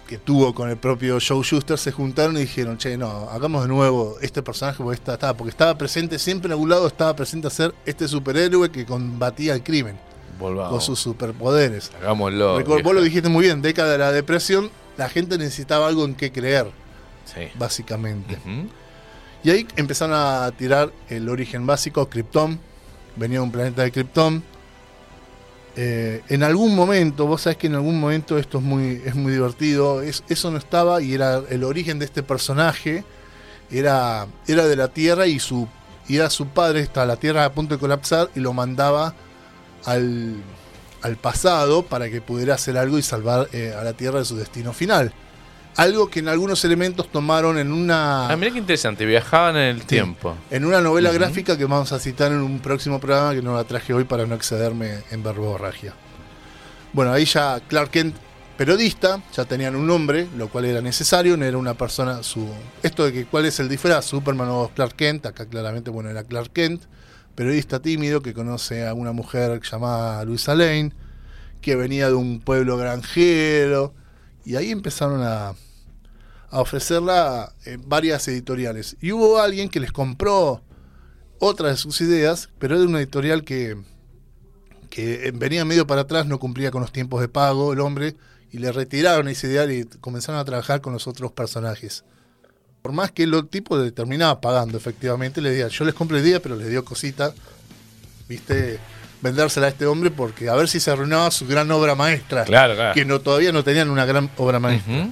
[0.07, 3.69] que tuvo con el propio Joe Schuster, se juntaron y dijeron, che, no, hagamos de
[3.69, 7.51] nuevo este personaje porque, está- porque estaba presente, siempre en algún lado estaba presente a
[7.51, 9.99] ser este superhéroe que combatía el crimen
[10.39, 10.71] Volvamos.
[10.71, 11.91] con sus superpoderes.
[12.01, 12.61] Hagámoslo.
[12.61, 16.15] Recor- vos lo dijiste muy bien, década de la depresión, la gente necesitaba algo en
[16.15, 16.71] qué creer,
[17.25, 17.49] Sí.
[17.57, 18.39] básicamente.
[19.43, 22.59] Y ahí empezaron a tirar el origen básico, Krypton.
[23.17, 24.43] Venía de un planeta de Krypton.
[25.77, 29.33] Eh, en algún momento, vos sabés que en algún momento esto es muy, es muy
[29.33, 30.03] divertido.
[30.03, 33.05] es- eso no estaba y era el origen de este personaje.
[33.71, 35.67] Era, era de la Tierra y su,
[36.07, 36.81] y era su padre.
[36.81, 39.15] Estaba la Tierra a punto de colapsar y lo mandaba
[39.85, 40.37] al,
[41.03, 44.37] al pasado para que pudiera hacer algo y salvar eh, a la Tierra de su
[44.37, 45.13] destino final.
[45.77, 49.05] Algo que en algunos elementos tomaron en una Ah, mira qué interesante.
[49.05, 50.37] Viajaban en el tiempo.
[50.51, 53.65] en una novela gráfica que vamos a citar en un próximo programa que no la
[53.65, 55.93] traje hoy para no excederme en verborragia.
[56.93, 58.15] Bueno, ahí ya Clark Kent,
[58.57, 62.47] periodista, ya tenían un nombre, lo cual era necesario, no era una persona, su
[62.85, 66.23] esto de que cuál es el disfraz, Superman o Clark Kent, acá claramente, bueno, era
[66.23, 66.83] Clark Kent,
[67.35, 70.93] periodista tímido que conoce a una mujer llamada Luisa Lane,
[71.61, 73.95] que venía de un pueblo granjero,
[74.45, 75.55] y ahí empezaron a,
[76.51, 78.97] a ofrecerla en varias editoriales.
[79.01, 80.63] Y hubo alguien que les compró
[81.39, 83.77] otra de sus ideas, pero era una editorial que,
[84.91, 88.17] que venía medio para atrás, no cumplía con los tiempos de pago el hombre,
[88.53, 92.05] y le retiraron esa idea y comenzaron a trabajar con los otros personajes.
[92.85, 96.27] Por más que el tipo le terminaba pagando, efectivamente, le decía, yo les compré la
[96.29, 97.33] idea, pero les dio cosita,
[98.29, 98.79] viste,
[99.23, 102.75] vendérsela a este hombre porque a ver si se arruinaba su gran obra maestra, Claro,
[102.75, 102.93] claro.
[102.93, 105.09] que no todavía no tenían una gran obra maestra.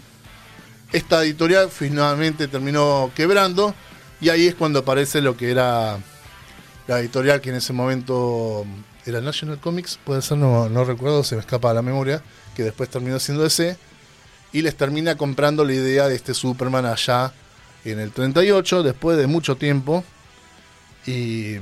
[0.93, 3.75] Esta editorial finalmente terminó quebrando
[4.21, 5.97] y ahí es cuando aparece lo que era
[6.87, 8.67] la editorial que en ese momento
[9.07, 12.23] era National Comics, puede ser, no, no recuerdo, se me escapa la memoria,
[12.55, 13.79] que después terminó siendo ese
[14.53, 17.33] y les termina comprando la idea de este Superman allá
[17.91, 20.05] en el 38, después de mucho tiempo
[21.07, 21.57] y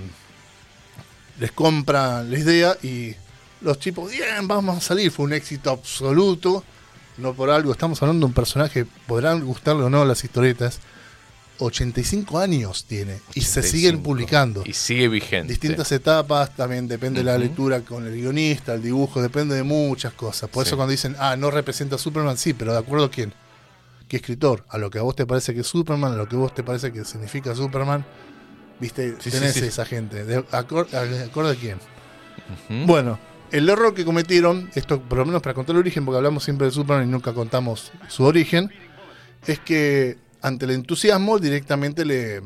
[1.39, 3.15] les compra la idea y
[3.63, 6.65] los chicos, bien, vamos a salir, fue un éxito absoluto
[7.17, 10.79] no por algo, estamos hablando de un personaje, podrán gustarle o no las historietas,
[11.59, 13.63] 85 años tiene y se 85.
[13.71, 14.63] siguen publicando.
[14.65, 15.53] Y sigue vigente.
[15.53, 20.15] Distintas etapas, también depende de la lectura con el guionista, el dibujo, depende de muchas
[20.15, 20.49] cosas.
[20.49, 20.69] Por Sí.
[20.71, 23.35] eso cuando dicen, ah, no representa a Superman, sí, pero ¿de acuerdo a quién?
[24.11, 24.65] ¿Qué escritor?
[24.69, 26.53] A lo que a vos te parece que es Superman, a lo que a vos
[26.53, 28.05] te parece que significa Superman,
[28.81, 29.65] viste, Sí, tenés sí.
[29.65, 30.25] esa gente.
[30.25, 31.79] De, acor- a- ¿Acorde a quién?
[32.87, 33.19] Bueno,
[33.53, 36.67] el error que cometieron, esto por lo menos para contar el origen, porque hablamos siempre
[36.67, 38.73] de Superman y nunca contamos su origen,
[39.47, 42.41] es que ante el entusiasmo directamente le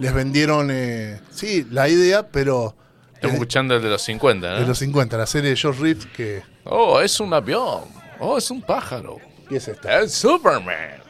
[0.00, 2.74] les vendieron, eh, sí, la idea, pero
[3.14, 4.66] Estamos escuchando el de los 50, de ¿no?
[4.66, 6.42] los 50, la serie de George Reeves, que...
[6.64, 7.82] Oh, es un avión.
[8.18, 9.18] Oh, es un pájaro.
[9.50, 10.00] ¿Qué es esta?
[10.00, 11.02] Es Superman.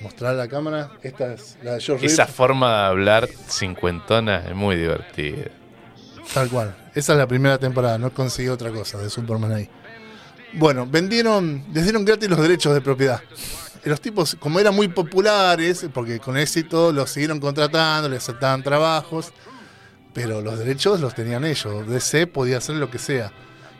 [0.00, 4.38] Mostrar a la cámara, esta es la de George Esa Reeves, forma de hablar cincuentona
[4.48, 5.44] es muy divertida.
[6.34, 6.76] tal cual.
[6.96, 9.70] Esa es la primera temporada, no conseguí otra cosa de Superman ahí.
[10.54, 13.22] Bueno, vendieron, les dieron gratis los derechos de propiedad.
[13.84, 18.64] Y los tipos, como eran muy populares, porque con éxito los siguieron contratando, les aceptaban
[18.64, 19.32] trabajos,
[20.12, 21.88] pero los derechos los tenían ellos.
[21.88, 23.32] DC podía hacer lo que sea.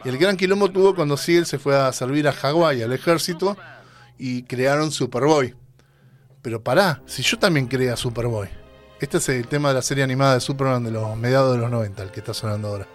[0.05, 3.57] Y el gran quilombo tuvo cuando Siegel se fue a servir a Hawái, al ejército,
[4.19, 5.55] y crearon Superboy.
[6.43, 8.49] Pero pará, si yo también creé a Superboy.
[9.01, 11.71] Este es el tema de la serie animada de Superman de los mediados de los
[11.71, 12.87] 90, el que está sonando ahora.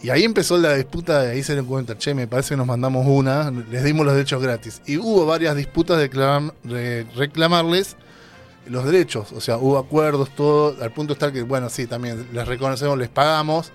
[0.00, 3.06] Y ahí empezó la disputa, ahí se dieron cuenta, che, me parece que nos mandamos
[3.06, 4.82] una, les dimos los derechos gratis.
[4.86, 7.96] Y hubo varias disputas de reclam- de reclamarles
[8.66, 12.46] los derechos, o sea, hubo acuerdos, todo, al punto está que, bueno, sí, también les
[12.46, 13.72] reconocemos, les pagamos,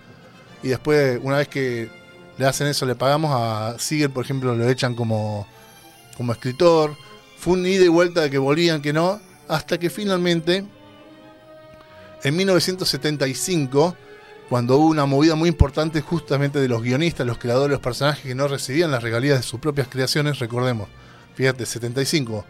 [0.64, 1.90] y después, una vez que
[2.38, 5.48] le hacen eso, le pagamos a Siegel, por ejemplo, lo echan como,
[6.16, 6.96] como escritor.
[7.38, 10.66] Fue un ida y vuelta de que volvían, que no, hasta que finalmente,
[12.24, 13.96] en 1975,
[14.50, 18.36] cuando hubo una movida muy importante justamente de los guionistas, los creadores los personajes que
[18.36, 20.88] no recibían las regalías de sus propias creaciones, recordemos,
[21.36, 22.46] fíjate, 75,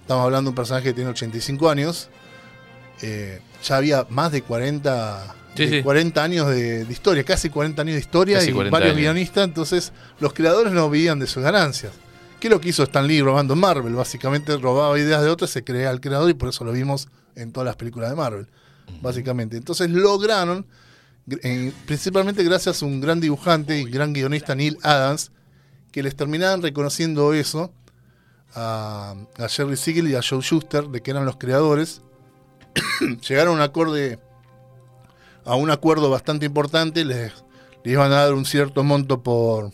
[0.00, 2.08] estamos hablando de un personaje que tiene 85 años,
[3.02, 5.82] eh, ya había más de 40, Sí, de sí.
[5.82, 9.00] 40 años de, de historia, casi 40 años de historia Casi y 40 varios años.
[9.02, 11.92] guionistas, entonces los creadores no vivían de sus ganancias.
[12.40, 13.94] ¿Qué es lo que hizo Stan Lee robando Marvel?
[13.94, 17.52] Básicamente robaba ideas de otros, se crea el creador y por eso lo vimos en
[17.52, 18.46] todas las películas de Marvel.
[19.00, 19.56] Básicamente.
[19.56, 20.66] Entonces lograron,
[21.26, 25.30] gr- en- principalmente gracias a un gran dibujante y gran guionista Neil Adams,
[25.92, 27.72] que les terminaban reconociendo eso
[28.54, 32.00] a, a Jerry Siegel y a Joe Schuster, de que eran los creadores.
[33.28, 34.18] Llegaron a un acorde
[35.44, 37.32] a un acuerdo bastante importante, les,
[37.84, 39.70] les iban a dar un cierto monto por,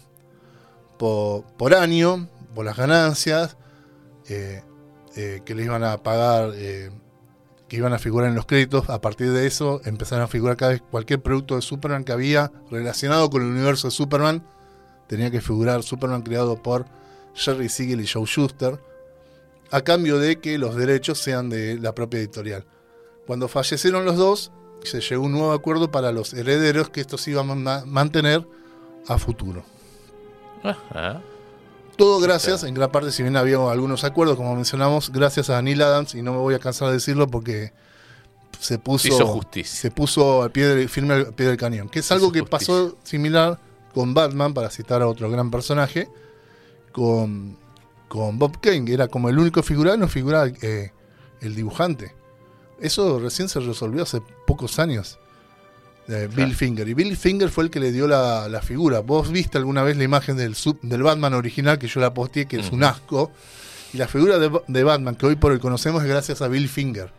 [0.98, 3.56] por, por año, por las ganancias,
[4.28, 4.62] eh,
[5.16, 6.90] eh, que les iban a pagar, eh,
[7.68, 8.88] que iban a figurar en los créditos.
[8.88, 12.52] A partir de eso empezaron a figurar cada vez cualquier producto de Superman que había
[12.70, 14.44] relacionado con el universo de Superman.
[15.06, 16.86] Tenía que figurar Superman creado por
[17.34, 18.80] Jerry Siegel y Joe Schuster,
[19.70, 22.64] a cambio de que los derechos sean de la propia editorial.
[23.26, 24.52] Cuando fallecieron los dos,
[24.84, 28.46] se llegó a un nuevo acuerdo para los herederos que estos iban a ma- mantener
[29.06, 29.62] a futuro.
[30.62, 31.20] Ajá.
[31.96, 35.82] Todo gracias, en gran parte, si bien había algunos acuerdos, como mencionamos, gracias a Neil
[35.82, 37.72] Adams, y no me voy a cansar de decirlo porque
[38.60, 39.80] se puso, Hizo justicia.
[39.80, 41.88] se puso al pie del, firme al pie del cañón.
[41.88, 42.58] Que es algo Hizo que justicia.
[42.74, 43.58] pasó similar
[43.94, 46.08] con Batman, para citar a otro gran personaje,
[46.92, 47.56] con,
[48.08, 50.92] con Bob Kane, que era como el único figurado, no figuraba eh,
[51.40, 52.14] el dibujante.
[52.80, 55.18] Eso recién se resolvió hace pocos años.
[56.06, 56.88] de Bill Finger.
[56.88, 59.00] Y Bill Finger fue el que le dio la, la figura.
[59.00, 62.46] ¿Vos viste alguna vez la imagen del, sub- del Batman original que yo la posteé,
[62.46, 63.30] que es un asco?
[63.92, 66.48] Y la figura de, Ba- de Batman que hoy por hoy conocemos es gracias a
[66.48, 67.10] Bill Finger.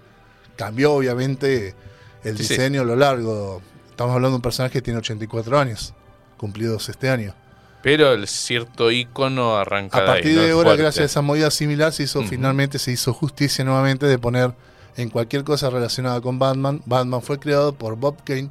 [0.55, 1.75] Cambió obviamente
[2.23, 3.61] el Sí, diseño a lo largo.
[3.91, 5.93] Estamos hablando de un personaje que tiene 84 años,
[6.37, 7.35] cumplidos este año.
[7.83, 10.41] Pero el cierto icono arranca A de ahí, partir ¿no?
[10.41, 10.81] de ahora, fuerte.
[10.83, 14.53] gracias a esa movida similar, se hizo finalmente se hizo justicia nuevamente de poner
[14.97, 16.81] en cualquier cosa relacionada con Batman.
[16.85, 18.49] Batman fue creado por Bob Kane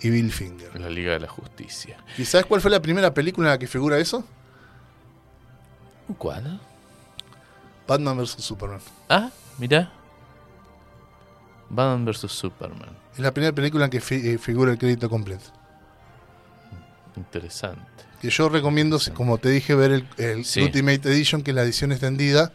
[0.00, 0.78] y Bill Finger.
[0.80, 1.96] La Liga de la Justicia.
[2.16, 4.24] ¿Y sabes cuál fue la primera película en la que figura eso?
[6.16, 6.60] ¿Cuál?
[7.86, 8.80] Batman vs Superman.
[9.08, 9.92] Ah, mira.
[11.70, 12.88] Batman vs Superman.
[13.12, 15.44] Es la primera película en que fi- eh, figura el crédito completo.
[17.16, 17.82] Interesante.
[18.22, 20.60] Que yo recomiendo, como te dije, ver el, el Sí.
[20.62, 22.52] Ultimate Edition, que es la edición extendida.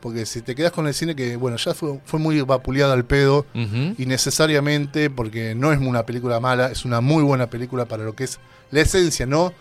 [0.00, 3.04] Porque si te quedas con el cine, que bueno, ya fue, fue muy vapuleada al
[3.04, 3.46] pedo.
[3.54, 3.94] Ujú.
[3.98, 8.24] innecesariamente, porque no es una película mala, es una muy buena película para lo que
[8.24, 8.38] es
[8.70, 9.52] la esencia, ¿no?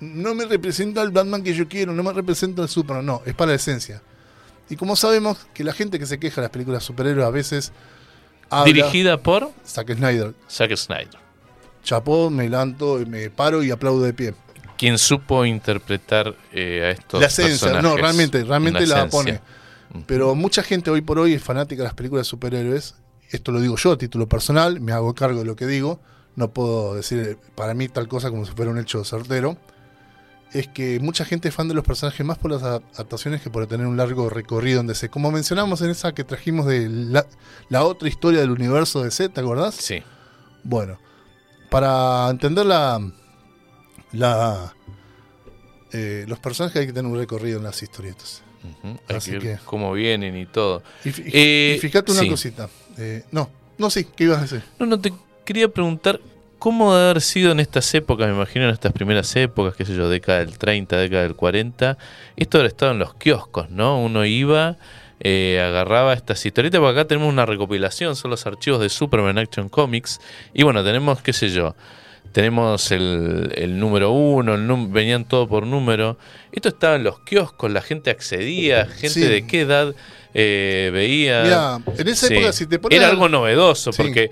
[0.00, 3.34] No me representa el Batman que yo quiero, no me representa el Superman, no, es
[3.34, 4.02] para la esencia.
[4.68, 7.72] Y como sabemos que la gente que se queja de las películas superhéroes a veces
[8.50, 11.18] habla, Dirigida por Zack Snyder, Zack Snyder.
[11.82, 14.34] chapó, me levanto, me paro y aplaudo de pie.
[14.76, 19.40] Quien supo interpretar eh, a estos la esencia, no, realmente, realmente la pone.
[20.06, 22.94] Pero mucha gente hoy por hoy es fanática de las películas de superhéroes.
[23.30, 26.00] Esto lo digo yo a título personal, me hago cargo de lo que digo.
[26.34, 29.56] No puedo decir eh, para mí tal cosa como si fuera un hecho certero.
[30.52, 33.66] Es que mucha gente es fan de los personajes más por las adaptaciones que por
[33.66, 35.08] tener un largo recorrido en DC.
[35.08, 37.26] Como mencionamos en esa que trajimos de la,
[37.70, 39.74] la otra historia del universo de DC, ¿te acordás?
[39.76, 40.02] Sí.
[40.62, 40.98] Bueno,
[41.70, 43.00] para entender la,
[44.12, 44.74] la
[45.92, 48.42] eh, los personajes hay que tener un recorrido en las historietas.
[49.08, 50.82] Hay Así que ver que- cómo vienen y todo.
[51.04, 52.28] Y, Eh, y fíjate una sí.
[52.28, 52.68] cosita.
[52.98, 53.48] eh, no,
[53.78, 54.62] No, sí, ¿qué ibas a decir?
[54.78, 55.12] No, no, te
[55.44, 56.20] quería preguntar
[56.58, 59.96] cómo debe haber sido en estas épocas, me imagino en estas primeras épocas, qué sé
[59.96, 61.98] yo, década del 30, década del 40.
[62.36, 64.00] Esto haber estado en los kioscos, ¿no?
[64.00, 64.76] Uno iba,
[65.18, 69.68] eh, agarraba estas historietas, porque acá tenemos una recopilación, son los archivos de Superman Action
[69.68, 70.20] Comics.
[70.54, 71.74] Y bueno, tenemos, qué sé yo,
[72.32, 76.16] tenemos el, el número uno, el num- venían todo por número.
[76.50, 79.20] Esto estaba en los kioscos, la gente accedía, gente Sí.
[79.20, 79.94] de qué edad
[80.34, 81.42] eh, veía.
[81.42, 82.34] Mira, en esa Sí.
[82.34, 84.00] época, si te pones Era algo novedoso, Sí.
[84.02, 84.30] porque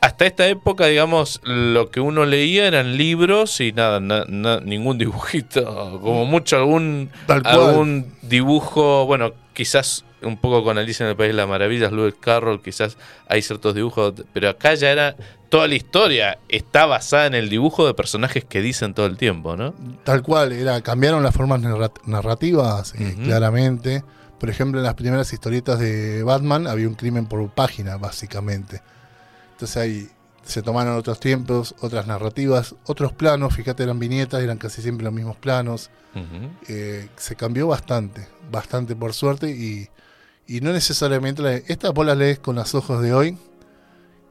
[0.00, 4.98] hasta esta época, digamos, lo que uno leía eran libros y nada, na- na- ningún
[4.98, 11.30] dibujito, como mucho algún, algún dibujo, bueno, quizás un poco con Alicia en el País
[11.30, 12.96] de las Maravillas, Lewis Carroll, quizás
[13.28, 15.16] hay ciertos dibujos, pero acá ya era,
[15.48, 19.56] toda la historia está basada en el dibujo de personajes que dicen todo el tiempo,
[19.56, 19.74] ¿no?
[20.04, 24.02] Tal cual, era, cambiaron las formas narrat- narrativas eh, claramente.
[24.40, 28.82] Por ejemplo, en las primeras historietas de Batman había un crimen por página, básicamente.
[29.52, 30.08] Entonces ahí
[30.44, 35.12] se tomaron otros tiempos, otras narrativas, otros planos, fíjate, eran viñetas, eran casi siempre los
[35.12, 35.90] mismos planos.
[36.68, 39.88] Eh, se cambió bastante, bastante por suerte y,
[40.48, 41.42] y no necesariamente...
[41.42, 43.38] La, estas vos las lees con los ojos de hoy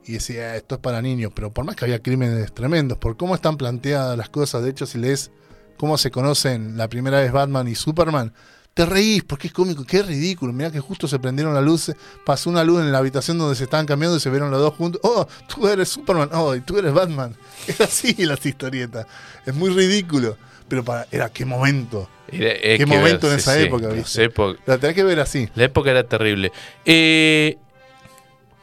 [0.06, 3.36] y decía, esto es para niños, pero por más que había crímenes tremendos, por cómo
[3.36, 5.32] están planteadas las cosas, de hecho si lees
[5.78, 8.34] cómo se conocen la primera vez Batman y Superman,
[8.74, 11.96] te reís porque es cómico, qué ridículo, mirá que justo se prendieron las luces,
[12.26, 14.76] pasó una luz en la habitación donde se estaban cambiando y se vieron los dos
[14.76, 17.36] juntos, oh, tú eres Superman, oh, y tú eres Batman,
[17.68, 19.08] es así las historietas,
[19.46, 20.38] es muy ridículo,
[20.68, 24.96] pero para, era qué momento, Era- Qué que momento en esa sí, época, la tenés
[24.96, 25.48] que ver así.
[25.56, 26.52] La época era terrible.
[26.86, 27.58] Eh,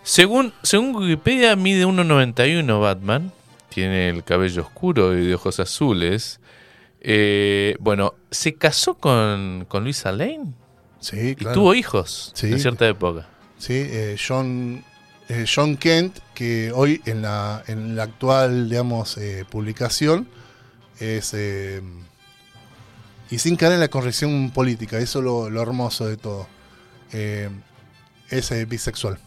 [0.03, 3.33] según, según Wikipedia, mide 1,91 Batman.
[3.71, 6.41] Tiene el cabello oscuro y de ojos azules.
[7.01, 10.53] Eh, bueno, se casó con, con Luisa Lane
[11.01, 11.55] Sí, y claro.
[11.55, 12.53] tuvo hijos Sí.
[12.53, 13.27] en cierta época.
[13.59, 14.83] Sí, eh, John,
[15.29, 20.29] eh, John Kent, que hoy en la, en la actual, digamos, eh, publicación
[21.01, 21.83] eh,
[23.31, 26.47] y sin caer en la corrección política, eso es lo, lo hermoso de todo.
[27.13, 27.49] Eh,
[28.29, 29.19] es eh, bisexual.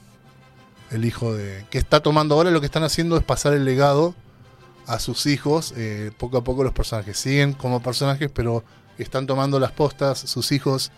[0.92, 1.66] El hijo de...
[1.70, 4.14] Que está tomando ahora lo que están haciendo es pasar el legado
[4.86, 5.74] a sus hijos.
[5.76, 8.64] eh, poco a poco los personajes siguen como personajes, pero
[8.98, 10.92] están tomando las postas, sus hijos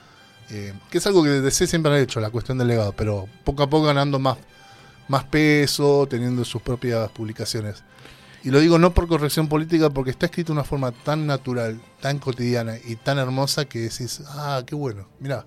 [0.50, 3.70] que es algo que DC siempre ha hecho, la cuestión del legado, pero poco a
[3.70, 4.36] poco ganando más,
[5.08, 7.84] más peso, teniendo sus propias publicaciones.
[8.44, 11.80] Y lo digo no por corrección política, porque está escrito de una forma tan natural,
[12.00, 15.46] tan cotidiana y tan hermosa que decís, ah, qué bueno, mirá.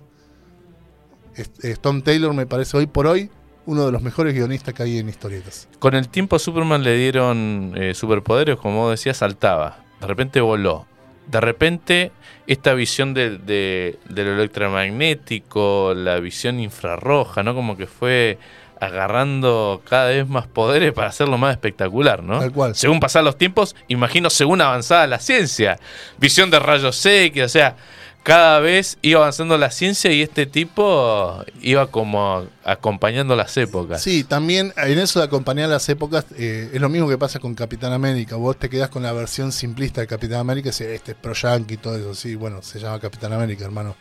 [1.81, 3.29] Tom Taylor me parece hoy por hoy
[3.65, 5.67] uno de los mejores guionistas que hay en historietas.
[5.79, 9.83] Con el tiempo a Superman le dieron eh, superpoderes, como vos decías, saltaba.
[10.01, 10.85] De repente voló.
[11.31, 12.11] De repente
[12.45, 17.55] esta visión de, de- de lo electromagnético, la visión infrarroja, ¿no?
[17.55, 18.37] Como que fue
[18.83, 22.39] agarrando cada vez más poderes para hacerlo más espectacular, ¿no?
[22.39, 22.75] Tal cual.
[22.75, 25.79] Según pasan los tiempos, imagino según avanzaba la ciencia.
[26.17, 27.75] Visión de rayos X, o sea,
[28.23, 34.01] cada vez iba avanzando la ciencia y este tipo iba como acompañando las épocas.
[34.01, 37.53] Sí, también en eso de acompañar las épocas eh, es lo mismo que pasa con
[37.53, 38.37] Capitán América.
[38.37, 41.33] Vos te quedás con la versión simplista de Capitán América y decís, este es pro
[41.33, 42.15] yankee y todo eso.
[42.15, 43.95] Sí, bueno, se llama Capitán América, hermano.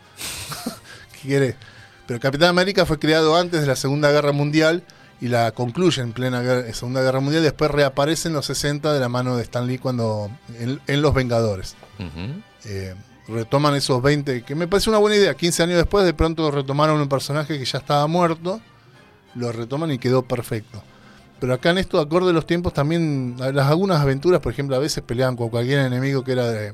[1.21, 1.57] ¿Qué quiere?
[2.07, 4.83] Pero Capitán América fue creado antes de la Segunda Guerra Mundial
[5.21, 7.43] y la concluye en plena guerra- Segunda Guerra Mundial.
[7.43, 11.15] Después reaparece en los 60 de la mano de Stan Lee cuando en, en Los
[11.15, 11.77] Vengadores.
[12.65, 12.95] Eh,
[13.29, 15.35] retoman esos 20, que me parece una buena idea.
[15.35, 18.61] 15 años después, de pronto retomaron un personaje que ya estaba muerto,
[19.37, 20.83] lo retoman y quedó perfecto.
[21.39, 24.81] Pero acá en esto, acorde a los tiempos, también las algunas aventuras, por ejemplo, a
[24.81, 26.73] veces peleaban con cualquier enemigo que era de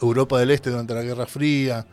[0.00, 1.86] Europa del Este durante la Guerra Fría,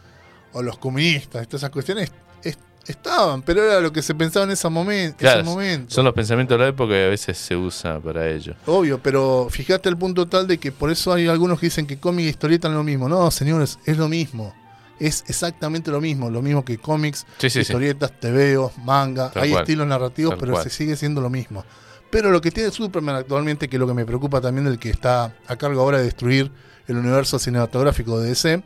[0.54, 2.12] o los comunistas, todas esas cuestiones
[2.46, 2.58] es-
[2.88, 5.18] estaban, pero era lo que se pensaba en ese momento.
[5.18, 5.94] Claro, ese momento.
[5.94, 8.54] son los pensamientos de la época y a veces se usa para ello.
[8.68, 11.98] Obvio, pero fíjate el punto tal de que por eso hay algunos que dicen que
[12.00, 13.10] cómic y historieta es lo mismo.
[13.10, 14.54] No, señores, es lo mismo.
[15.00, 16.30] Es exactamente lo mismo.
[16.30, 17.60] Lo mismo que cómics, Sí, sí, sí.
[17.62, 19.30] historietas, tebeos, manga.
[19.32, 19.64] Tal hay cual.
[19.64, 20.64] estilos narrativos, pero cual.
[20.64, 21.66] se sigue siendo lo mismo.
[22.12, 24.90] Pero lo que tiene Superman actualmente, que es lo que me preocupa también del que
[24.92, 26.50] está a cargo ahora de destruir
[26.88, 28.64] el universo cinematográfico de DC,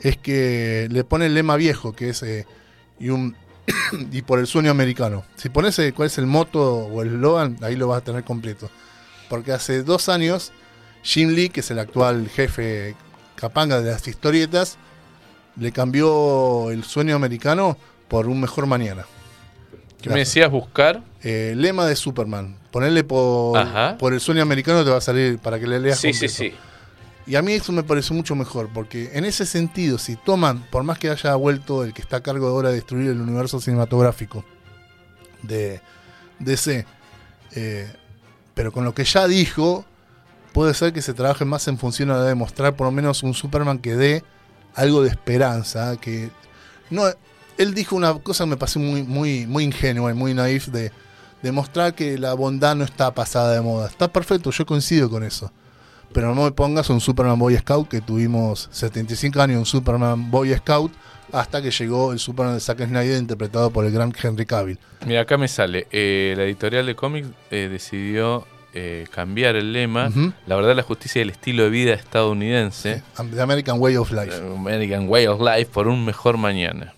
[0.00, 2.46] es que le pone el lema viejo, que es eh,
[3.02, 3.36] y un
[4.12, 5.24] y por el sueño americano.
[5.36, 8.24] Si pones eh, cuál es el moto o el eslogan, ahí lo vas a tener
[8.24, 8.70] completo.
[9.28, 10.52] Porque hace dos años,
[11.02, 12.94] Jim Lee, que es el actual jefe
[13.34, 14.78] capanga de las historietas,
[15.56, 17.76] le cambió el sueño americano
[18.08, 19.04] por un mejor mañana.
[20.00, 21.02] ¿Qué me decías buscar?
[21.22, 22.56] Eh, lema de Superman.
[22.70, 23.58] Ponerle por,
[23.98, 26.54] por el sueño americano te va a salir para que le leas Sí, sí, sí.
[27.26, 30.82] Y a mí eso me pareció mucho mejor, porque en ese sentido, si toman, por
[30.82, 34.44] más que haya vuelto el que está a cargo ahora de destruir el universo cinematográfico
[35.42, 35.80] de
[36.38, 36.86] DC,
[37.54, 37.92] Eh,
[38.54, 39.84] pero con lo que ya dijo,
[40.52, 43.78] puede ser que se trabaje más en función a demostrar por lo menos un Superman
[43.78, 44.24] que dé
[44.74, 45.96] algo de esperanza.
[45.96, 46.30] Que
[46.90, 47.04] no,
[47.58, 50.92] él dijo una cosa que me pasó muy, muy, muy ingenua y muy naif de
[51.42, 53.88] demostrar que la bondad no está pasada de moda.
[53.88, 55.52] Está perfecto, yo coincido con eso.
[56.12, 60.54] Pero no me pongas un Superman Boy Scout que tuvimos 75 años, un Superman Boy
[60.54, 60.92] Scout,
[61.32, 64.78] hasta que llegó el Superman de Zack Snyder interpretado por el gran Henry Cavill.
[65.06, 65.86] Mira, acá me sale.
[65.90, 70.10] eh, la editorial de cómics eh, decidió eh, cambiar el lema.
[70.46, 73.02] La verdad, la justicia y el estilo de vida estadounidense.
[73.30, 74.34] The American Way of Life.
[74.34, 76.94] Eh, American Way of Life por un mejor mañana.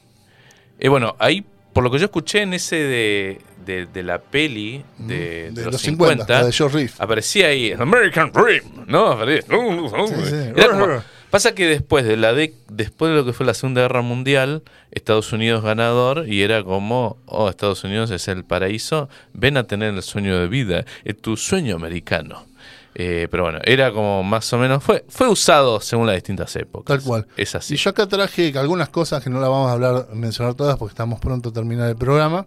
[0.80, 1.44] Y bueno, ahí,
[1.74, 5.72] por lo que yo escuché en ese de, de, de la peli de, de los,
[5.74, 7.00] los 50, 50, la de George Reeves.
[7.00, 9.18] aparecía ahí American Dream, ¿no?
[9.26, 10.62] Sí.
[10.70, 14.02] Como- pasa que después de la de, después de lo que fue la Segunda Guerra
[14.02, 19.64] Mundial, Estados Unidos ganador y era como, oh, Estados Unidos es el paraíso, ven a
[19.64, 22.46] tener el sueño de vida, es tu sueño americano.
[22.94, 26.96] Eh, pero bueno, era como más o menos, fue, fue usado según las distintas épocas.
[26.96, 27.26] Tal cual.
[27.36, 27.74] Es así.
[27.74, 30.92] Y yo acá traje algunas cosas que no las vamos a hablar, mencionar todas porque
[30.92, 32.46] estamos pronto a terminar el programa.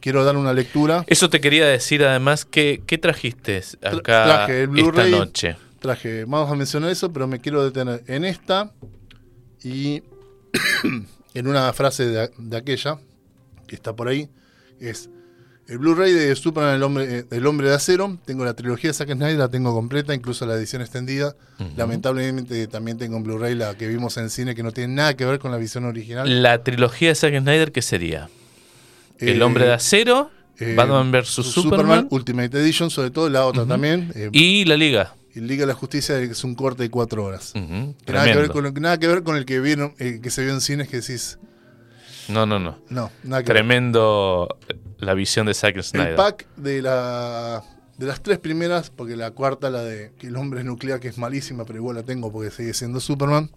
[0.00, 1.04] Quiero dar una lectura.
[1.06, 5.56] Eso te quería decir además, ¿qué, qué trajiste acá traje el esta noche?
[5.80, 8.72] Traje, vamos a mencionar eso, pero me quiero detener en esta
[9.62, 10.02] y
[11.34, 12.98] en una frase de, de aquella
[13.66, 14.28] que está por ahí.
[14.78, 15.08] Es
[15.68, 18.18] el Blu-ray de Superman, el hombre, eh, el hombre de acero.
[18.24, 21.34] Tengo la trilogía de Zack Snyder, la tengo completa, incluso la edición extendida.
[21.76, 25.24] Lamentablemente también tengo en Blu-ray la que vimos en cine que no tiene nada que
[25.24, 26.42] ver con la visión original.
[26.42, 28.28] La trilogía de Zack Snyder, ¿qué sería?
[29.18, 31.28] El Eh, hombre de acero, eh, Batman vs.
[31.28, 34.10] Superman, Ultimate Edition, sobre todo la otra también.
[34.14, 35.14] eh, y la Liga.
[35.34, 37.52] y Liga de la Justicia, que es un corte de cuatro horas.
[37.52, 38.72] Que Nada que, ver tremendo.
[38.72, 41.38] con, nada que ver con el que vieron, que se vio en cines que decís,
[42.28, 42.78] No, no, no.
[42.88, 43.64] no, nada que ver.
[44.98, 46.10] La visión de Zack Snyder.
[46.10, 47.62] El pack de la
[47.96, 51.08] de las tres primeras, porque la cuarta, la de que el hombre es nuclear, que
[51.08, 53.50] es malísima, pero igual la tengo porque sigue siendo Superman,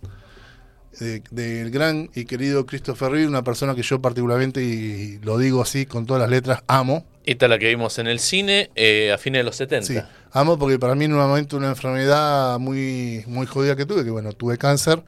[0.99, 5.61] de- del gran y querido Christopher Reeve, una persona que yo particularmente, y lo digo
[5.61, 7.05] así con todas las letras, amo.
[7.23, 9.85] Esta es la que vimos en el cine eh, a fines de los 70.
[9.87, 9.99] Sí,
[10.31, 14.09] amo porque para mí en un momento una enfermedad muy, muy jodida que tuve, que
[14.09, 15.03] bueno, tuve cáncer,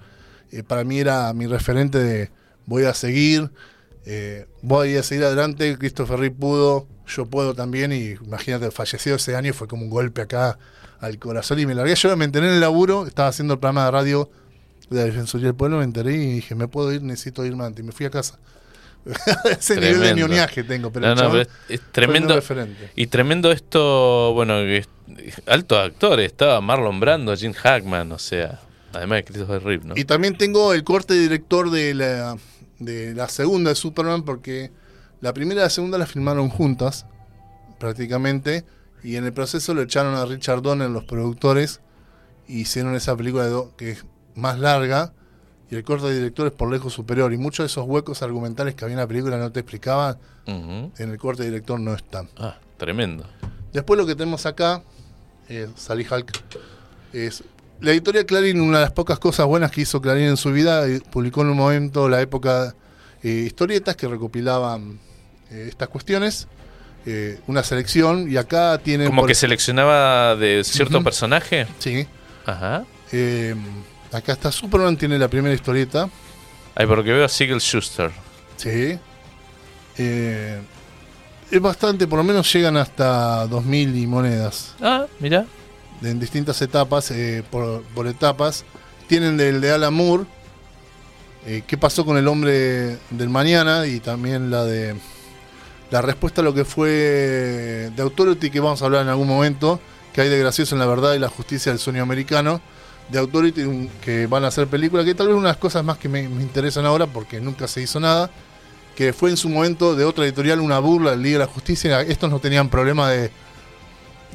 [0.51, 2.29] eh, para mí era mi referente de
[2.67, 3.49] voy a seguir,
[4.05, 9.35] eh, voy a seguir adelante, Christopher Reeve pudo, yo puedo también, y imagínate, falleció ese
[9.35, 10.57] año, fue como un golpe acá
[10.99, 13.85] al corazón y me largué, yo me enteré en el laburo, estaba haciendo el programa
[13.85, 14.29] de radio
[14.89, 17.83] de la Defensoría del Pueblo, me enteré y dije, me puedo ir, necesito irme antes,
[17.83, 18.39] y me fui a casa.
[19.59, 22.39] Ese nivel de ñoñaje tengo, pero No, pero es, tremendo.
[22.95, 24.85] Y tremendo esto, bueno, que
[25.45, 26.25] altos actores.
[26.27, 28.61] Estaba Marlon Brando, Jim Hackman, o sea,
[28.93, 29.93] además de Christopher Reeve, ¿no?
[29.97, 32.37] Y también tengo el corte director de la,
[32.85, 34.71] de la segunda de Superman, porque
[35.21, 37.05] la primera y la segunda la filmaron juntas,
[37.79, 38.65] prácticamente,
[39.03, 41.81] y en el proceso lo echaron a Richard Donner, los productores,
[42.47, 44.05] y hicieron esa película de que es
[44.35, 45.13] más larga,
[45.69, 48.85] y el corte director es por lejos superior, y muchos de esos huecos argumentales que
[48.85, 52.29] había en la película no te explicaban, en el corte director no están.
[52.37, 53.25] Ah, tremendo.
[53.71, 54.83] Después lo que tenemos acá,
[55.49, 56.31] eh, Sally Hulk,
[57.13, 57.43] es
[57.83, 60.87] la editorial Clarín, una de las pocas cosas buenas que hizo Clarín en su vida,
[60.87, 62.73] eh, publicó en un momento la época
[63.21, 64.99] eh, historietas que recopilaban
[65.51, 66.47] eh, estas cuestiones,
[67.05, 69.07] eh, una selección, y acá tienen...
[69.07, 71.67] Como que seleccionaba de cierto personaje.
[71.79, 72.07] Sí,
[72.45, 72.85] Ajá.
[74.11, 76.09] acá está Superman, tiene la primera historieta,
[76.75, 78.11] Ay, porque veo a Sigel Schuster.
[78.57, 78.97] sí.
[79.97, 80.59] Eh,
[81.51, 84.73] es bastante, por lo menos llegan hasta 2000 y monedas.
[84.81, 85.45] Ah, mira.
[86.03, 88.65] En distintas etapas, eh, por, etapas.
[89.07, 90.25] Tienen del de Alan Moore,
[91.45, 94.95] eh, qué pasó con el hombre del mañana y también la de
[95.91, 96.89] la respuesta a lo que fue
[97.95, 99.79] de Authority, que vamos a hablar en algún momento,
[100.11, 102.61] que hay de gracioso en la verdad y la justicia del sueño americano.
[103.09, 105.97] De Authority, que van a hacer película, que tal vez una de las cosas más
[105.97, 108.31] que me, interesan ahora, porque nunca se hizo nada,
[108.95, 112.01] que fue en su momento de otra editorial una burla del Liga de la Justicia.
[112.01, 113.29] Estos no tenían problema de,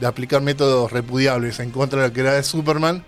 [0.01, 3.05] de aplicar métodos repudiables en contra de lo que era de Superman.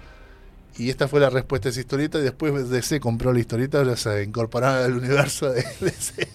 [0.79, 2.19] Y esta fue la respuesta a esa historieta.
[2.19, 6.29] Y después DC compró la historieta, ahora se incorporaron al universo de DC.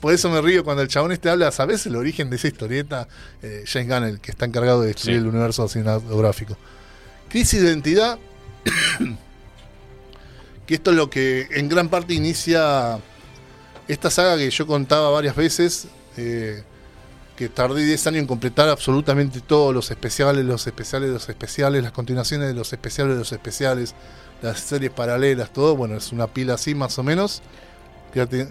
[0.00, 3.08] Por eso me río cuando el chabón este habla, ¿sabes el origen de esa historieta?
[3.42, 5.20] Eh, James Gunn, el que está encargado de destruir Sí.
[5.22, 6.56] el universo cinematográfico.
[7.28, 8.18] Crisis de identidad.
[10.66, 12.98] que esto es lo que en gran parte inicia
[13.88, 15.88] esta saga que yo contaba varias veces.
[16.16, 16.62] eh,
[17.40, 21.90] que tardé 10 años en completar absolutamente todos los especiales, los especiales, los especiales, las
[21.90, 23.94] continuaciones de los especiales, los especiales,
[24.42, 25.74] las series paralelas, todo.
[25.74, 27.40] Bueno, es una pila así más o menos.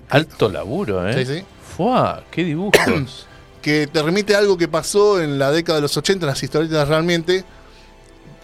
[0.10, 1.14] Alto laburo, ¿eh?
[1.24, 1.46] Sí, sí.
[1.78, 3.28] Fua, qué dibujos.
[3.62, 6.88] que te remite a algo que pasó en la década de los 80, las historietas
[6.88, 7.46] realmente.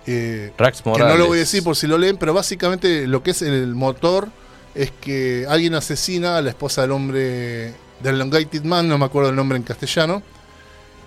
[0.05, 3.23] eh, Rax que no lo voy a decir por si lo leen, pero básicamente lo
[3.23, 4.27] que es el motor
[4.75, 7.73] es que alguien asesina a la esposa del hombre
[8.03, 10.21] del Elongated Man, no me acuerdo el nombre en castellano,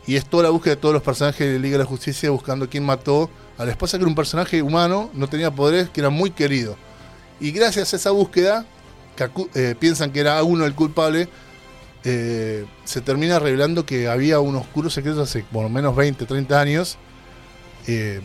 [0.08, 2.68] y es toda la búsqueda de todos los personajes de Liga de la Justicia buscando
[2.68, 6.10] quién mató a la esposa, que era un personaje humano, no tenía poderes, que era
[6.10, 6.76] muy querido.
[7.40, 8.64] Y gracias a esa búsqueda,
[9.14, 11.28] que eh, piensan que era uno el culpable,
[12.04, 16.60] eh, se termina revelando que había un oscuro secreto hace por lo menos 20, 30
[16.60, 16.96] años,
[17.86, 18.20] eh,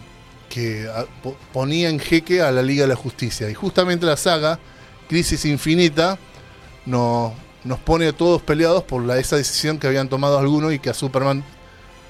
[0.49, 3.49] que a- po- ponía en jeque a la Liga de la Justicia.
[3.49, 4.60] Y justamente la saga,
[5.10, 6.18] Crisis Infinita,
[6.85, 7.34] nos,
[7.64, 10.89] nos pone a todos peleados por la, esa decisión que habían tomado algunos y que
[10.89, 11.43] a Superman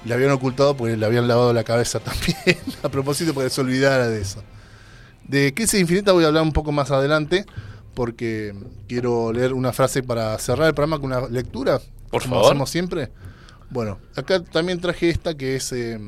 [0.05, 3.61] le habían ocultado porque le habían lavado la cabeza también, a propósito, para que se
[3.61, 4.43] olvidara de eso.
[5.27, 7.45] De Crisis Infinita voy a hablar un poco más adelante,
[7.93, 8.53] porque
[8.87, 12.51] quiero leer una frase para cerrar el programa con una lectura, Por como favor.
[12.51, 13.09] hacemos siempre.
[13.69, 15.99] Bueno, acá también traje esta que es, eh,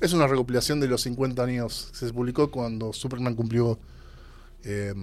[0.00, 1.90] es una recopilación de los 50 años.
[1.92, 3.78] Se publicó cuando Superman cumplió...
[4.64, 4.94] eh,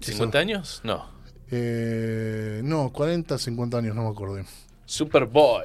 [0.00, 0.80] ¿50 años?
[0.84, 1.06] No.
[1.50, 4.38] eh, no, 40, 50 años, no me acuerdo.
[4.86, 5.64] Superboy.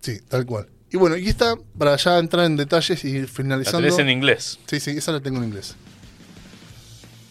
[0.00, 0.68] Sí, tal cual.
[0.92, 3.80] Y bueno, y esta, para ya entrar en detalles y ir La finalizando.
[3.80, 4.58] tenés en inglés.
[4.66, 5.76] Sí, sí, esa la tengo en inglés.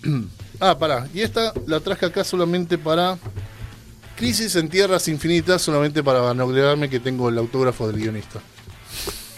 [0.60, 1.08] ah, pará.
[1.14, 3.18] Y esta la traje acá solamente para
[4.16, 8.40] Crisis en Tierras Infinitas, solamente para vanagloriarme que tengo el autógrafo del guionista.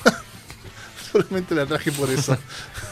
[1.12, 2.38] solamente la traje por eso.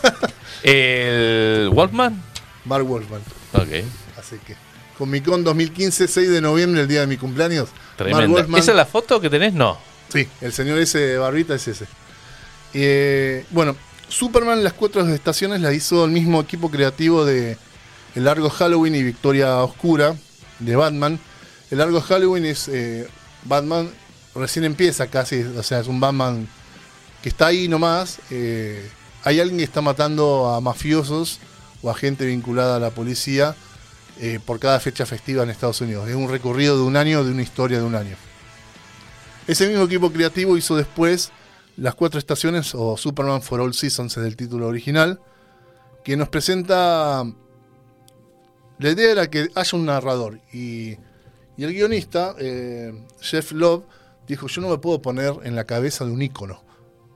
[0.64, 2.22] El Walkman.
[2.66, 3.22] Mark Wolfman.
[3.54, 3.86] Ok.
[4.18, 4.56] Así que.
[4.98, 7.70] Comic Con 2015, 6 de noviembre, el día de mi cumpleaños.
[7.98, 8.60] Wolfman.
[8.60, 9.54] ¿Esa es la foto que tenés?
[9.54, 9.78] No.
[10.10, 11.86] Sí, el señor ese de barbita es ese.
[12.74, 13.76] Eh, bueno,
[14.08, 17.58] Superman las cuatro estaciones la hizo el mismo equipo creativo de
[18.16, 20.16] El Largo Halloween y Victoria Oscura
[20.60, 21.20] de Batman.
[21.72, 23.08] El Largo Halloween es eh,
[23.46, 23.90] Batman
[24.36, 26.48] recién empieza casi, o sea, es un Batman
[27.22, 28.20] que está ahí nomás.
[28.30, 28.90] eh,
[29.24, 31.40] hay alguien que está matando a mafiosos
[31.82, 33.56] o a gente vinculada a la policía
[34.20, 36.08] eh, por cada fecha festiva en Estados Unidos.
[36.08, 38.16] Es un recorrido de un año, de una historia de un año.
[39.50, 41.32] Ese mismo equipo creativo hizo después
[41.76, 45.20] las cuatro estaciones o Superman for All Seasons es el título original,
[46.04, 47.26] que nos presenta...
[48.78, 51.00] La idea era que haya un narrador y,
[51.58, 53.86] el guionista, eh, Jeff Love,
[54.28, 56.62] dijo, yo no me puedo poner en la cabeza de un ícono,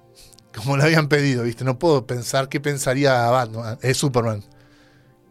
[0.56, 1.64] como le habían pedido, ¿viste?
[1.64, 3.30] No puedo pensar qué pensaría
[3.84, 4.44] eh, Superman.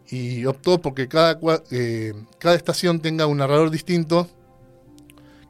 [0.07, 1.37] Y optó porque cada,
[1.69, 4.29] eh, cada estación tenga un narrador distinto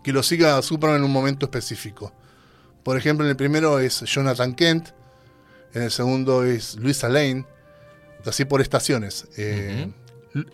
[0.03, 2.11] que lo siga a Superman en un momento específico.
[2.83, 4.89] Por ejemplo, en el primero es Jonathan Kent,
[5.73, 7.45] en el segundo es Luisa Lane,
[8.25, 9.27] así por estaciones.
[9.37, 9.89] Eh,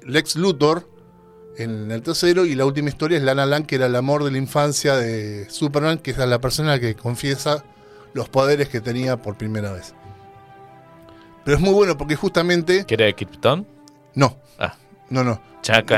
[0.05, 0.87] Lex Luthor
[1.57, 4.31] en el tercero y la última historia es Lana Lang, que era el amor de
[4.31, 7.63] la infancia de Superman, que es la persona que confiesa
[8.13, 9.93] los poderes que tenía por primera vez.
[11.43, 12.85] Pero es muy bueno porque justamente...
[12.85, 13.67] ¿Que era de Krypton?
[14.15, 14.75] No, Ah,
[15.09, 15.41] no, no.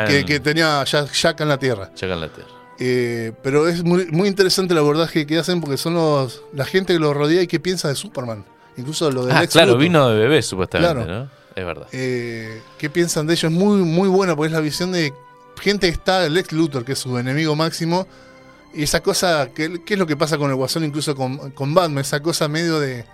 [0.08, 1.92] Que, que tenía Jack, Jack en la Tierra.
[2.02, 2.50] En la Tierra.
[2.84, 6.94] Eh, pero es muy, muy interesante el abordaje que hacen porque son los la gente
[6.94, 8.44] que lo rodea y que piensa de Superman.
[8.76, 9.82] Incluso lo de Ah, claro, Luthor.
[9.82, 11.12] vino de bebé supuestamente, Claro.
[11.26, 11.30] ¿no?
[11.56, 11.88] Es verdad.
[11.92, 13.52] Eh, ¿Qué piensan de ellos?
[13.52, 15.14] Es muy, muy buena porque es la visión de
[15.60, 18.08] gente que está, Lex Luthor, que es su enemigo máximo.
[18.74, 22.02] Y esa cosa, ¿qué es lo que pasa con el Guasón, incluso con, con Batman?
[22.02, 23.06] Esa cosa medio de...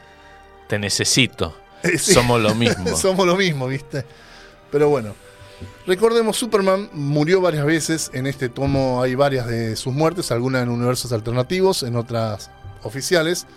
[0.69, 1.53] Te necesito.
[1.83, 2.13] Sí.
[2.13, 2.95] Somos lo mismo.
[2.97, 4.05] Somos lo mismo, ¿viste?
[4.71, 5.13] Pero bueno.
[5.85, 8.11] Recordemos, Superman murió varias veces.
[8.13, 12.51] En este tomo hay varias de sus muertes, algunas en universos alternativos, en otras
[12.83, 13.47] oficiales.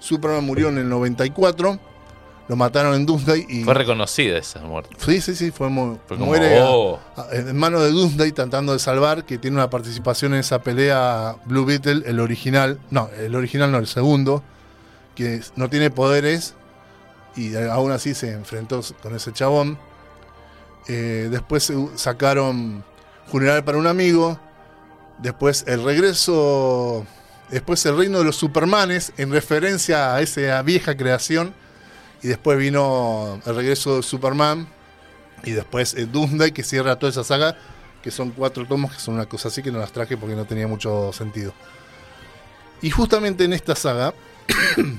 [0.00, 1.78] Superman murió en el 94.
[2.48, 3.64] Lo mataron en Doomsday y.
[3.64, 4.94] Fue reconocida esa muerte.
[4.98, 7.00] Sí, sí, sí, fue mu- Fue como, muere a- oh.
[7.16, 11.36] a- en manos de Doomsday tratando de salvar, que tiene una participación en esa pelea
[11.46, 14.44] Blue Beetle, el original, no, el original no, el segundo,
[15.16, 16.54] que no tiene poderes
[17.34, 19.76] y aún así se enfrentó con ese chabón.
[20.88, 22.84] Eh, después u- sacaron
[23.26, 24.38] Funeral para un amigo,
[25.18, 27.04] después el regreso,
[27.50, 31.52] después el reino de los Supermanes, en referencia a esa vieja creación,
[32.22, 34.68] y después vino el regreso de Superman,
[35.44, 37.56] y después eh, Doomsday, que cierra toda esa saga,
[38.02, 40.44] que son cuatro tomos, que son una cosa así que no las traje porque no
[40.44, 41.52] tenía mucho sentido.
[42.80, 44.14] Y justamente en esta saga,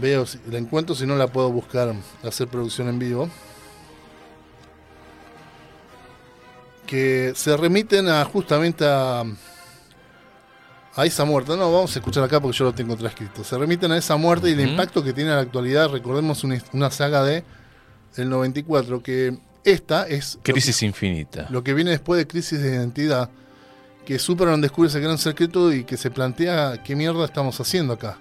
[0.00, 3.30] veo si la encuentro, si no la puedo buscar, hacer producción en vivo.
[6.86, 9.22] Que se remiten a justamente a,
[10.94, 11.56] a esa muerte.
[11.56, 13.44] No, vamos a escuchar acá porque yo lo tengo transcrito.
[13.44, 15.90] Se remiten a esa muerte y el impacto que tiene en la actualidad.
[15.90, 17.44] Recordemos una, una saga de
[18.16, 21.46] el 94, que esta es lo que- Crisis infinita.
[21.50, 23.28] lo que viene después de Crisis de Identidad,
[24.06, 28.18] que Superman descubre ese gran secreto y que se plantea qué mierda estamos haciendo acá.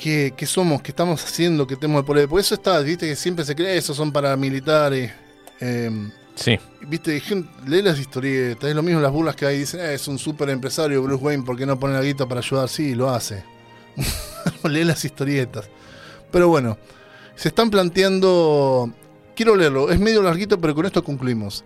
[0.00, 0.80] ¿Qué, qué somos?
[0.80, 1.66] ¿Qué estamos haciendo?
[1.66, 2.26] ¿Qué tenemos el poder?
[2.26, 5.12] Por eso está, viste que siempre se cree, esos son paramilitares.
[5.60, 6.58] Eh, Sí.
[6.86, 10.08] Viste, gente, lee las historietas, es lo mismo las burlas que hay, dicen, "Eh, es
[10.08, 12.66] un super empresario Bruce Wayne, ¿por qué no pone la guita para ayudar?
[12.70, 13.44] Sí, lo hace.
[14.64, 15.68] lee las historietas.
[16.30, 16.78] Pero bueno,
[17.34, 18.90] se están planteando,
[19.36, 21.62] quiero leerlo, es medio larguito, pero con esto concluimos.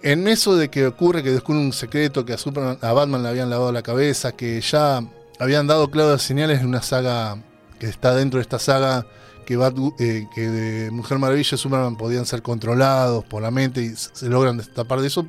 [0.00, 3.30] En eso de que ocurre que descubre un secreto, que a, Superman, a Batman le
[3.30, 5.02] habían lavado la cabeza, que ya
[5.40, 7.42] habían dado claras señales en una saga
[7.78, 9.06] que está dentro de esta saga
[9.46, 9.54] que,
[9.98, 14.28] eh, que de Mujer Maravilla y Superman podían ser controlados por la mente y se
[14.28, 15.26] logran destapar de eso.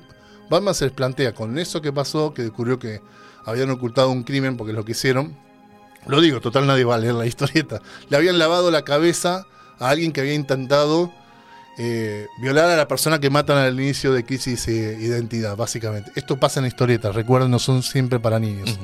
[0.49, 3.01] Batman se les plantea con eso que pasó, que descubrió que
[3.45, 5.37] habían ocultado un crimen porque es lo que hicieron.
[6.05, 7.81] Lo digo, total nadie va a leer la historieta.
[8.09, 9.45] Le habían lavado la cabeza
[9.79, 11.13] a alguien que había intentado
[11.77, 16.11] eh, violar a la persona que matan al inicio de Crisis eh, Identidad, básicamente.
[16.15, 18.77] Esto pasa en historietas, recuerden, no son siempre para niños.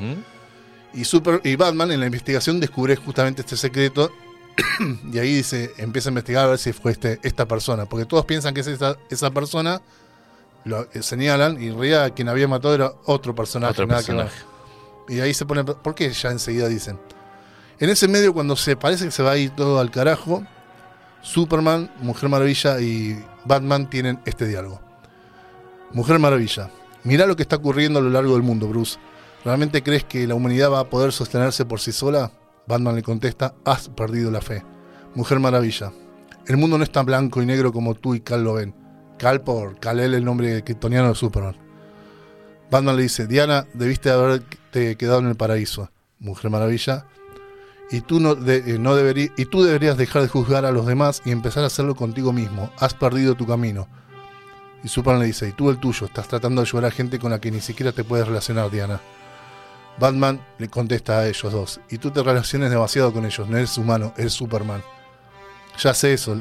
[0.96, 4.12] Y, Super, y Batman en la investigación descubre justamente este secreto
[5.12, 8.26] y ahí dice, empieza a investigar a ver si fue este, esta persona, porque todos
[8.26, 9.82] piensan que es esa, esa persona,
[10.64, 13.72] lo eh, señalan y en realidad quien había matado era otro personaje.
[13.72, 14.26] Otro nada que ver.
[14.26, 14.56] personaje.
[15.08, 17.00] Y ahí se pone, ¿por qué ya enseguida dicen?
[17.80, 20.46] En ese medio cuando se parece que se va a ir todo al carajo,
[21.22, 24.80] Superman, Mujer Maravilla y Batman tienen este diálogo.
[25.92, 26.72] Mujer Maravilla,
[27.04, 28.98] mirá lo que está ocurriendo a lo largo del mundo, Bruce.
[29.46, 32.32] ¿Realmente crees que la humanidad va a poder sostenerse por sí sola?
[32.66, 34.64] Batman le contesta, has perdido la fe.
[35.14, 35.94] Mujer Maravilla,
[36.48, 38.74] el mundo no es tan blanco y negro como tú y Cal lo ven.
[39.20, 41.56] Cal por Kal-El, el nombre kryptoniano de Superman.
[42.72, 45.92] Batman le dice, Diana, debiste haberte quedado en el paraíso.
[46.18, 47.06] Mujer Maravilla,
[47.92, 51.30] y tú, no, eh, no y tú deberías dejar de juzgar a los demás y
[51.30, 52.72] empezar a hacerlo contigo mismo.
[52.80, 53.88] Has perdido tu camino.
[54.84, 57.30] Y Superman le dice, y tú el tuyo, estás tratando de ayudar a gente con
[57.30, 59.00] la que ni siquiera te puedes relacionar, Diana.
[59.98, 63.78] Batman le contesta a ellos dos, y tú te relaciones demasiado con ellos, no eres
[63.78, 64.84] humano, eres Superman.
[65.82, 66.38] Ya sé eso,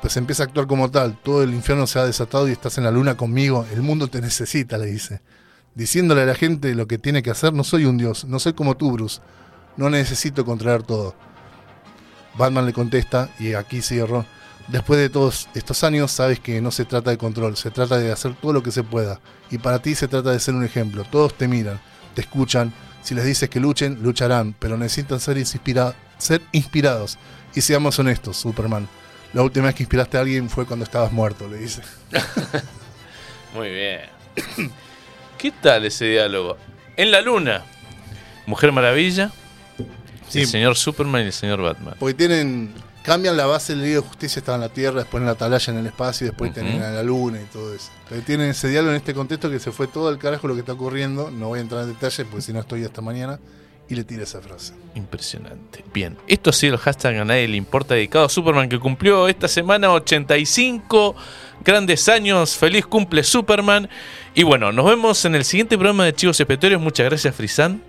[0.00, 2.84] pues empieza a actuar como tal, todo el infierno se ha desatado y estás en
[2.84, 5.20] la luna conmigo, el mundo te necesita, le dice.
[5.74, 8.52] Diciéndole a la gente lo que tiene que hacer, no soy un dios, no soy
[8.52, 9.20] como tú, Bruce,
[9.76, 11.14] no necesito controlar todo.
[12.36, 14.26] Batman le contesta, y aquí cierro,
[14.68, 18.12] después de todos estos años sabes que no se trata de control, se trata de
[18.12, 19.20] hacer todo lo que se pueda,
[19.50, 21.80] y para ti se trata de ser un ejemplo, todos te miran,
[22.14, 22.72] te escuchan,
[23.02, 27.18] si les dices que luchen, lucharán, pero necesitan ser, inspira- ser inspirados.
[27.54, 28.88] Y seamos honestos, Superman.
[29.32, 31.82] La última vez que inspiraste a alguien fue cuando estabas muerto, le dice.
[33.54, 34.00] Muy bien.
[35.38, 36.56] ¿Qué tal ese diálogo?
[36.96, 37.64] En la luna,
[38.46, 39.30] Mujer Maravilla,
[40.28, 40.40] Sí.
[40.40, 41.94] el señor Superman y el señor Batman.
[41.98, 42.72] Porque tienen.
[43.02, 45.72] Cambian la base del Liga de Justicia, está en la Tierra, después en la atalaya
[45.72, 46.60] en el espacio y después Ujú.
[46.60, 47.90] tienen a la Luna y todo eso.
[48.08, 50.60] Pero tienen ese diálogo en este contexto que se fue todo al carajo lo que
[50.60, 51.30] está ocurriendo.
[51.30, 53.38] No voy a entrar en detalle porque si no estoy hasta mañana.
[53.88, 54.72] Y le tira esa frase.
[54.94, 55.84] Impresionante.
[55.92, 59.28] Bien, esto ha sido el hashtag a nadie le importa dedicado a Superman que cumplió
[59.28, 61.14] esta semana 85
[61.62, 62.56] grandes años.
[62.56, 63.90] Feliz cumple Superman.
[64.34, 66.80] Y bueno, nos vemos en el siguiente programa de Chivos Expiatorios.
[66.80, 67.82] Muchas gracias, Frisan.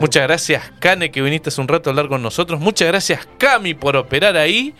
[0.00, 2.60] Muchas gracias, Kane, que viniste hace un rato a hablar con nosotros.
[2.60, 4.74] Muchas gracias, Cami, por operar ahí.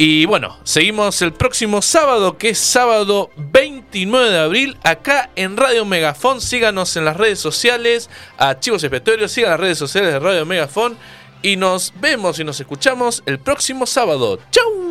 [0.00, 5.84] Y bueno, seguimos el próximo sábado, que es sábado 29 de abril, acá en Radio
[5.84, 6.40] Megafón.
[6.40, 10.96] Síganos en las redes sociales, Archivos Expiatorios, sigan las redes sociales de Radio Megafón.
[11.42, 14.38] Y nos vemos y nos escuchamos el próximo sábado.
[14.52, 14.88] ¡Chau!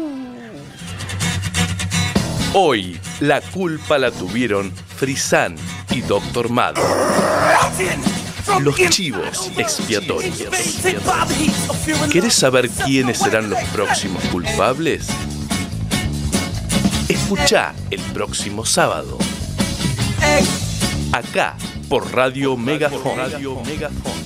[2.53, 5.55] Hoy la culpa la tuvieron Frisan
[5.91, 6.75] y Doctor Mad.
[8.61, 10.43] Los chivos expiatorios.
[12.11, 15.07] ¿Querés saber quiénes serán los próximos culpables?
[17.07, 19.17] Escucha el próximo sábado.
[21.11, 21.55] Acá
[21.89, 23.17] por Radio Megafon.
[23.17, 24.17] Radio Megafon.